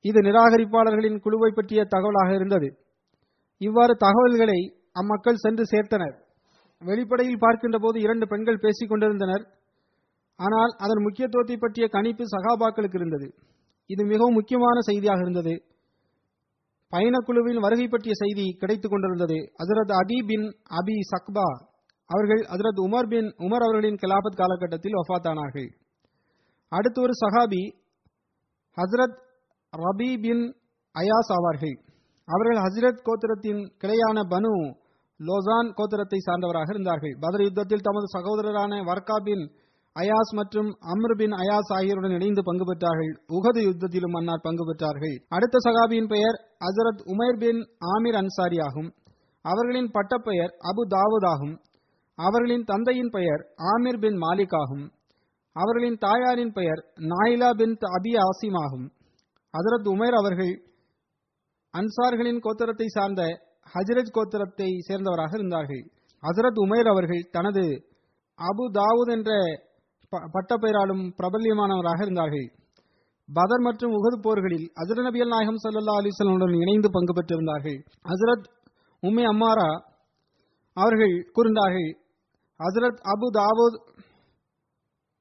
இது 0.00 0.20
நிராகரிப்பாளர்களின் 0.20 1.18
குழுவை 1.20 1.50
பற்றிய 1.54 1.84
தகவலாக 1.84 2.34
இருந்தது. 2.34 2.68
இவ்வாறு 3.58 3.96
தகவல்களை 3.96 4.60
அம்மக்கள் 4.92 5.34
சென்று 5.34 5.64
சேர்த்தனர். 5.64 6.14
வெளிப்படையில் 6.82 7.38
பார்க்கின்ற 7.38 7.78
போது 7.78 8.00
இரண்டு 8.00 8.26
பெண்கள் 8.26 8.58
பேசிக் 8.58 8.88
கொண்டிருந்தனர். 8.88 9.44
ஆனால் 10.36 10.72
அதன் 10.78 11.02
முக்கியத்துவத்தை 11.02 11.56
பற்றிய 11.56 11.88
கணிப்பு 11.88 12.24
சகாபாக்களுக்கு 12.24 12.94
இருந்தது. 12.94 13.34
இது 13.86 14.04
மிகவும் 14.04 14.32
முக்கியமான 14.32 14.80
செய்தியாக 14.80 15.20
இருந்தது. 15.20 15.54
பயணக்குழுவின் 16.92 17.60
வருகை 17.60 17.88
பற்றிய 17.88 18.14
செய்தி 18.14 18.56
கிடைத்துக் 18.58 18.90
கொண்டிருந்தது. 18.90 19.38
அசரத் 19.58 19.92
அதி 19.92 20.18
பின் 20.26 20.46
அபி 20.80 20.96
சக்பா 21.12 21.48
அவர்கள் 22.10 22.42
அசரத் 22.54 22.80
உமர் 22.86 23.08
பின் 23.08 23.28
உமர் 23.38 23.64
அவர்களின் 23.66 24.00
கிலாபத் 24.02 24.36
காலகட்டத்தில் 24.36 24.92
வஃபாத்தானார்கள் 24.92 25.68
அடுத்து 26.76 26.98
ஒரு 27.02 27.14
சஹாபி 27.22 27.62
ஹசரத் 28.78 29.16
ரபி 29.72 30.10
பின் 30.24 30.44
அயாஸ் 31.00 31.30
ஆவார்கள். 31.36 31.76
அவர்கள் 32.32 32.60
ஹஸ்ரத் 32.64 33.02
கோத்திரத்தின் 33.06 33.62
கிளையான 33.82 34.18
பனு 34.32 34.52
லோசான் 35.28 35.70
கோத்திரத்தை 35.78 36.18
சார்ந்தவராக 36.26 36.68
இருந்தார்கள். 36.68 37.14
பதர் 37.20 37.42
யுத்தத்தில் 37.42 37.84
தமது 37.86 38.06
சகோதரரான 38.16 38.72
வர்கா 38.90 39.16
பின் 39.24 39.44
அயாஸ் 40.00 40.32
மற்றும் 40.32 40.70
அம்ர் 40.92 41.14
பின் 41.16 41.34
அயாஸ் 41.42 41.70
ஆகியோருடன் 41.76 42.10
இணைந்து 42.10 42.42
பங்கு 42.44 42.64
பெற்றார்கள். 42.70 43.12
உகது 43.28 43.60
யுத்தத்திலும் 43.68 44.16
அன்னார் 44.16 44.42
பங்கு 44.42 44.64
பெற்றார்கள். 44.68 45.16
அடுத்த 45.28 45.56
சகாபியின் 45.66 46.08
பெயர் 46.08 46.36
ஹசரத் 46.64 47.02
உமைர் 47.12 47.38
பின் 47.38 47.60
ஆமிர் 47.94 48.18
அன்சாரி 48.22 48.58
ஆகும். 48.58 48.90
அவர்களின் 49.42 49.90
பட்டப்பெயர் 49.90 50.52
அபு 50.70 50.82
தாவூத் 50.94 51.26
ஆகும். 51.26 51.54
அவர்களின் 52.18 52.64
தந்தையின் 52.64 53.10
பெயர் 53.10 53.42
ஆமிர் 53.72 54.00
பின் 54.00 54.16
மாலிக் 54.16 54.56
ஆகும். 54.62 54.84
அவர்களின் 55.52 55.96
தாயாரின் 55.96 56.52
பெயர் 56.52 56.92
நாயிலா 57.00 57.50
பின் 57.50 57.78
அபி 57.80 58.16
ஆசிம் 58.16 58.64
ஆகும். 58.64 58.92
ஹசரத் 59.40 59.94
உமேர் 59.94 60.14
அவர்கள் 60.14 60.62
அன்சார்களின் 61.78 62.40
கோத்திரத்தை 62.40 62.86
சார்ந்த 62.86 63.22
ஹஜரத் 63.74 64.12
கோத்திரத்தை 64.14 64.68
சேர்ந்தவராக 64.88 65.34
இருந்தார்கள். 65.34 65.90
ஹசரத் 66.22 66.66
உமேர் 66.66 66.88
அவர்கள் 66.88 67.28
தனது 67.30 67.60
அபு 68.36 68.70
தாவூத் 68.72 69.12
என்ற 69.12 69.32
ப- 70.08 70.28
பட்டப்பெயராலும் 70.32 71.12
பிரபல்யமானவராக 71.22 72.02
இருந்தார்கள். 72.02 72.52
பதர் 73.32 73.60
மற்றும் 73.60 73.92
உகது 73.92 74.20
போர்களில் 74.20 74.72
ஹசரத் 74.74 75.10
நபியல் 75.10 75.28
நாயகம் 75.28 75.62
சல்லா 75.68 75.92
அலிசல்லுடன் 76.00 76.60
இணைந்து 76.60 76.88
பங்கு 76.92 77.12
பெற்றிருந்தார்கள். 77.12 77.78
ஹசரத் 78.04 78.44
உமே 79.02 79.24
அம்மாரா 79.24 79.80
அவர்கள் 80.72 81.30
கூர்ந்தார்கள் 81.36 82.00
ஹசரத் 82.58 82.98
அபு 83.02 83.38
தாவூத் 83.38 83.91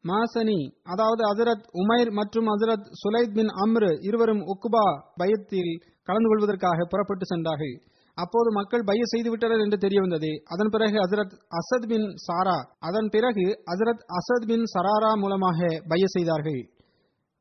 மாசனி 0.10 0.60
அதாவது 0.84 1.22
அசரத் 1.32 1.66
உமைர் 1.72 2.12
மற்றும் 2.12 2.48
அசரத் 2.48 2.88
சுலைத் 3.02 3.34
பின் 3.34 3.52
அம்ரு 3.64 3.92
இருவரும் 4.02 4.44
உக்குபா 4.54 4.86
பயத்தில் 5.16 5.72
கலந்து 6.04 6.30
கொள்வதற்காக 6.30 6.86
புறப்பட்டு 6.90 7.26
சென்றார்கள். 7.26 7.76
அப்போது 8.14 8.52
மக்கள் 8.52 8.84
பைய 8.84 9.02
செய்து 9.04 9.30
விட்டனர் 9.30 9.60
என்று 9.60 9.78
தெரிய 9.78 10.00
வந்தது 10.00 10.42
அதன் 10.46 10.70
பிறகு 10.70 10.96
ஹசரத் 10.96 11.36
அசத் 11.60 11.88
பின் 11.88 12.16
சாரா 12.16 12.58
அதன் 12.80 13.10
பிறகு 13.12 13.64
ஹசரத் 13.72 14.04
அசத் 14.20 14.48
பின் 14.48 14.64
சராரா 14.74 15.14
மூலமாக 15.14 15.60
பைய 15.88 16.06
செய்தார்கள். 16.08 16.62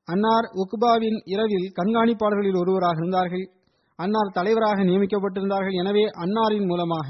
அன்னார் 0.04 0.46
உக்பாவின் 0.62 1.18
இரவில் 1.24 1.72
கண்காணிப்பாளர்களில் 1.76 2.58
ஒருவராக 2.58 2.96
இருந்தார்கள். 2.98 3.50
அன்னார் 3.96 4.30
தலைவராக 4.32 4.82
நியமிக்கப்பட்டிருந்தார்கள். 4.82 5.72
எனவே 5.72 6.04
அன்னாரின் 6.04 6.66
மூலமாக 6.66 7.08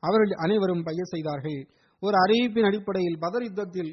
அவர்கள் 0.00 0.34
அனைவரும் 0.36 0.82
பைய 0.82 1.02
செய்தார்கள். 1.04 1.60
ஒரு 2.00 2.16
அறிவிப்பின் 2.18 2.64
அடிப்படையில் 2.64 3.18
பதர் 3.20 3.42
யுத்தத்தில் 3.42 3.92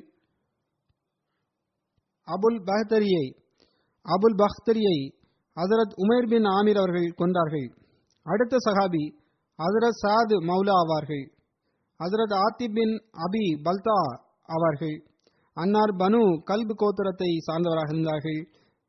அபுல் 2.27 2.59
பஹ்தரியை 2.69 3.25
அபுல் 4.05 4.37
பக்தரியை 4.37 4.97
ஹசரத் 5.57 5.95
உமேர் 6.03 6.29
பின் 6.29 6.47
ஆமீர் 6.57 6.77
அவர்கள் 6.77 7.09
கொண்டார்கள் 7.11 7.67
அடுத்த 8.25 8.55
சஹாபி 8.65 9.03
ஹசரத் 9.59 10.01
சாது 10.03 10.35
மௌலா 10.49 10.73
ஆவார்கள். 10.81 11.25
ஹசரத் 11.99 12.35
ஆத்தி 12.35 12.67
பின் 12.67 12.93
அபி 13.25 13.45
பல்தா 13.65 13.97
ஆவார்கள். 14.49 14.97
அன்னார் 15.57 15.93
பனு 15.93 16.21
கல்ப் 16.51 16.73
கோத்திரத்தை 16.81 17.31
சார்ந்தவராக 17.47 17.91
இருந்தார்கள். 17.93 18.39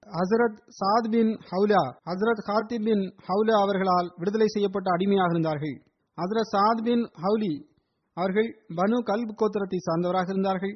ஹசரத் 0.07 0.59
சாத் 0.81 1.09
பின் 1.11 1.33
ஹவுலா 1.51 1.83
ஹசரத் 2.11 2.43
ஹாத்திப் 2.49 2.85
பின் 2.85 3.05
ஹவுலா 3.29 3.57
அவர்களால் 3.61 4.09
விடுதலை 4.17 4.47
செய்யப்பட்ட 4.47 4.91
அடிமையாக 4.93 5.31
இருந்தார்கள். 5.31 5.77
ஹசரத் 6.19 6.53
சாத் 6.55 6.83
பின் 6.85 7.05
ஹவுலி 7.25 7.55
அவர்கள் 8.17 8.49
பனு 8.77 8.97
கல்ப் 9.11 9.35
கோத்திரத்தை 9.41 9.79
சார்ந்தவராக 9.87 10.29
இருந்தார்கள். 10.29 10.75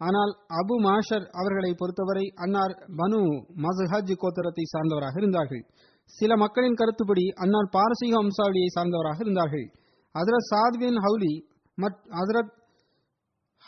ஆனால் 0.00 0.32
அபு 0.60 0.74
மாஷர் 0.86 1.26
அவர்களை 1.40 1.70
பொறுத்தவரை 1.74 2.26
அன்னார் 2.34 2.74
பனு 2.96 3.20
மஸ்ஹஜ் 3.64 4.14
கோத்திரத்தை 4.22 4.64
சார்ந்தவராக 4.72 5.16
இருந்தார்கள். 5.16 5.62
சில 6.04 6.36
மக்களின் 6.36 6.74
கருத்துப்படி 6.74 7.24
அன்னார் 7.34 7.68
பாரசீக 7.70 8.14
வம்சாவளியை 8.22 8.70
சார்ந்தவராக 8.76 9.18
இருந்தார்கள். 9.20 9.66
ஹசரத் 10.14 10.48
சாத் 10.52 10.78
பின் 10.78 10.98
ஹவுலி 11.06 11.34
மற் 11.74 11.98
ஹசரத் 12.18 12.50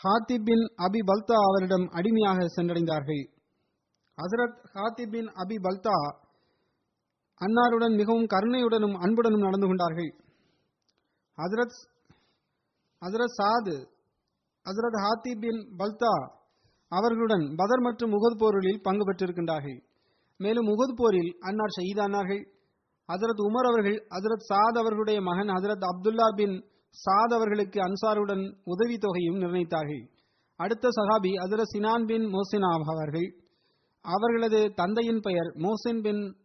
ஹாத்திப் 0.03 0.43
பின் 0.43 0.63
அபி 0.85 1.01
பல்தா 1.09 1.37
அவரிடம் 1.49 1.85
அடிமையாக 1.87 2.45
சென்றடைந்தார்கள். 2.55 3.23
ஹசரத் 4.17 4.57
ஹாத்திப் 4.73 5.11
பின் 5.11 5.29
அபி 5.43 5.57
பல்தா 5.67 5.97
அன்னாருடன் 7.41 7.95
மிகவும் 7.95 8.27
கருணையுடனும் 8.33 8.95
அன்புடனும் 8.95 9.45
நடந்து 9.47 9.67
கொண்டார்கள். 9.67 10.11
ஹசரத் 11.37 11.77
ஹசரத் 13.01 13.37
சாது 13.37 13.75
ஹசரத் 14.67 14.97
ஹாத்தி 15.05 15.31
பின் 15.39 15.59
பல்தா 15.77 16.15
அவர்களுடன் 16.87 17.55
பதர் 17.55 17.79
மற்றும் 17.79 18.11
முகது 18.11 18.35
போர்களில் 18.37 18.81
பங்கு 18.81 19.03
பெற்றிருக்கின்றார்கள். 19.03 19.79
மேலும் 20.37 20.67
முகது 20.67 20.93
போரில் 20.95 21.35
அன்னார் 21.39 21.73
ஷஹீதானார்கள். 21.77 22.43
ஹசரத் 23.07 23.41
உமர் 23.47 23.67
அவர்கள் 23.71 24.07
ஹசரத் 24.09 24.45
சாத் 24.49 24.77
அவர்களுடைய 24.77 25.21
மகன் 25.21 25.47
ஹசரத் 25.47 25.85
அப்துல்லா 25.89 26.35
பின் 26.35 26.55
சாத் 27.03 27.33
அவர்களுக்கு 27.33 27.79
அன்சாருடன் 27.79 28.43
உதவி 28.63 28.97
தொகையும் 28.97 29.35
நிர்ணயித்தார்கள். 29.35 30.03
அடுத்த 30.55 30.87
சஹாபி 30.87 31.31
ஹசரத் 31.43 31.71
சினான் 31.73 32.05
பின் 32.05 32.25
மோசின் 32.33 32.65
அவர்கள் 32.93 33.27
அவர்களது 34.01 34.73
தந்தையின் 34.73 35.19
பெயர் 35.19 35.49
மோசின் 35.55 36.01
பின் 36.01 36.35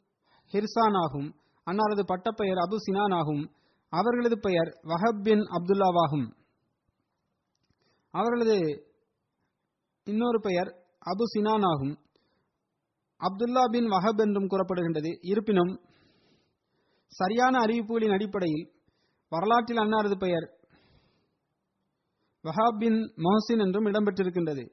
ஹிர்சான் 0.52 0.96
ஆகும். 1.04 1.34
அன்னாரது 1.70 2.02
பட்டப்பெயர் 2.06 2.56
அபு 2.56 2.76
சினான் 2.86 3.14
ஆகும். 3.14 3.50
அவர்களது 3.92 4.38
பெயர் 4.40 4.70
வஹப் 4.82 5.22
பின் 5.22 5.42
அப்துல்லாவாகும். 5.56 6.26
அவர்களது 8.20 8.58
இன்னொரு 10.06 10.38
பெயர் 10.40 10.70
அபு 11.10 11.24
சினான் 11.32 11.64
ஆகும். 11.70 11.94
அப்துல்லா 13.20 13.64
பின் 13.70 13.88
வஹப் 13.94 14.20
என்றும் 14.24 14.50
கூறப்படுகின்றது. 14.52 15.10
இருப்பினும் 15.30 15.72
சரியான 17.12 17.54
அறிவிப்புகளின் 17.64 18.14
அடிப்படையில் 18.16 18.66
வரலாற்றில் 19.32 19.82
அன்னாரது 19.84 20.16
பெயர் 20.18 20.46
வஹாப் 22.44 22.78
பின் 22.78 22.98
மொஹசின் 23.24 23.62
என்றும் 23.64 23.86
இடம்பெற்றிருக்கின்றது. 23.86 24.64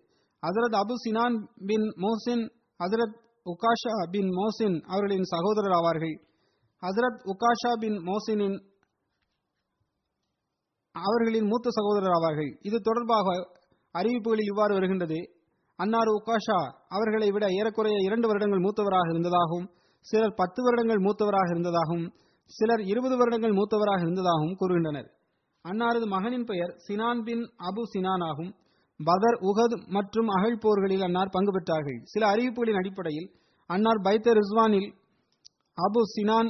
ஹசரத் 0.43 0.77
அபு 0.81 0.95
சினான் 1.05 1.35
பின் 1.69 1.87
மோசின் 2.03 2.43
ஹசரத் 2.79 3.15
உகாஷா 3.45 3.93
பின் 4.11 4.29
மோசின் 4.39 4.75
அவர்களின் 4.93 5.27
சகோதரர் 5.33 5.75
ஆவார்கள். 5.79 6.15
ஹசரத் 6.83 7.19
உகாஷா 7.33 7.71
பின் 7.83 7.97
மோசினின் 8.09 8.57
அவர்களின் 11.03 11.47
மூத்த 11.47 11.69
சகோதரர் 11.69 12.15
ஆவார்கள். 12.17 12.51
இது 12.61 12.77
தொடர்பாக 12.79 13.27
அறிவிப்புகளில் 13.93 14.49
இவ்வாறு 14.51 14.73
வருகின்றது. 14.73 15.19
அன்னார் 15.79 16.07
உகாஷா 16.07 16.59
அவர்களை 16.87 17.31
விட 17.31 17.45
ஏறக்குறைய 17.51 17.97
இரண்டு 17.97 18.27
வருடங்கள் 18.27 18.59
மூத்தவராக 18.59 19.09
இருந்ததாகவும் 19.09 19.67
சிலர் 19.99 20.33
பத்து 20.33 20.63
வருடங்கள் 20.63 20.97
மூத்தவராக 20.97 21.49
இருந்ததாகவும் 21.49 22.07
சிலர் 22.45 22.81
இருபது 22.81 23.17
வருடங்கள் 23.17 23.51
மூத்தவராக 23.51 24.01
இருந்ததாகவும் 24.01 24.57
கூறுகின்றனர். 24.59 25.07
அன்னாரது 25.65 26.05
மகனின் 26.05 26.43
பெயர் 26.43 26.75
சினான் 26.87 27.23
பின் 27.23 27.43
அபு 27.67 27.81
சினான் 27.93 28.23
ஆகும். 28.23 28.51
பதர் 28.99 29.37
உகத் 29.41 29.87
மற்றும் 29.87 30.27
அகழ் 30.27 30.57
போர்களில் 30.57 31.01
அன்னார் 31.01 31.29
பங்கு 31.31 31.51
பெற்றார்கள். 31.51 31.99
சில 32.03 32.27
அறிவிப்புகளின் 32.27 32.77
அடிப்படையில் 32.77 33.31
அன்னார் 33.67 34.01
பைத்த 34.01 34.27
ரிஸ்வானில் 34.39 34.89
Abu 35.77 36.01
Sinan 36.15 36.49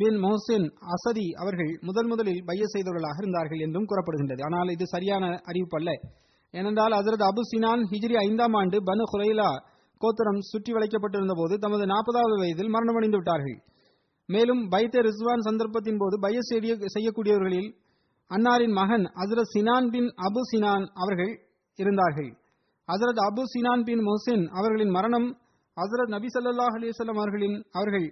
bin 0.00 0.18
Mohsin 0.24 0.66
Asadi 0.94 1.26
அவர்கள் 1.42 1.72
முதல் 1.88 2.08
முதலில் 2.12 2.42
பைய 2.48 2.64
செய்தவர்களாக 2.74 3.20
இருந்தார்கள் 3.22 3.62
என்றும் 3.66 3.88
கூறப்படுகின்றது. 3.90 4.42
ஆனால் 4.48 4.72
இது 4.74 4.84
சரியான 4.94 5.24
அறிவிப்பு 5.48 5.78
அல்ல. 5.78 5.90
ஏனென்றால் 6.54 6.96
ஹசரத் 6.98 7.24
அபு 7.30 7.42
சினான் 7.52 7.82
ஹிஜ்ரி 7.92 8.16
ஐந்தாம் 8.26 8.56
ஆண்டு 8.60 8.78
பனு 8.88 9.06
ஹுரைலா 9.12 9.48
கோத்திரம் 10.00 10.40
சுற்றி 10.50 10.72
வளைக்கப்பட்டிருந்த 10.76 11.34
போது 11.40 11.54
தமது 11.64 11.84
நாற்பதாவது 11.92 12.36
வயதில் 12.42 12.72
மரணமடைந்து 12.74 13.18
விட்டார்கள். 13.18 13.56
மேலும் 14.28 14.62
பைத்த 14.72 15.02
ரிஸ்வான் 15.06 15.46
சந்தர்ப்பத்தின் 15.48 16.00
போது 16.02 16.16
பைய 16.24 16.38
செய்யக்கூடியவர்களில் 16.94 17.68
அன்னாரின் 18.30 18.74
மகன் 18.80 19.04
Hazrat 19.22 19.52
Sinan 19.54 19.88
bin 19.94 20.08
Abu 20.26 20.42
Sinan 20.50 20.86
அவர்கள் 21.02 21.32
இருந்தார்கள். 21.78 22.30
Hazrat 22.88 23.20
Abu 23.28 23.42
Sinan 23.54 23.84
bin 23.88 24.02
Mohsin 24.08 24.44
அவர்களின் 24.58 24.92
மரணம் 24.96 25.28
ஹசரத் 25.76 26.12
நபி 26.14 26.28
சல்லாஹ் 26.34 26.76
அலிசல்லாம் 26.78 27.20
அவர்களின் 27.22 27.56
அவர்கள் 27.78 28.06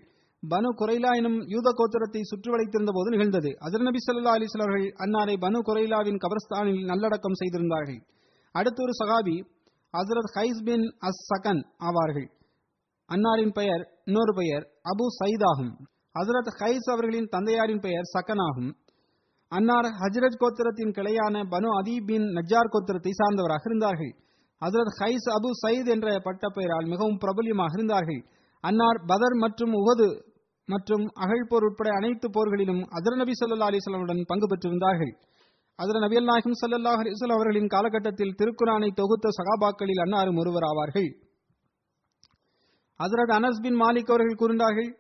பனு 0.52 0.70
குரைலா 0.80 1.10
எனும் 1.16 1.38
யூத 1.48 1.68
கோத்திரத்தை 1.78 2.20
சுற்றி 2.20 2.50
வளைத்திருந்த 2.50 2.92
போது 2.92 3.10
நிகழ்ந்தது. 3.10 3.50
அதிர் 3.58 3.82
நபி 3.82 3.98
சல்லா 3.98 4.32
அலிஸ்லாம் 4.36 4.64
அவர்கள் 4.64 4.86
அன்னாரை 5.04 5.34
பனு 5.44 5.58
குரைலாவின் 5.68 6.18
கபர்ஸ்தானில் 6.24 6.84
நல்லடக்கம் 6.84 7.34
செய்திருந்தார்கள். 7.34 8.00
அடுத்த 8.52 8.82
ஒரு 8.82 8.92
சகாபி 9.00 9.36
ஹசரத் 9.94 10.30
ஹைஸ் 10.34 10.62
பின் 10.64 10.84
அஸ் 11.08 11.22
சகன் 11.30 11.62
ஆவார்கள். 11.78 12.28
அன்னாரின் 13.08 13.52
பெயர் 13.52 13.82
இன்னொரு 14.04 14.32
பெயர் 14.34 14.64
அபு 14.64 15.04
சயித் 15.20 15.44
ஆகும். 15.50 15.72
ஹசரத் 16.14 16.52
ஹைஸ் 16.60 16.90
அவர்களின் 16.92 17.28
தந்தையாரின் 17.28 17.80
பெயர் 17.80 18.10
சகன் 18.14 18.42
ஆகும். 18.48 18.76
அன்னார் 19.48 19.88
ஹஜ்ரத் 20.00 20.40
கோத்திரத்தின் 20.40 20.94
கிளையான 20.98 21.44
பனு 21.54 21.68
அதி 21.78 22.00
பின் 22.00 22.22
நஜார் 22.22 22.72
கோத்திரத்தை 22.72 23.12
சார்ந்தவராக 23.20 23.64
இருந்தார்கள். 23.64 24.12
ஹசரத் 24.60 24.94
ஹைஸ் 25.00 25.26
அபு 25.36 25.50
சயித் 25.62 25.90
என்ற 25.90 26.20
பட்ட 26.22 26.48
பெயரால் 26.48 26.84
மிகவும் 26.84 27.16
பிரபல்யமாக 27.16 27.72
இருந்தார்கள். 27.74 28.22
அன்னார் 28.60 28.98
பதர் 29.06 29.34
மற்றும் 29.34 29.72
உகது 29.72 30.08
மற்றும் 30.68 31.04
அகழ்போர் 31.24 31.66
உட்பட 31.68 31.88
அனைத்து 31.90 32.26
போர்களிலும் 32.28 32.82
அதர் 32.98 33.18
நபி 33.20 33.32
சொல்லா 33.40 33.66
அலிஸ்லாமுடன் 33.70 34.22
பங்கு 34.26 34.46
பெற்றிருந்தார்கள். 34.50 35.12
அதர் 35.78 36.02
நபி 36.04 36.16
நாயகம் 36.24 36.58
சல்லாஹ் 36.60 37.00
அலிஸ்லாம் 37.02 37.36
அவர்களின் 37.38 37.72
காலகட்டத்தில் 37.74 38.36
திருக்குரானை 38.38 38.90
தொகுத்த 39.00 39.32
சகாபாக்களில் 39.38 40.02
அன்னாரும் 40.04 40.38
ஒருவர் 40.42 40.66
ஆவார்கள். 40.70 41.08
ஹசரத் 43.00 43.34
அனஸ் 43.38 43.62
பின் 43.62 43.80
மாலிக் 43.80 44.12
அவர்கள் 44.12 44.40
கூறினார்கள் 44.42 44.90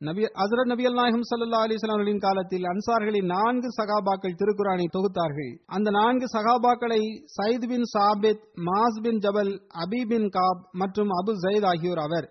நபி 0.00 0.22
ஹசரத் 0.40 0.70
நபி 0.72 0.82
நாயகம் 0.82 1.26
சல்லா 1.30 1.58
அலிஸ்லாம் 1.66 1.96
அவர்களின் 1.96 2.22
காலத்தில் 2.26 2.64
அன்சார்களின் 2.72 3.28
நான்கு 3.34 3.68
சகாபாக்கள் 3.78 4.38
திருக்குரானை 4.40 4.86
தொகுத்தார்கள். 4.96 5.52
அந்த 5.66 5.90
நான்கு 5.90 6.26
சகாபாக்களை 6.36 7.02
சயித் 7.36 7.66
பின் 7.72 7.86
சாபித் 7.94 8.44
மாஸ் 8.68 9.00
பின் 9.02 9.22
ஜபல் 9.26 9.52
அபி 9.84 10.00
பின் 10.12 10.28
காப் 10.28 10.62
மற்றும் 10.72 11.08
அபு 11.20 11.34
ஜயத் 11.44 11.66
ஆகியோர் 11.66 11.98
அவர் 11.98 12.28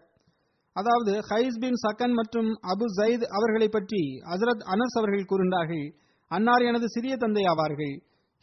அதாவது 0.75 1.13
ஹைஸ் 1.29 1.57
பின் 1.59 1.77
சக்கன் 1.85 2.13
மற்றும் 2.19 2.49
அபு 2.71 2.85
ஜயித் 2.97 3.25
அவர்களை 3.37 3.67
பற்றி 3.67 4.01
ஹசரத் 4.31 4.63
அனஸ் 4.73 4.97
அவர்கள் 4.99 5.25
கூறினார்கள் 5.25 5.85
அன்னார் 6.31 6.61
எனது 6.61 6.87
சிறிய 6.89 7.17
தந்தை 7.17 7.43
ஆவார்கள். 7.43 7.95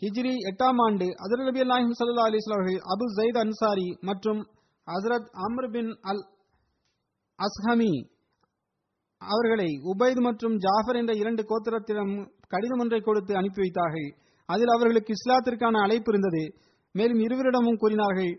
ஹிஜ்ரி 0.03 0.35
எட்டாம் 0.51 0.81
ஆண்டு 0.87 1.07
ஹசரத் 1.22 1.49
நபி 1.51 1.61
அல்லாஹிம் 1.61 1.95
சல்லா 2.01 2.26
அலிஸ்லாம் 2.29 2.59
அவர்கள் 2.59 2.81
அபு 2.95 3.07
ஜயித் 3.18 3.39
அன்சாரி 3.45 3.89
மற்றும் 4.01 4.41
ஹசரத் 4.87 5.29
அம்ர் 5.47 5.70
பின் 5.70 5.91
அல் 6.01 6.22
அஸ்ஹமி 7.39 7.93
அவர்களை 9.22 9.70
உபைத் 9.83 10.20
மற்றும் 10.20 10.57
ஜாஃபர் 10.57 10.97
என்ற 10.97 11.12
இரண்டு 11.12 11.43
கோத்திரத்திடம் 11.43 12.12
கடிதம் 12.49 12.79
ஒன்றை 12.79 13.01
கொடுத்து 13.01 13.33
அனுப்பி 13.37 13.61
வைத்தார்கள். 13.61 14.09
அதில் 14.49 14.74
அவர்களுக்கு 14.76 15.12
இஸ்லாத்திற்கான 15.12 15.81
அழைப்பு 15.83 16.11
இருந்தது. 16.12 16.43
மேலும் 16.95 17.18
இருவரிடமும் 17.18 17.76
கூறினார்கள் 17.76 18.33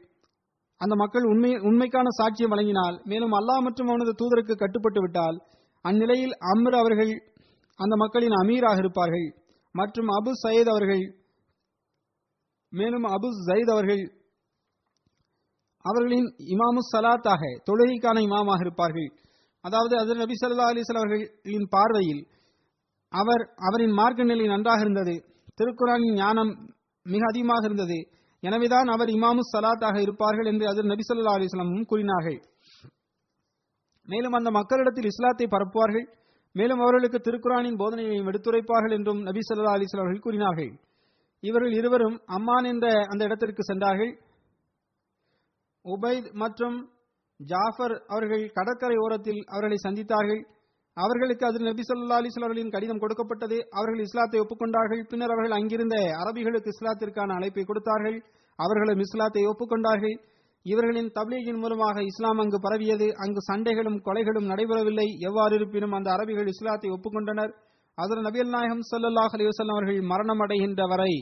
அந்த 0.81 0.95
மக்கள் 0.95 1.23
உண்மை 1.23 1.51
உண்மைக்கான 1.69 2.07
சாட்சியம் 2.19 2.51
வழங்கினால் 2.53 2.97
மேலும் 3.03 3.31
அல்லாஹ் 3.31 3.65
மற்றும் 3.67 3.87
அவனது 3.87 4.11
தூதருக்கு 4.21 4.53
கட்டுப்பட்டு 4.57 5.01
விட்டால் 5.01 5.37
அந்நிலையில் 5.85 6.35
அம்ர் 6.51 6.75
அவர்கள் 6.81 7.11
அந்த 7.79 7.95
மக்களின் 7.95 8.35
அமீராக 8.41 8.77
இருப்பார்கள். 8.77 9.27
மற்றும் 9.75 10.09
அபு 10.09 10.31
சயீத் 10.43 10.71
அவர்கள் 10.73 11.03
மேலும் 12.73 13.05
அபு 13.15 13.27
ஜயீத் 13.47 13.71
அவர்கள் 13.71 14.03
அவர்களின் 15.85 16.27
இமாமு 16.53 16.81
சலாத்தாக 16.91 17.43
தொழுகைக்கான 17.69 18.17
இமாமாக 18.27 18.59
இருப்பார்கள். 18.59 19.09
அதாவது 19.65 19.93
அது 19.97 20.15
நபி 20.15 20.35
சல்லா 20.41 20.67
அலிஸ்வல் 20.71 21.01
அவர்களின் 21.01 21.67
பார்வையில் 21.69 22.23
அவர் 23.11 23.43
அவரின் 23.67 23.93
மார்க்க 23.99 24.23
நிலை 24.23 24.45
நன்றாக 24.47 24.79
இருந்தது. 24.79 25.15
திருக்குறானின் 25.57 26.17
ஞானம் 26.23 26.51
மிக 27.05 27.23
அதிகமாக 27.27 27.65
இருந்தது. 27.65 27.99
எனவேதான் 28.39 28.87
அவர் 28.87 29.07
இமாமு 29.07 29.39
சலாத்தாக 29.57 30.01
இருப்பார்கள் 30.01 30.45
என்று 30.45 30.67
அதில் 30.67 30.85
நபி 30.85 31.03
சொல்லா 31.07 31.33
அலிஸ்லாமும் 31.37 31.85
கூறினார்கள். 31.85 32.39
மேலும் 34.05 34.31
அந்த 34.31 34.51
மக்களிடத்தில் 34.51 35.05
இஸ்லாத்தை 35.05 35.47
பரப்புவார்கள். 35.51 36.05
மேலும் 36.53 36.79
அவர்களுக்கு 36.79 37.17
திருக்குறானின் 37.17 37.79
போதனையையும் 37.79 38.29
எடுத்துரைப்பார்கள் 38.29 38.91
என்றும் 38.91 39.21
நபி 39.21 39.39
சொல்லா 39.39 39.73
அலிஸ்லாம் 39.73 40.05
அவர்கள் 40.05 40.19
கூறினார்கள். 40.19 40.71
இவர்கள் 41.39 41.71
இருவரும் 41.71 42.21
அம்மான் 42.27 42.65
என்ற 42.65 42.87
அந்த 43.07 43.23
இடத்திற்கு 43.23 43.63
சென்றார்கள். 43.63 44.19
உபைத் 45.85 46.31
மற்றும் 46.33 46.89
ஜாஃபர் 47.37 48.03
அவர்கள் 48.07 48.51
கடற்கரை 48.53 48.95
ஓரத்தில் 48.97 49.41
அவர்களை 49.47 49.77
சந்தித்தார்கள். 49.87 50.41
அவர்களுக்கு 51.03 51.43
அது 51.47 51.59
நபி 51.67 51.83
சொல்லா 51.89 52.17
அலிஸ்லாம் 52.21 52.73
கடிதம் 52.75 53.01
கொடுக்கப்பட்டது. 53.03 53.57
அவர்கள் 53.79 54.03
இஸ்லாத்தை 54.05 54.39
ஒப்புக்கொண்டார்கள். 54.43 55.01
பின்னர் 55.11 55.33
அவர்கள் 55.35 55.57
அங்கிருந்த 55.57 55.95
அரபிகளுக்கு 56.21 56.73
இஸ்லாத்திற்கான 56.75 57.35
அழைப்பை 57.37 57.63
கொடுத்தார்கள். 57.63 58.17
அவர்களும் 58.59 59.03
இஸ்லாத்தை 59.05 59.43
ஒப்புக்கொண்டார்கள். 59.51 60.15
இவர்களின் 60.65 61.11
தப்லீகின் 61.17 61.61
மூலமாக 61.63 61.97
இஸ்லாம் 62.11 62.41
அங்கு 62.43 62.57
பரவியது. 62.65 63.07
அங்கு 63.23 63.41
சண்டைகளும் 63.49 63.99
கொலைகளும் 64.07 64.49
நடைபெறவில்லை. 64.51 65.07
எவ்வாறு 65.27 65.55
இருப்பினும் 65.55 65.95
அந்த 65.97 66.09
அரபிகள் 66.15 66.51
இஸ்லாத்தை 66.53 66.89
ஒப்புக்கொண்டனர். 66.95 67.53
அதில் 67.97 68.25
நபியல் 68.27 68.53
நாயகம் 68.55 68.83
ஸல்லல்லாஹு 68.89 69.33
அலிவசல்லாம் 69.37 69.77
அவர்கள் 69.77 70.09
மரணம் 70.11 70.41
அடைகின்ற 70.43 70.83
வரை 70.91 71.13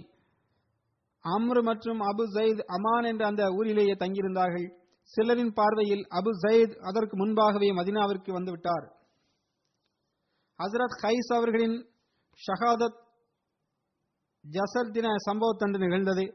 அம்ரு 1.25 1.61
மற்றும் 1.69 2.01
அபு 2.09 2.25
ஜெயித் 2.35 2.61
அமான் 2.75 3.07
என்ற 3.11 3.23
அந்த 3.27 3.43
ஊரிலேயே 3.57 3.95
தங்கியிருந்தார்கள். 4.03 4.67
சிலரின் 5.11 5.53
பார்வையில் 5.59 6.03
அபு 6.19 6.31
ஜெயித் 6.43 6.75
அதற்கு 6.89 7.15
முன்பாகவே 7.17 7.69
மதினாவிற்கு 7.79 8.31
வந்துவிட்டார் 8.37 8.85
ஹசரத் 10.63 10.95
ஹைஸ் 11.01 11.35
அவர்களின் 11.35 11.89
ஷஹாதத் 12.45 12.97
ஜசர் 14.45 14.91
தின 14.91 15.07
சம்பவத்தன்று 15.31 15.77
நிகழ்ந்தது. 15.77 16.25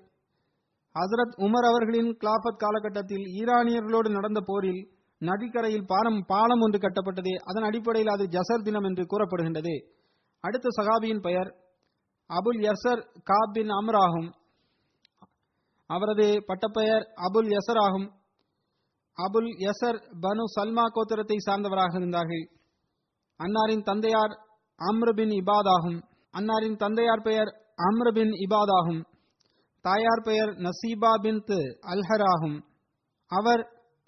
ஹசரத் 0.95 1.35
உமர் 1.37 1.69
அவர்களின் 1.69 2.17
கிலாபத் 2.21 2.57
காலகட்டத்தில் 2.57 3.25
ஈரானியர்களோடு 3.41 4.11
நடந்த 4.11 4.41
போரில் 4.45 4.91
நதிக்கரையில் 5.19 5.87
பாலம் 5.87 6.25
பாலம் 6.27 6.61
ஒன்று 6.61 6.79
கட்டப்பட்டது. 6.79 7.35
அதன் 7.45 7.63
அடிப்படையில் 7.63 8.13
அது 8.13 8.25
ஜசர் 8.25 8.63
தினம் 8.63 8.83
என்று 8.83 9.05
கூறப்படுகின்றது. 9.05 9.75
அடுத்த 10.41 10.69
சகாபியின் 10.81 11.21
பெயர் 11.21 11.57
அபுல் 12.31 12.61
யசர் 12.61 13.07
காபின் 13.31 13.53
பின் 13.53 13.69
அம்ர் 13.69 13.97
ஆகும். 13.97 14.35
அவரது 15.87 16.43
பட்டப்பெயர் 16.47 17.05
அபுல் 17.17 17.49
யசர் 17.49 17.81
ஆகும். 17.81 18.09
அபுல் 19.17 19.51
யசர் 19.59 19.99
பனு 20.23 20.45
சல்மா 20.61 20.85
கோத்திரத்தை 20.95 21.37
சார்ந்தவராக 21.51 21.97
இருந்தார்கள். 21.97 22.45
அன்னாரின் 23.43 23.83
தந்தையார் 23.83 24.35
அம்ருபின் 24.79 25.33
இபாத் 25.41 25.71
ஆகும் 25.77 25.99
அன்னாரின் 26.35 26.77
தந்தையார் 26.77 27.23
பெயர் 27.23 27.51
அம்ரபின் 27.89 28.33
இபாத் 28.45 28.73
ஆகும் 28.79 29.03
தாயார் 29.85 30.25
பெயர் 30.25 30.51
நசீபா 30.65 31.13
பின் 31.23 31.41
அல்ஹர் 31.93 32.25
ஆகும் 32.33 32.59
அவர் 33.31 33.63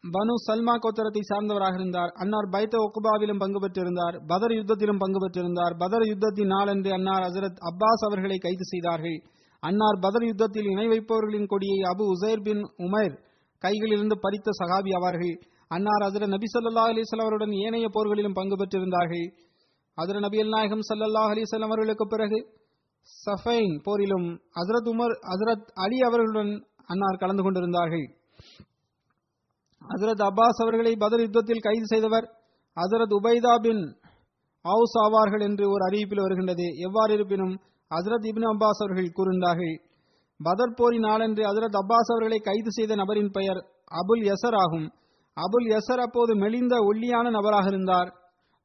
பனு 0.04 0.34
சல்மா 0.46 0.74
கோத்திரத்தை 0.74 1.22
சார்ந்தவராக 1.28 1.74
இருந்தார். 1.74 2.10
அன்னார் 2.14 2.48
பைத்த 2.48 2.74
ஒக்குபாவிலும் 2.84 3.38
பங்கு 3.38 3.60
பெற்றிருந்தார். 3.60 4.16
பதர் 4.26 4.50
யுத்தத்திலும் 4.50 4.98
பங்கு 4.98 5.20
பெற்றிருந்தார். 5.20 5.74
பதர் 5.78 6.02
யுத்தத்தின் 6.02 6.46
நாளன்று 6.46 6.92
அன்னார் 6.92 7.22
ஹசரத் 7.22 7.62
அப்பாஸ் 7.70 8.04
அவர்களை 8.06 8.36
கைது 8.38 8.64
செய்தார்கள். 8.64 9.18
அன்னார் 9.62 9.98
பதர் 10.00 10.24
யுத்தத்தில் 10.24 10.64
இணை 10.64 10.86
வைப்பவர்களின் 10.88 11.46
கொடியை 11.46 11.78
அபு 11.82 12.04
உசைர் 12.14 12.42
பின் 12.42 12.62
உமைர் 12.76 13.14
கைகளிலிருந்து 13.62 14.16
பறித்த 14.22 14.48
சகாபி 14.60 14.90
ஆவார்கள். 14.98 15.36
அன்னார் 15.70 16.02
அதிர 16.02 16.26
நபி 16.26 16.46
சல்லா 16.52 16.84
அலிஸ்லாம் 16.90 17.26
அவருடன் 17.26 17.52
ஏனைய 17.64 17.86
போர்களிலும் 17.92 18.34
பங்கு 18.34 18.56
பெற்றிருந்தார்கள். 18.56 19.26
அதிர 19.98 20.18
நபி 20.18 20.38
நாயகம் 20.48 20.84
ஸல்லல்லாஹு 20.88 21.30
அலைஹி 21.32 21.62
அவர்களுக்கு 21.62 22.06
பிறகு 22.06 22.38
சஃபைன் 23.24 23.74
போரிலும் 23.86 24.28
ஹசரத் 24.58 24.88
உமர் 24.92 25.14
ஹசரத் 25.30 25.66
அலி 25.74 25.98
அவர்களுடன் 26.00 26.52
அன்னார் 26.86 27.20
கலந்து 27.22 27.42
கொண்டிருந்தார்கள். 27.42 28.06
ஹசரத் 29.82 30.24
அப்பாஸ் 30.28 30.62
அவர்களை 30.64 30.96
பதர் 30.96 31.20
யுத்தத்தில் 31.20 31.64
கைது 31.66 31.86
செய்தவர் 31.86 32.26
ஹசரத் 32.76 33.14
உபைதா 33.18 33.54
பின் 33.66 33.82
அவுஸ் 34.64 34.96
ஆவார்கள் 35.04 35.42
என்று 35.42 35.64
ஒரு 35.70 35.82
அறிவிப்பில் 35.88 36.24
வருகின்றது. 36.26 36.66
எவ்வாறு 36.86 37.12
இருப்பினும் 37.14 37.54
ஹசரத் 37.90 38.28
இபின் 38.30 38.48
அப்பாஸ் 38.52 38.82
அவர்கள் 38.84 39.16
கூறுகின்றார்கள் 39.18 39.74
பதர் 40.40 40.76
போரின் 40.76 41.00
நாளன்று 41.00 41.42
ஹசரத் 41.42 41.78
அப்பாஸ் 41.82 42.12
அவர்களை 42.14 42.38
கைது 42.38 42.70
செய்த 42.72 42.94
நபரின் 42.94 43.30
பெயர் 43.30 43.60
அபுல் 44.00 44.24
யசர் 44.30 44.56
ஆகும். 44.64 44.86
அபுல் 45.34 45.64
யசர் 45.64 46.00
அப்போது 46.00 46.34
மெலிந்த 46.34 46.76
ஒல்லியான 46.80 47.30
நபராக 47.30 47.66
இருந்தார். 47.66 48.14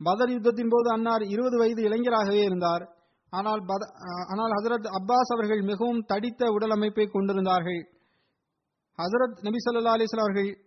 பதர் 0.03 0.30
யுத்தத்தின் 0.30 0.67
போது 0.70 0.89
அன்னார் 0.89 1.22
இருபது 1.22 1.57
வயது 1.57 1.84
இளைஞராகவே 1.84 2.41
இருந்தார். 2.43 2.89
ஆனால் 3.30 3.59
பத- 3.59 3.91
ஆனால் 4.30 4.49
ஹசரத் 4.49 4.86
அப்பாஸ் 4.86 5.34
அவர்கள் 5.34 5.61
மிகவும் 5.61 5.99
தடித்த 5.99 6.51
உடல் 6.51 6.70
அமைப்பை 6.70 7.07
கொண்டிருந்தார்கள். 7.07 7.89
ஹசரத் 8.97 9.41
நபி 9.41 9.55
சொல்லா 9.72 9.91
அலைஹி 9.91 10.20
அவர்கள் 10.20 10.57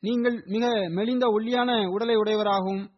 நீங்கள் 0.00 0.42
மிக 0.46 0.88
மெலிந்த 0.88 1.26
ஒல்லியான 1.26 1.88
உடலை 1.90 2.16
உடையவராகவும் 2.16 2.90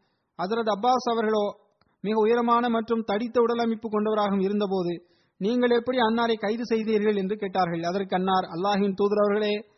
ஹசரத் 0.43 0.73
அப்பாஸ் 0.79 1.11
அவர்களோ 1.11 1.57
மிக 2.01 2.21
உயரமான 2.21 2.69
மற்றும் 2.69 3.03
தடித்த 3.03 3.41
உடல் 3.41 3.59
அமைப்பு 3.59 3.89
கொண்டவராகவும் 3.89 4.41
இருந்தபோது 4.41 5.07
நீங்கள் 5.39 5.71
எப்படி 5.71 5.99
அன்னாரை 5.99 6.35
கைது 6.39 6.67
செய்தீர்கள்? 6.67 7.17
என்று 7.17 7.37
கேட்டார்கள். 7.37 7.83
அதற்கு 7.83 8.17
அன்னார் 8.17 8.45
அல்லாஹின் 8.45 8.95
தூதர் 8.95 9.19
அவர்களே 9.19 9.75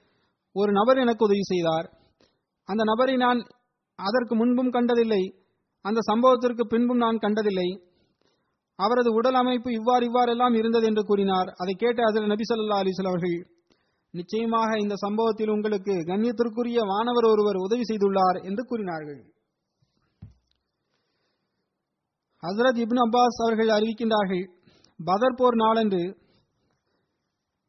ஒரு 0.57 0.73
நபர் 0.73 0.97
எனக்கு 0.97 1.25
உதவி 1.25 1.45
செய்தார். 1.53 1.87
அந்த 2.69 2.83
நபரை 2.85 3.17
நான் 3.17 3.41
அதற்கு 3.99 4.35
முன்பும் 4.37 4.71
கண்டதில்லை. 4.71 5.23
அந்த 5.85 6.01
சம்பவத்திற்கு 6.11 6.65
பின்பும் 6.67 7.03
நான் 7.05 7.23
கண்டதில்லை. 7.25 7.69
அவரது 8.79 9.11
உடல் 9.13 9.35
அமைப்பு 9.35 9.69
இவ்வாறு 9.73 10.05
இவ்வாறெல்லாம் 10.07 10.55
இருந்தது 10.55 10.87
என்று 10.87 11.03
கூறினார். 11.03 11.49
அதை 11.57 11.75
கேட்ட 11.75 12.01
அதில் 12.09 12.31
நபி 12.33 12.45
சொல்லா 12.51 12.77
அலிஸ்வல் 12.83 13.11
அவர்கள் 13.13 13.39
நிச்சயமாக 14.15 14.71
இந்த 14.79 14.95
சம்பவத்தில் 14.97 15.51
உங்களுக்கு 15.51 15.95
கண்ணியத்திற்குரிய 16.11 16.79
வானவர் 16.93 17.27
ஒருவர் 17.33 17.59
உதவி 17.65 17.85
செய்துள்ளார் 17.91 18.39
என்று 18.43 18.63
கூறினார்கள். 18.65 19.21
ஹசரத் 22.43 22.81
இப்னு 22.85 23.03
அப்பாஸ் 23.07 23.39
அவர்கள் 23.45 23.71
அறிவிக்கின்றார்கள் 23.77 24.45
பதர் 25.01 25.39
போர் 25.39 25.57
நாளன்று 25.57 26.03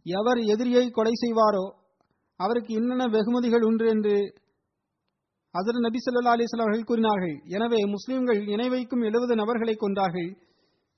எவர் 0.05 0.41
எதிரியை 0.53 0.85
கொலை 0.89 1.13
செய்வாரோ 1.23 1.65
அவருக்கு 2.39 2.71
என்னென்ன 2.79 3.05
வெகுமதிகள் 3.15 3.67
உண்டு 3.69 3.85
என்று 3.93 4.13
அசர் 5.55 5.85
நபி 5.85 5.99
சொல்லா 6.05 6.33
அலிஸ்லாம் 6.35 6.65
அவர்கள் 6.65 6.89
கூறினார்கள். 6.89 7.35
எனவே 7.55 7.79
முஸ்லிம்கள் 7.93 8.39
இணை 8.53 8.67
வைக்கும் 8.73 9.05
எழுபது 9.09 9.33
நபர்களை 9.41 9.75
கொண்டார்கள் 9.77 10.29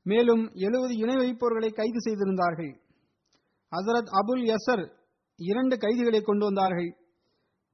மேலும் 0.06 0.44
எழுபது 0.68 0.94
இணை 1.04 1.16
வைப்பவர்களை 1.22 1.70
கைது 1.80 2.00
செய்திருந்தார்கள். 2.08 2.72
ஹசரத் 3.72 4.12
அபுல் 4.20 4.44
யசர் 4.52 4.84
இரண்டு 5.40 5.76
கைதிகளை 5.84 6.22
கொண்டு 6.22 6.44
வந்தார்கள். 6.50 6.90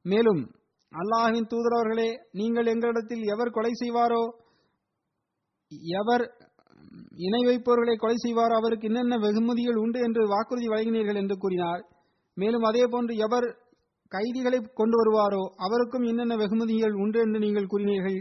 மேலும் 0.05 0.41
அல்லாஹின் 0.91 1.49
தூதரவர்களே 1.51 2.09
நீங்கள் 2.39 2.69
எங்களிடத்தில் 2.73 3.23
எவர் 3.33 3.55
கொலை 3.55 3.73
செய்வாரோ 3.81 4.23
எவர் 5.99 6.25
இணை 7.25 7.41
வைப்பவர்களை 7.47 7.95
கொலை 7.99 8.17
செய்வாரோ 8.25 8.53
அவருக்கு 8.59 8.87
என்னென்ன 8.89 9.15
வெகுமதிகள் 9.25 9.81
உண்டு 9.83 9.99
என்று 10.07 10.21
வாக்குறுதி 10.33 10.67
வழங்கினீர்கள் 10.73 11.19
என்று 11.21 11.35
கூறினார். 11.43 11.81
மேலும் 12.41 12.65
அதே 12.69 12.83
போன்று 12.93 13.13
எவர் 13.25 13.47
கைதிகளை 14.11 14.59
கொண்டு 14.79 14.95
வருவாரோ 14.99 15.43
அவருக்கும் 15.65 16.05
என்னென்ன 16.09 16.33
வெகுமதிகள் 16.41 16.95
உண்டு 17.03 17.19
என்று 17.25 17.39
நீங்கள் 17.39 17.71
கூறினீர்கள். 17.71 18.19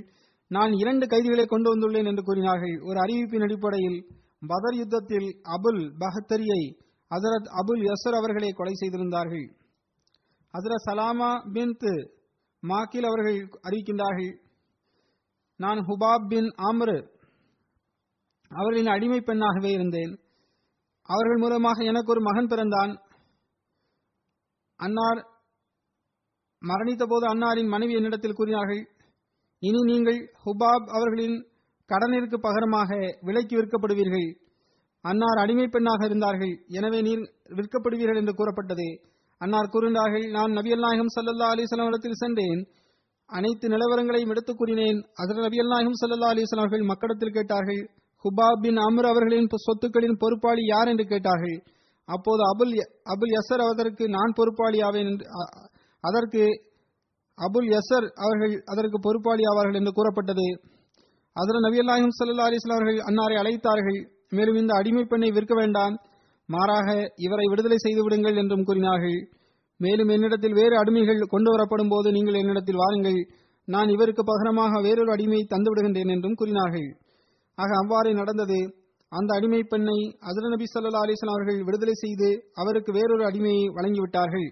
நான் 0.51 0.73
இரண்டு 0.73 1.05
கைதிகளை 1.07 1.45
கொண்டு 1.47 1.69
வந்துள்ளேன் 1.73 2.09
என்று 2.11 2.23
கூறினார்கள். 2.25 2.75
ஒரு 2.89 2.99
அறிவிப்பின் 3.05 3.45
அடிப்படையில் 3.47 3.99
பதர் 4.51 4.77
யுத்தத்தில் 4.81 5.29
அபுல் 5.55 5.83
பஹத்தரியை 6.03 6.63
ஹசரத் 7.11 7.49
அபுல் 7.61 7.83
யசர் 7.89 8.19
அவர்களை 8.21 8.51
கொலை 8.53 8.75
செய்திருந்தார்கள். 8.75 9.47
ஹசரத் 10.55 10.87
சலாமா 10.87 11.31
பின் 11.55 11.75
மாக்கில் 12.63 13.09
அவர்கள் 13.09 13.39
அறிவிக்கின்றார்கள் 13.67 14.33
நான் 15.61 15.81
ஹுபாப் 15.89 16.27
பின் 16.29 16.49
ஆம்ரு 16.69 16.99
அவர்களின் 18.51 18.91
அடிமை 18.95 19.19
பெண்ணாகவே 19.21 19.71
இருந்தேன். 19.73 20.13
அவர்கள் 21.09 21.43
மூலமாக 21.43 21.79
எனக்கு 21.85 22.13
ஒரு 22.15 22.23
மகன் 22.23 22.51
பிறந்தான். 22.53 22.93
அன்னார் 24.77 25.27
மரணித்த 26.67 27.05
போது 27.09 27.27
அன்னாரின் 27.27 27.69
மனைவி 27.69 27.95
என்னிடத்தில் 27.95 28.33
கூறினார்கள் 28.33 28.89
இனி 29.59 29.83
நீங்கள் 29.83 30.19
ஹுபாப் 30.45 30.87
அவர்களின் 30.87 31.47
கடனிற்கு 31.89 32.37
பகரமாக 32.37 33.19
விலைக்கு 33.21 33.57
விற்கப்படுவீர்கள். 33.57 34.29
அன்னார் 35.01 35.39
அடிமை 35.39 35.69
பெண்ணாக 35.69 36.05
இருந்தார்கள். 36.05 36.65
எனவே 36.69 37.01
நீர் 37.01 37.33
விற்கப்படுவீர்கள் 37.49 38.17
என்று 38.17 38.35
கூறப்பட்டது. 38.35 39.01
அன்னார் 39.39 39.69
கூறினார்கள் 39.69 40.31
நான் 40.31 40.53
நபியல் 40.53 40.79
நாயகம் 40.79 41.13
சல்லல்லா 41.15 41.55
அலிஸ்லாம் 41.55 41.87
இடத்தில் 41.87 42.13
சென்றேன். 42.13 42.67
அனைத்து 43.27 43.69
நிலவரங்களையும் 43.69 44.29
எடுத்துக் 44.29 44.57
கூறினேன். 44.57 45.05
அதில் 45.15 45.37
நபியல் 45.37 45.69
நாயகம் 45.69 45.99
சல்லல்லா 46.01 46.37
அலிஸ்லாம் 46.37 46.59
அவர்கள் 46.59 46.83
மக்களிடத்தில் 46.83 47.33
கேட்டார்கள் 47.33 47.91
ஹுபாப் 48.23 48.61
பின் 48.61 48.77
அமர் 48.77 49.05
அவர்களின் 49.05 49.47
சொத்துக்களின் 49.47 50.19
பொறுப்பாளி 50.19 50.67
யார்? 50.67 50.89
என்று 50.89 51.05
கேட்டார்கள். 51.05 51.63
அப்போது 52.09 52.43
அபுல் 52.53 52.73
அபுல் 53.13 53.35
யசர் 53.37 53.63
அதற்கு 53.73 54.05
நான் 54.17 54.37
பொறுப்பாளி 54.39 54.79
ஆவேன் 54.89 55.09
என்று 55.11 55.27
அதற்கு 56.05 56.43
அபுல் 57.39 57.71
யசர் 57.75 58.07
அவர்கள் 58.25 58.55
அதற்கு 58.73 58.99
பொறுப்பாளி 59.07 59.43
ஆவார்கள் 59.51 59.79
என்று 59.81 59.93
கூறப்பட்டது. 59.99 60.47
அதில் 61.37 61.65
நபி 61.67 61.79
அல்லாஹிம் 61.83 62.13
சல்லா 62.19 62.47
அலிஸ்லாம் 62.49 62.79
அவர்கள் 62.79 63.01
அன்னாரை 63.09 63.37
அழைத்தார்கள். 63.41 63.99
மேலும் 64.29 64.59
இந்த 64.61 64.73
அடிமை 64.81 65.05
பெண்ணை 65.05 65.31
விற்க 65.31 65.55
வேண்டாம். 65.55 65.97
மாறாக 66.49 66.89
இவரை 67.27 67.47
விடுதலை 67.51 67.79
செய்து 67.85 68.01
விடுங்கள் 68.05 68.39
என்றும் 68.43 68.65
கூறினார்கள். 68.69 69.19
மேலும் 69.81 70.11
என்னிடத்தில் 70.15 70.59
வேறு 70.61 70.75
அடிமைகள் 70.83 71.21
கொண்டு 71.35 71.51
வரப்படும் 71.55 71.91
போது 71.93 72.09
நீங்கள் 72.17 72.41
என்னிடத்தில் 72.43 72.81
வாருங்கள். 72.83 73.19
நான் 73.69 73.89
இவருக்கு 73.95 74.23
பகரமாக 74.31 74.81
வேறொரு 74.87 75.11
அடிமையை 75.17 75.45
தந்து 75.47 75.71
விடுகின்றேன் 75.71 76.13
என்றும் 76.15 76.39
கூறினார்கள். 76.41 76.89
ஆக 77.59 77.71
அவ்வாறு 77.83 78.11
நடந்தது. 78.21 78.61
அந்த 79.13 79.31
அடிமை 79.35 79.63
பெண்ணை 79.63 79.99
அசர 80.29 80.49
நபி 80.53 80.67
சல்லா 80.71 81.01
அலிஸ்லாம் 81.05 81.35
அவர்கள் 81.35 81.65
விடுதலை 81.65 81.95
செய்து 81.95 82.29
அவருக்கு 82.55 82.91
வேறொரு 82.93 83.25
அடிமையை 83.25 83.67
வழங்கிவிட்டார்கள். 83.77 84.49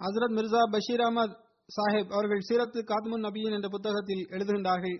ஹசரத் 0.00 0.34
மிர்சா 0.38 0.62
பஷீர் 0.72 1.04
அஹமத் 1.06 1.36
சாஹிப் 1.68 2.12
அவர்கள் 2.12 2.42
சீரத்து 2.48 2.80
காத்முன் 2.90 3.24
நபியின் 3.26 3.56
என்ற 3.56 3.68
புத்தகத்தில் 3.68 4.26
எழுதுகின்றார்கள் 4.30 4.98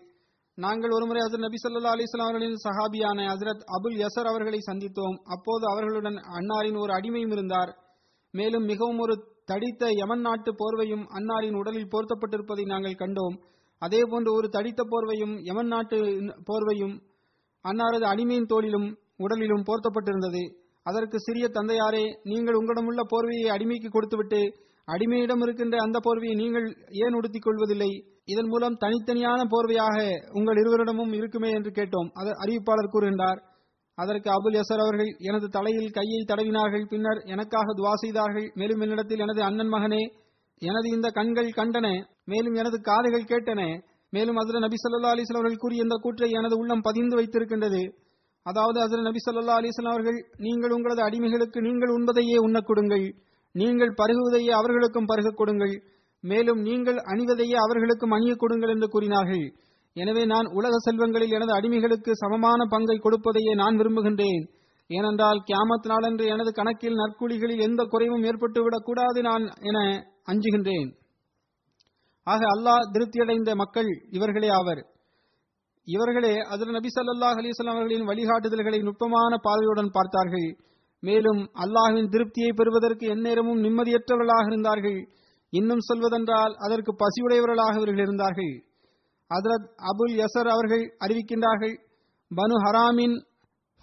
நாங்கள் 0.59 0.91
ஒருமுறை 0.91 1.21
ஹசரத் 1.23 1.47
நபி 1.47 1.59
சல்லா 1.63 1.93
அலிஸ்லாம் 1.97 2.29
அவர்களின் 2.29 2.57
சஹாபியான 2.65 3.27
ஹசரத் 3.33 3.63
அபுல் 3.77 3.99
யசர் 4.03 4.31
அவர்களை 4.33 4.61
சந்தித்தோம். 4.67 5.17
அப்போது 5.25 5.65
அவர்களுடன் 5.73 6.19
அன்னாரின் 6.39 6.79
ஒரு 6.79 6.93
அடிமையும் 6.93 7.33
இருந்தார். 7.33 7.71
மேலும் 8.35 8.65
மிகவும் 8.65 8.99
ஒரு 8.99 9.15
தடித்த 9.45 9.93
யமன் 9.93 10.21
நாட்டு 10.21 10.51
போர்வையும் 10.53 11.05
அன்னாரின் 11.19 11.57
உடலில் 11.57 11.91
போர்த்தப்பட்டிருப்பதை 11.93 12.67
நாங்கள் 12.67 13.01
கண்டோம். 13.05 13.37
அதேபோன்று 13.83 14.31
ஒரு 14.39 14.49
தடித்த 14.49 14.83
போர்வையும் 14.85 15.35
யமன் 15.49 15.67
நாட்டு 15.67 15.99
போர்வையும் 16.49 16.95
அன்னாரது 17.65 18.07
அடிமையின் 18.13 18.51
தோளிலும் 18.53 18.89
உடலிலும் 19.25 19.67
போர்த்தப்பட்டிருந்தது. 19.69 20.43
அதற்கு 20.87 21.17
சிறிய 21.19 21.47
தந்தையாரே 21.49 22.05
நீங்கள் 22.23 22.59
உங்களிடமுள்ள 22.61 23.03
போர்வையை 23.13 23.49
அடிமைக்கு 23.57 23.89
கொடுத்துவிட்டு 23.93 24.41
அடிமையிடம் 24.89 25.43
இருக்கின்ற 25.43 25.77
அந்த 25.85 25.99
போர்வையை 26.05 26.37
நீங்கள் 26.37 26.67
ஏன் 27.05 27.17
உடுத்திக் 27.19 27.47
கொள்வதில்லை? 27.47 27.91
இதன் 28.25 28.49
மூலம் 28.49 28.79
தனித்தனியான 28.85 29.41
போர்வையாக 29.53 29.97
உங்கள் 30.33 30.59
இருவரிடமும் 30.63 31.13
இருக்குமே 31.13 31.51
என்று 31.51 31.71
கேட்டோம். 31.71 32.09
அறிவிப்பாளர் 32.43 32.93
கூறுகின்றார். 32.95 33.41
அதற்கு 33.99 34.29
அபுல் 34.31 34.57
யசர் 34.59 34.83
அவர்கள் 34.85 35.11
எனது 35.29 35.47
தலையில் 35.49 35.91
கையை 35.91 36.21
தடவினார்கள் 36.25 36.89
பின்னர் 36.89 37.21
எனக்காக 37.35 37.75
துவா 37.79 37.93
செய்தார்கள் 37.95 38.47
மேலும் 38.55 38.81
என்னிடத்தில் 38.81 39.19
எனது 39.19 39.41
அண்ணன் 39.43 39.73
மகனே 39.75 40.03
எனது 40.61 40.89
இந்த 40.89 41.09
கண்கள் 41.09 41.51
கண்டன 41.57 41.87
மேலும் 42.25 42.55
எனது 42.55 42.81
காதுகள் 42.81 43.31
கேட்டன 43.33 43.63
மேலும் 44.11 44.37
அதில் 44.37 44.61
நபி 44.61 44.75
ஸல்லல்லாஹு 44.75 45.15
அலிஸ்லாம் 45.15 45.41
அவர்கள் 45.41 45.57
கூறிய 45.57 45.83
இந்த 45.83 45.97
கூற்றை 45.97 46.31
எனது 46.31 46.57
உள்ளம் 46.59 46.81
பதிந்து 46.81 47.17
வைத்திருக்கின்றது. 47.17 47.83
அதாவது 48.43 48.81
அதில் 48.81 49.03
நபி 49.03 49.21
ஸல்லல்லாஹு 49.25 49.61
அலிஸ்லாம் 49.61 49.95
அவர்கள் 49.95 50.19
நீங்கள் 50.37 50.71
உங்களது 50.71 51.03
அடிமைகளுக்கு 51.03 51.61
நீங்கள் 51.61 51.89
உண்பதையே 51.89 52.37
உண்ணக் 52.37 52.67
கொடுங்கள் 52.67 53.15
நீங்கள் 53.55 53.95
பருகுவதையே 53.97 54.51
அவர்களுக்கும் 54.51 55.07
பருகக் 55.07 55.37
கொடுங்கள் 55.37 55.75
மேலும் 56.21 56.61
நீங்கள் 56.61 56.97
அணிவதையே 56.97 57.57
அவர்களுக்கும் 57.57 58.11
அணியக் 58.11 58.39
கொடுங்கள் 58.39 58.69
என்று 58.69 58.89
கூறினார்கள். 58.89 59.45
எனவே 59.93 60.25
நான் 60.25 60.47
உலக 60.47 60.75
செல்வங்களில் 60.79 61.31
எனது 61.31 61.53
அடிமைகளுக்கு 61.61 62.11
சமமான 62.13 62.65
பங்கை 62.65 62.97
கொடுப்பதையே 62.99 63.55
நான் 63.55 63.77
விரும்புகின்றேன். 63.77 64.43
ஏனென்றால் 64.89 65.43
கியாமத் 65.47 65.87
நாளன்று 65.87 66.27
எனது 66.27 66.53
கணக்கில் 66.53 66.95
நற்கூலிகளில் 66.95 67.61
எந்த 67.61 67.85
குறைவும் 67.85 68.23
ஏற்பட்டுவிடக் 68.23 68.85
கூடாது 68.85 69.23
நான் 69.23 69.49
என 69.61 69.79
அஞ்சுகின்றேன். 70.27 70.91
ஆக 72.25 72.45
அல்லாஹ் 72.45 72.91
திருப்தியடைந்த 72.93 73.55
மக்கள் 73.55 73.89
இவர்களே 74.11 74.49
ஆவர். 74.49 74.87
இவர்களே 75.85 76.37
அதில் 76.37 76.71
நபி 76.71 76.89
சல்லாஹ் 76.95 77.39
அலிஸ்லாம் 77.41 77.71
அவர்களின் 77.71 78.07
வழிகாட்டுதல்களை 78.07 78.83
நுட்பமான 78.83 79.37
பார்வையுடன் 79.37 79.89
பார்த்தார்கள். 79.93 80.57
மேலும் 81.01 81.41
அல்லாஹின் 81.55 82.09
திருப்தியை 82.09 82.53
பெறுவதற்கு 82.55 83.07
எந்நேரமும் 83.07 83.63
நிம்மதியற்றவர்களாக 83.63 84.47
இருந்தார்கள். 84.47 85.09
இன்னும் 85.51 85.81
சொல்வதென்றால் 85.81 86.55
அதற்கு 86.59 86.97
பசியுடையவர்களாக 86.97 87.75
இவர்கள் 87.75 87.99
இருந்தார்கள். 87.99 88.63
அதரத் 89.35 89.69
அபுல் 89.77 90.17
யசர் 90.17 90.49
அவர்கள் 90.49 90.97
அறிவிக்கின்றார்கள் 91.01 91.77
பனு 92.37 92.57
ஹராமின் 92.65 93.28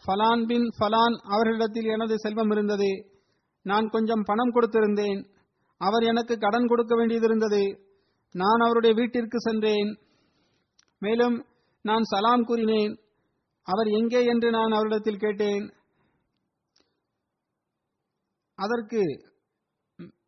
ஃபலான் 0.06 0.44
பின் 0.50 0.68
ஃபலான் 0.78 1.16
அவர்களிடத்தில் 1.34 1.90
எனது 1.96 2.16
செல்வம் 2.18 2.52
இருந்தது. 2.56 2.92
நான் 3.66 3.88
கொஞ்சம் 3.90 4.28
பணம் 4.30 4.54
கொடுத்திருந்தேன். 4.56 5.22
அவர் 5.82 6.04
எனக்கு 6.04 6.36
கடன் 6.38 6.70
கொடுக்க 6.72 6.94
வேண்டியதிருந்தது 6.96 7.64
நான் 8.36 8.64
அவருடைய 8.66 8.94
வீட்டிற்கு 9.00 9.40
சென்றேன். 9.40 9.90
மேலும் 11.02 11.36
நான் 11.86 12.06
சலாம் 12.12 12.46
கூறினேன். 12.50 12.94
அவர் 13.68 13.90
எங்கே 14.00 14.22
என்று 14.32 14.48
நான் 14.52 14.76
அவரிடத்தில் 14.78 15.24
கேட்டேன். 15.26 15.66
அதற்கு 18.60 19.02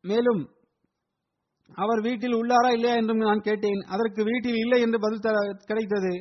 மேலும் 0.09 0.41
அவர் 1.77 2.01
வீட்டில் 2.07 2.35
உள்ளாரா 2.39 2.69
இல்லையா 2.75 2.95
என்றும் 2.99 3.23
நான் 3.27 3.45
கேட்டேன். 3.47 3.81
அதற்கு 3.93 4.21
வீட்டில் 4.29 4.57
இல்லை 4.63 4.79
என்று 4.85 4.97
பதில் 5.05 5.23
கிடைத்தது. 5.69 6.13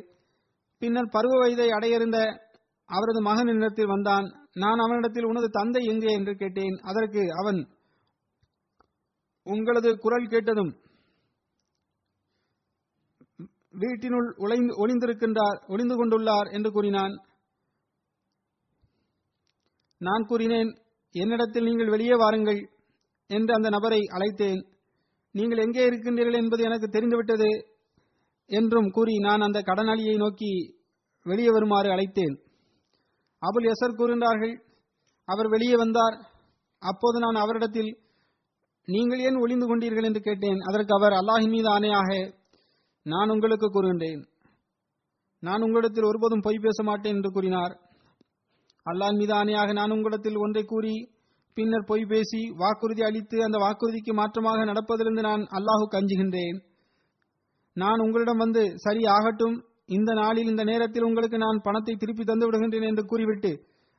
பின்னர் 0.83 1.15
பருவ 1.17 1.35
வயதை 1.43 1.69
அடையிருந்த 1.77 2.19
அவரது 2.89 3.21
மகன் 3.23 3.47
என்னிடத்தில் 3.47 3.87
வந்தான். 3.87 4.27
நான் 4.55 4.79
அவனிடத்தில் 4.79 5.25
உனது 5.25 5.49
தந்தை 5.51 5.83
எங்கே? 5.85 6.11
என்று 6.13 6.35
கேட்டேன். 6.37 6.77
அதற்கு 6.83 7.23
அவன் 7.33 7.61
உங்களது 9.47 9.99
குரல் 9.99 10.29
கேட்டதும் 10.29 10.73
வீட்டினுள் 13.71 14.29
உழைந்து 14.37 14.73
ஒளிந்திருக்கின்றார் 14.75 15.59
ஒளிந்து 15.67 15.95
கொண்டுள்ளார் 15.95 16.49
என்று 16.53 16.71
கூறினான். 16.71 17.15
நான் 20.01 20.25
கூறினேன் 20.25 20.71
என்னிடத்தில் 21.15 21.65
நீங்கள் 21.65 21.89
வெளியே 21.89 22.15
வாருங்கள் 22.15 22.61
என்று 23.31 23.55
அந்த 23.55 23.69
நபரை 23.69 24.01
அழைத்தேன். 24.17 24.61
நீங்கள் 25.35 25.59
எங்கே 25.59 25.87
இருக்கின்றீர்கள் 25.87 26.41
என்பது 26.43 26.63
எனக்கு 26.63 26.89
தெரிந்துவிட்டது 26.89 27.51
என்றும் 28.51 28.91
கூறி 28.91 29.15
நான் 29.19 29.41
அந்த 29.41 29.59
கடனாளியை 29.61 30.17
நோக்கி 30.17 30.51
வெளியே 31.23 31.51
வருமாறு 31.51 31.89
அழைத்தேன். 31.89 32.37
அபுல் 33.49 33.69
எசர் 33.73 33.99
கூறுகின்றார்கள் 33.99 34.55
அவர் 35.29 35.53
வெளியே 35.55 35.77
வந்தார். 35.83 36.17
அப்போது 36.83 37.19
நான் 37.25 37.43
அவரிடத்தில் 37.45 37.91
நீங்கள் 38.89 39.23
ஏன் 39.29 39.41
ஒளிந்து 39.43 39.67
கொண்டீர்கள் 39.69 40.09
என்று 40.09 40.21
கேட்டேன். 40.27 40.61
அதற்கு 40.69 40.93
அவர் 40.99 41.15
அல்லாஹின் 41.21 41.55
மீது 41.55 41.69
ஆணையாக 41.75 42.11
நான் 43.07 43.33
உங்களுக்கு 43.35 43.69
கூறுகின்றேன். 43.71 44.23
நான் 45.43 45.65
உங்களிடத்தில் 45.67 46.09
ஒருபோதும் 46.11 46.45
பொய் 46.47 46.65
பேச 46.65 46.79
மாட்டேன் 46.89 47.17
என்று 47.17 47.31
கூறினார். 47.37 47.75
அல்லாஹ் 48.87 49.19
மீது 49.21 49.33
ஆணையாக 49.41 49.71
நான் 49.79 49.95
உங்களிடத்தில் 49.95 50.41
ஒன்றை 50.45 50.65
கூறி 50.73 50.95
பின்னர் 51.57 51.89
பொய் 51.91 52.07
பேசி 52.11 52.41
வாக்குறுதி 52.63 53.03
அளித்து 53.09 53.37
அந்த 53.45 53.59
வாக்குறுதிக்கு 53.63 54.13
மாற்றமாக 54.21 54.65
நடப்பதிலிருந்து 54.71 55.23
நான் 55.29 55.45
அல்லாஹுக்கு 55.59 55.99
அஞ்சுகின்றேன். 56.01 56.59
நான் 57.77 58.03
உங்களிடம் 58.05 58.43
வந்து 58.45 58.63
சரி 58.85 59.03
ஆகட்டும் 59.17 59.57
இந்த 59.89 60.13
நாளில் 60.15 60.47
இந்த 60.47 60.65
நேரத்தில் 60.65 61.05
உங்களுக்கு 61.05 61.39
நான் 61.39 61.59
பணத்தை 61.63 61.95
திருப்பி 61.95 62.25
தந்து 62.25 62.47
விடுகின்றேன் 62.47 62.83
என்று 62.83 63.05
கூறிவிட்டு 63.05 63.53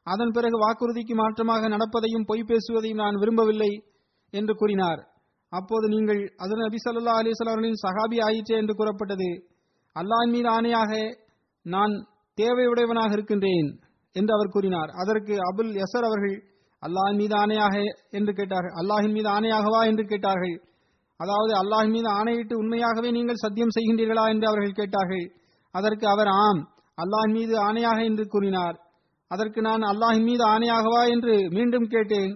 அதன் 0.08 0.32
பிறகு 0.32 0.58
வாக்குறுதிக்கு 0.58 1.14
மாற்றமாக 1.16 1.68
நடப்பதையும் 1.68 2.26
பொய் 2.26 2.50
பேசுவதையும் 2.50 2.98
நான் 2.98 3.16
விரும்பவில்லை 3.16 3.72
என்று 4.30 4.54
கூறினார். 4.56 5.02
அப்போது 5.52 5.88
நீங்கள் 5.88 6.32
அதன் 6.38 6.58
நபி 6.58 6.78
சல்லா 6.78 7.14
அலிஸ்லாம் 7.20 7.54
அவர்களின் 7.54 7.82
சஹாபி 7.86 8.18
ஆயிற்றே 8.22 8.56
என்று 8.58 8.74
கூறப்பட்டது. 8.76 9.30
அல்லாஹ் 9.96 10.32
மீது 10.32 10.50
ஆணையாக 10.50 10.92
நான் 11.66 11.94
தேவையுடையவனாக 12.38 13.12
இருக்கின்றேன் 13.12 13.70
என்று 14.16 14.34
அவர் 14.34 14.50
கூறினார். 14.50 14.90
அதற்கு 14.90 15.34
அபுல் 15.34 15.72
யசர் 15.74 16.08
அவர்கள் 16.10 16.36
அல்லாஹின் 16.84 17.16
மீது 17.16 17.36
ஆணையாக 17.36 17.76
என்று 18.10 18.34
கேட்டார்கள். 18.34 18.72
அல்லாஹின் 18.72 19.12
மீது 19.12 19.30
ஆணையாகவா? 19.30 19.82
என்று 19.86 20.04
கேட்டார்கள். 20.06 20.56
அதாவது 21.18 21.54
அல்லாஹின் 21.54 21.92
மீது 21.92 22.10
ஆணையிட்டு 22.10 22.56
உண்மையாகவே 22.58 23.12
நீங்கள் 23.12 23.36
சத்தியம் 23.36 23.76
செய்கின்றீர்களா? 23.78 24.26
என்று 24.30 24.48
அவர்கள் 24.48 24.72
கேட்டார்கள். 24.72 25.26
அதற்கு 25.72 26.08
அவர் 26.08 26.32
ஆம் 26.48 26.62
அல்லாஹ் 26.98 27.32
மீது 27.38 27.56
ஆணையாக 27.68 28.00
என்று 28.04 28.26
கூறினார். 28.28 28.76
அதற்கு 29.32 29.62
நான் 29.62 29.84
அல்லாஹின் 29.92 30.24
மீது 30.24 30.44
ஆணையாகவா 30.54 31.02
என்று 31.14 31.34
மீண்டும் 31.56 31.88
கேட்டேன். 31.88 32.32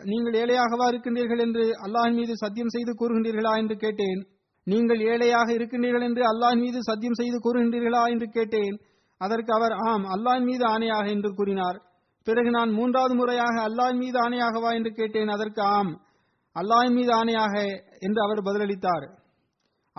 நீங்கள் 0.00 0.34
ஏழையாகவா 0.34 0.86
இருக்கின்றீர்கள் 0.88 1.38
என்று 1.38 1.64
அல்லாஹின் 1.86 2.14
மீது 2.14 2.34
சத்தியம் 2.36 2.74
செய்து 2.74 2.92
கூறுகின்றீர்களா 3.00 3.52
என்று 3.56 3.76
கேட்டேன். 3.76 4.20
நீங்கள் 4.66 5.00
ஏழையாக 5.00 5.48
இருக்கின்றீர்கள் 5.52 6.06
என்று 6.08 6.22
அல்லாஹின் 6.32 6.62
மீது 6.64 6.78
சத்தியம் 6.82 7.18
செய்து 7.20 7.38
கூறுகின்றீர்களா 7.46 8.02
என்று 8.14 8.26
கேட்டேன். 8.36 8.76
அதற்கு 9.20 9.52
அவர் 9.52 9.74
ஆம் 9.90 10.04
அல்லாஹின் 10.14 10.48
மீது 10.50 10.64
ஆணையாக 10.74 11.06
என்று 11.08 11.30
கூறினார். 11.34 11.78
பிறகு 12.26 12.50
நான் 12.50 12.70
மூன்றாவது 12.70 13.14
முறையாக 13.14 13.56
அல்லாஹின் 13.68 14.02
மீது 14.04 14.18
ஆணையாகவா 14.24 14.70
என்று 14.78 14.90
கேட்டேன். 14.90 15.28
அதற்கு 15.28 15.62
ஆம் 15.76 15.92
அல்லாஹின் 16.56 16.96
மீது 16.98 17.12
ஆணையாக 17.20 17.54
என்று 18.06 18.20
அவர் 18.22 18.46
பதிலளித்தார். 18.48 19.06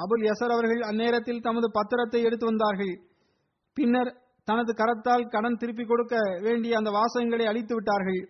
அபுல் 0.02 0.26
யசர் 0.30 0.54
அவர்கள் 0.56 0.82
அந்நேரத்தில் 0.89 1.45
தமது 1.47 1.68
பத்திரத்தை 1.78 2.20
எடுத்து 2.28 2.45
வந்தார்கள். 2.45 2.93
பின்னர் 3.78 4.12
தனது 4.47 4.72
கரத்தால் 4.74 5.30
கடன் 5.34 5.58
திருப்பிக் 5.58 5.89
கொடுக்க 5.89 6.16
வேண்டிய 6.41 6.78
அந்த 6.78 6.89
வாசகங்களை 6.89 7.45
அழித்து 7.52 7.74
விட்டார்கள். 7.76 8.22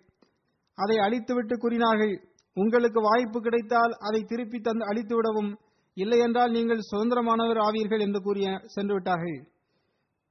அதை 0.77 0.97
அழித்துவிட்டு 1.05 1.55
கூறினார்கள் 1.57 2.13
உங்களுக்கு 2.57 2.99
வாய்ப்பு 3.01 3.39
கிடைத்தால் 3.41 3.93
அதை 4.07 4.21
திருப்பி 4.23 4.59
தந்து 4.59 4.83
அழித்து 4.85 5.15
விடவும் 5.15 5.51
இல்லையென்றால் 5.97 6.51
நீங்கள் 6.51 6.87
சுதந்திரமானவர் 6.89 7.59
ஆவீர்கள் 7.67 8.03
என்று 8.05 8.19
கூறிய 8.21 8.47
சென்று 8.75 8.93
விட்டார்கள். 8.93 9.37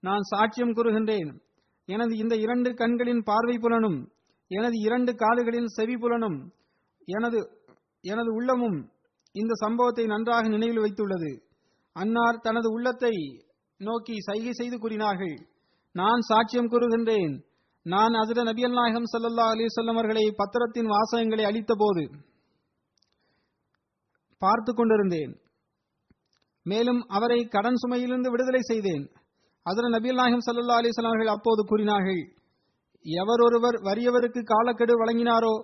நான் 0.02 0.24
சாட்சியம் 0.32 0.76
கூறுகின்றேன். 0.78 1.30
எனது 1.88 2.14
இந்த 2.16 2.34
இரண்டு 2.44 2.70
கண்களின் 2.74 3.22
பார்வை 3.22 3.56
புலனும் 3.58 3.98
எனது 4.50 4.76
இரண்டு 4.86 5.12
காதுகளின் 5.22 5.68
செவி 5.76 5.96
புலனும் 5.96 6.38
எனது 7.08 7.38
எனது 8.04 8.30
உள்ளமும் 8.38 8.78
இந்த 9.32 9.54
சம்பவத்தை 9.54 10.06
நன்றாக 10.06 10.48
நினைவில் 10.48 10.82
வைத்துள்ளது. 10.82 11.30
அன்னார் 11.92 12.40
தனது 12.40 12.70
உள்ளத்தை 12.72 13.14
நோக்கி 13.76 14.14
சைகை 14.18 14.52
செய்து 14.52 14.78
கூறினார்கள். 14.78 15.36
நான் 15.92 16.20
சாட்சியம் 16.28 16.70
கூறுகின்றேன். 16.72 17.34
நான் 17.82 18.14
அதிர 18.14 18.42
நபியல் 18.42 18.74
நாயகம் 18.74 19.10
சல்லா 19.12 19.44
அலிசல்லம் 19.52 19.94
அவர்களை 19.94 20.34
பத்திரத்தின் 20.36 20.88
வாசகங்களை 20.88 21.44
அளித்த 21.44 21.74
போது 21.74 22.04
பார்த்து 24.38 24.74
கொண்டிருந்தேன். 24.74 25.32
மேலும் 26.62 27.00
அவரை 27.08 27.44
கடன் 27.44 27.74
சுமையிலிருந்து 27.74 28.30
விடுதலை 28.30 28.60
செய்தேன். 28.60 29.04
அதில் 29.62 29.94
நபியல் 29.94 30.20
நாயகம் 30.20 30.46
சல்லா 30.46 30.76
அலிஸ்லாம் 30.80 31.12
அவர்கள் 31.12 31.34
அப்போது 31.36 31.62
கூறினார்கள் 31.64 32.22
எவர் 33.04 33.40
ஒருவர் 33.40 33.76
வறியவருக்கு 33.82 34.40
காலக்கெடு 34.44 34.94
வழங்கினாரோ 35.04 35.54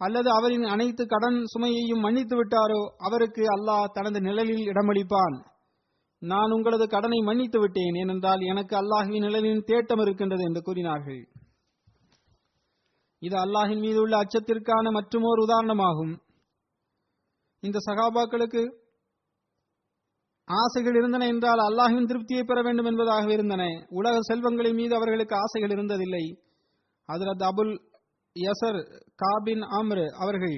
அல்லது 0.00 0.28
அவரின் 0.30 0.64
அனைத்து 0.64 1.06
கடன் 1.06 1.38
சுமையையும் 1.44 2.00
மன்னித்து 2.00 2.36
விட்டாரோ 2.36 2.80
அவருக்கு 2.98 3.42
அல்லாஹ் 3.42 3.92
தனது 3.92 4.20
நிழலில் 4.20 4.64
இடமளிப்பான். 4.66 5.36
நான் 6.22 6.50
உங்களது 6.50 6.86
கடனை 6.88 7.18
மன்னித்து 7.20 7.58
விட்டேன் 7.60 7.94
ஏனென்றால் 7.94 8.40
எனக்கு 8.40 8.74
அல்லாஹுவின் 8.76 9.24
நிழலின் 9.26 9.64
தேட்டம் 9.66 10.00
இருக்கின்றது 10.00 10.42
என்று 10.42 10.62
கூறினார்கள். 10.62 11.22
இது 13.18 13.36
அல்லாஹின் 13.36 13.78
மீது 13.78 14.00
உள்ள 14.00 14.14
அச்சத்திற்கான 14.16 14.90
மற்றுமோர் 14.90 15.42
உதாரணமாகும். 15.46 16.14
இந்த 17.62 17.78
சகாபாக்களுக்கு 17.86 18.62
ஆசைகள் 20.48 20.94
இருந்தன 20.94 21.26
என்றால் 21.26 21.58
அல்லாஹின் 21.58 22.08
திருப்தியை 22.10 22.42
பெற 22.44 22.62
வேண்டும் 22.62 22.84
என்பதாக 22.84 23.32
இருந்தன. 23.32 23.62
உலக 23.88 24.16
செல்வங்களின் 24.20 24.74
மீது 24.74 24.94
அவர்களுக்கு 24.94 25.36
ஆசைகள் 25.36 25.70
இருந்ததில்லை. 25.70 26.24
ஹதரத் 27.08 27.44
அபுல் 27.50 27.74
யசர் 28.36 28.78
காபின் 29.22 29.62
ஆம்ரு 29.78 30.08
அவர்கள் 30.08 30.56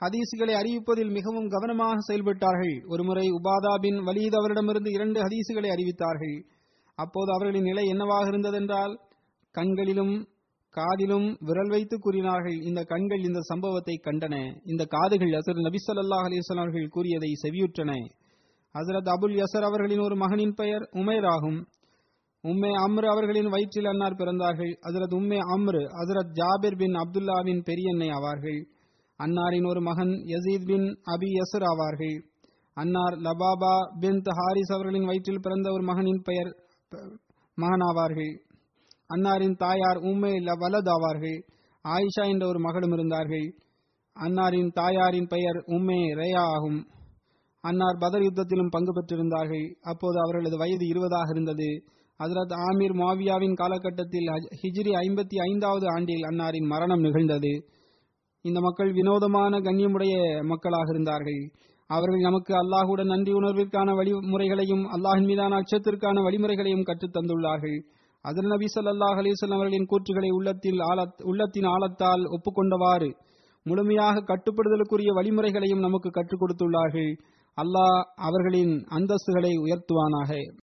ஹதீசுகளை 0.00 0.54
அறிவிப்பதில் 0.60 1.10
மிகவும் 1.10 1.48
கவனமாக 1.48 1.96
செயல்பட்டார்கள். 2.08 2.86
ஒருமுறை 2.86 3.26
உபாதா 3.28 3.74
பின் 3.80 3.98
வலீத் 3.98 4.36
அவரிடமிருந்து 4.36 4.90
இரண்டு 4.90 5.20
ஹதீசுகளை 5.20 5.68
அறிவித்தார்கள். 5.74 6.36
அப்போது 6.94 7.30
அவர்களின் 7.32 7.62
நிலை 7.62 7.84
என்னவாக 7.86 8.30
இருந்ததென்றால் 8.30 8.94
கண்களிலும் 9.50 10.28
காதிலும் 10.70 11.36
விரல் 11.40 11.68
வைத்து 11.68 11.98
கூறினார்கள். 11.98 12.56
இந்த 12.62 12.82
கண்கள் 12.82 13.22
இந்த 13.22 13.40
சம்பவத்தை 13.40 14.00
கண்டன. 14.04 14.34
இந்த 14.64 14.84
காதுகள் 14.84 15.28
அசர் 15.28 15.62
நபி 15.62 15.78
ஸல்லல்லாஹு 15.86 16.58
அவர்கள் 16.58 16.88
கூறியதை 16.88 17.30
செவியுற்றன. 17.42 17.92
ஹசரத் 18.74 19.10
அபுல் 19.14 19.36
யசர் 19.40 19.66
அவர்களின் 19.68 19.98
ஒரு 19.98 20.16
மகனின் 20.16 20.54
பெயர் 20.54 20.84
உமேர் 20.92 21.26
ஆகும். 21.26 21.60
உம்மே 22.44 22.70
அம்ரு 22.84 23.06
அவர்களின் 23.06 23.48
வயிற்றில் 23.48 23.84
அன்னார் 23.84 24.20
பிறந்தார்கள். 24.20 24.72
ஹசரத் 24.86 25.16
உம்மே 25.18 25.38
அம்ரு 25.54 25.82
ஹசரத் 25.98 26.32
ஜாபிர் 26.40 26.76
பின் 26.76 26.94
அப்துல்லாவின் 26.94 27.62
பெரியன்னை 27.68 28.08
ஆவார்கள். 28.16 28.60
அன்னாரின் 29.20 29.68
ஒரு 29.68 29.80
மகன் 29.80 30.14
யசீத் 30.32 30.66
பின் 30.66 30.86
அபி 31.14 31.28
யசர் 31.38 31.66
ஆவார்கள். 31.72 32.16
அன்னார் 32.74 33.16
லபாபா 33.26 33.74
பின் 34.00 34.20
ஹாரிஸ் 34.38 34.72
அவர்களின் 34.72 35.04
வயிற்றில் 35.04 35.42
பிறந்த 35.42 35.72
ஒரு 35.72 35.82
மகனின் 35.82 36.22
பெயர் 36.22 36.50
மகனாவார்கள் 37.58 38.32
அன்னாரின் 39.14 39.56
தாயார் 39.56 39.98
உம்மே 40.10 40.32
வலத் 40.62 40.90
ஆவார்கள். 40.94 41.38
ஆயிஷா 41.84 42.24
என்ற 42.32 42.46
ஒரு 42.46 42.58
மகளும் 42.58 42.92
இருந்தார்கள். 42.92 43.46
அன்னாரின் 44.16 44.70
தாயாரின் 44.72 45.26
பெயர் 45.26 45.58
உம்மே 45.66 46.00
ரேயா 46.20 46.42
ஆகும். 46.54 46.78
அன்னார் 47.60 47.98
பதர் 47.98 48.20
யுத்தத்திலும் 48.20 48.70
பங்கு 48.70 48.92
பெற்றிருந்தார்கள். 48.92 49.66
அப்போது 49.82 50.18
அவர்களது 50.20 50.56
வயது 50.56 50.86
இருபதாக 50.86 51.28
இருந்தது. 51.30 51.68
ஹசரத் 52.22 52.54
ஆமீர் 52.68 52.94
மாவியாவின் 52.94 53.54
காலகட்டத்தில் 53.54 54.28
ஹிஜ்ரி 54.62 54.92
ஐம்பத்தி 54.98 55.36
ஐந்தாவது 55.36 55.86
ஆண்டில் 55.86 56.22
அன்னாரின் 56.22 56.66
மரணம் 56.66 57.00
நிகழ்ந்தது. 57.00 57.52
இந்த 58.42 58.60
மக்கள் 58.60 58.92
வினோதமான 58.92 59.58
கண்ணியமுடைய 59.58 60.44
மக்களாக 60.44 60.84
இருந்தார்கள். 60.90 61.40
அவர்கள் 61.86 62.20
நமக்கு 62.20 62.52
அல்லாஹுடன் 62.54 63.04
நன்றி 63.04 63.32
உணர்விற்கான 63.32 63.94
வழிமுறைகளையும் 63.94 64.84
அல்லாஹின் 64.84 65.24
மீதான 65.24 65.56
அச்சத்திற்கான 65.56 66.22
வழிமுறைகளையும் 66.22 66.82
கற்றுத் 66.82 67.16
தந்துள்ளார்கள். 67.16 67.78
அதில் 68.24 68.46
நபி 68.46 68.64
சொல்லாஹ் 68.74 69.20
அலிசல்லாம் 69.20 69.58
அவர்களின் 69.60 69.88
கூற்றுகளை 69.90 70.30
உள்ளத்தில் 70.30 70.80
ஆழத் 70.80 71.22
உள்ளத்தின் 71.22 71.64
ஆழத்தால் 71.64 72.24
ஒப்புக்கொண்டவாறு 72.26 73.10
முழுமையாக 73.62 74.20
கட்டுப்படுதலுக்குரிய 74.20 75.12
வழிமுறைகளையும் 75.14 75.80
நமக்கு 75.80 76.10
கற்றுக் 76.10 76.42
கொடுத்துள்ளார்கள். 76.42 77.12
அல்லாஹ் 77.58 78.00
அவர்களின் 78.00 78.74
அந்தஸ்துகளை 78.96 79.52
உயர்த்துவானாக. 79.64 80.62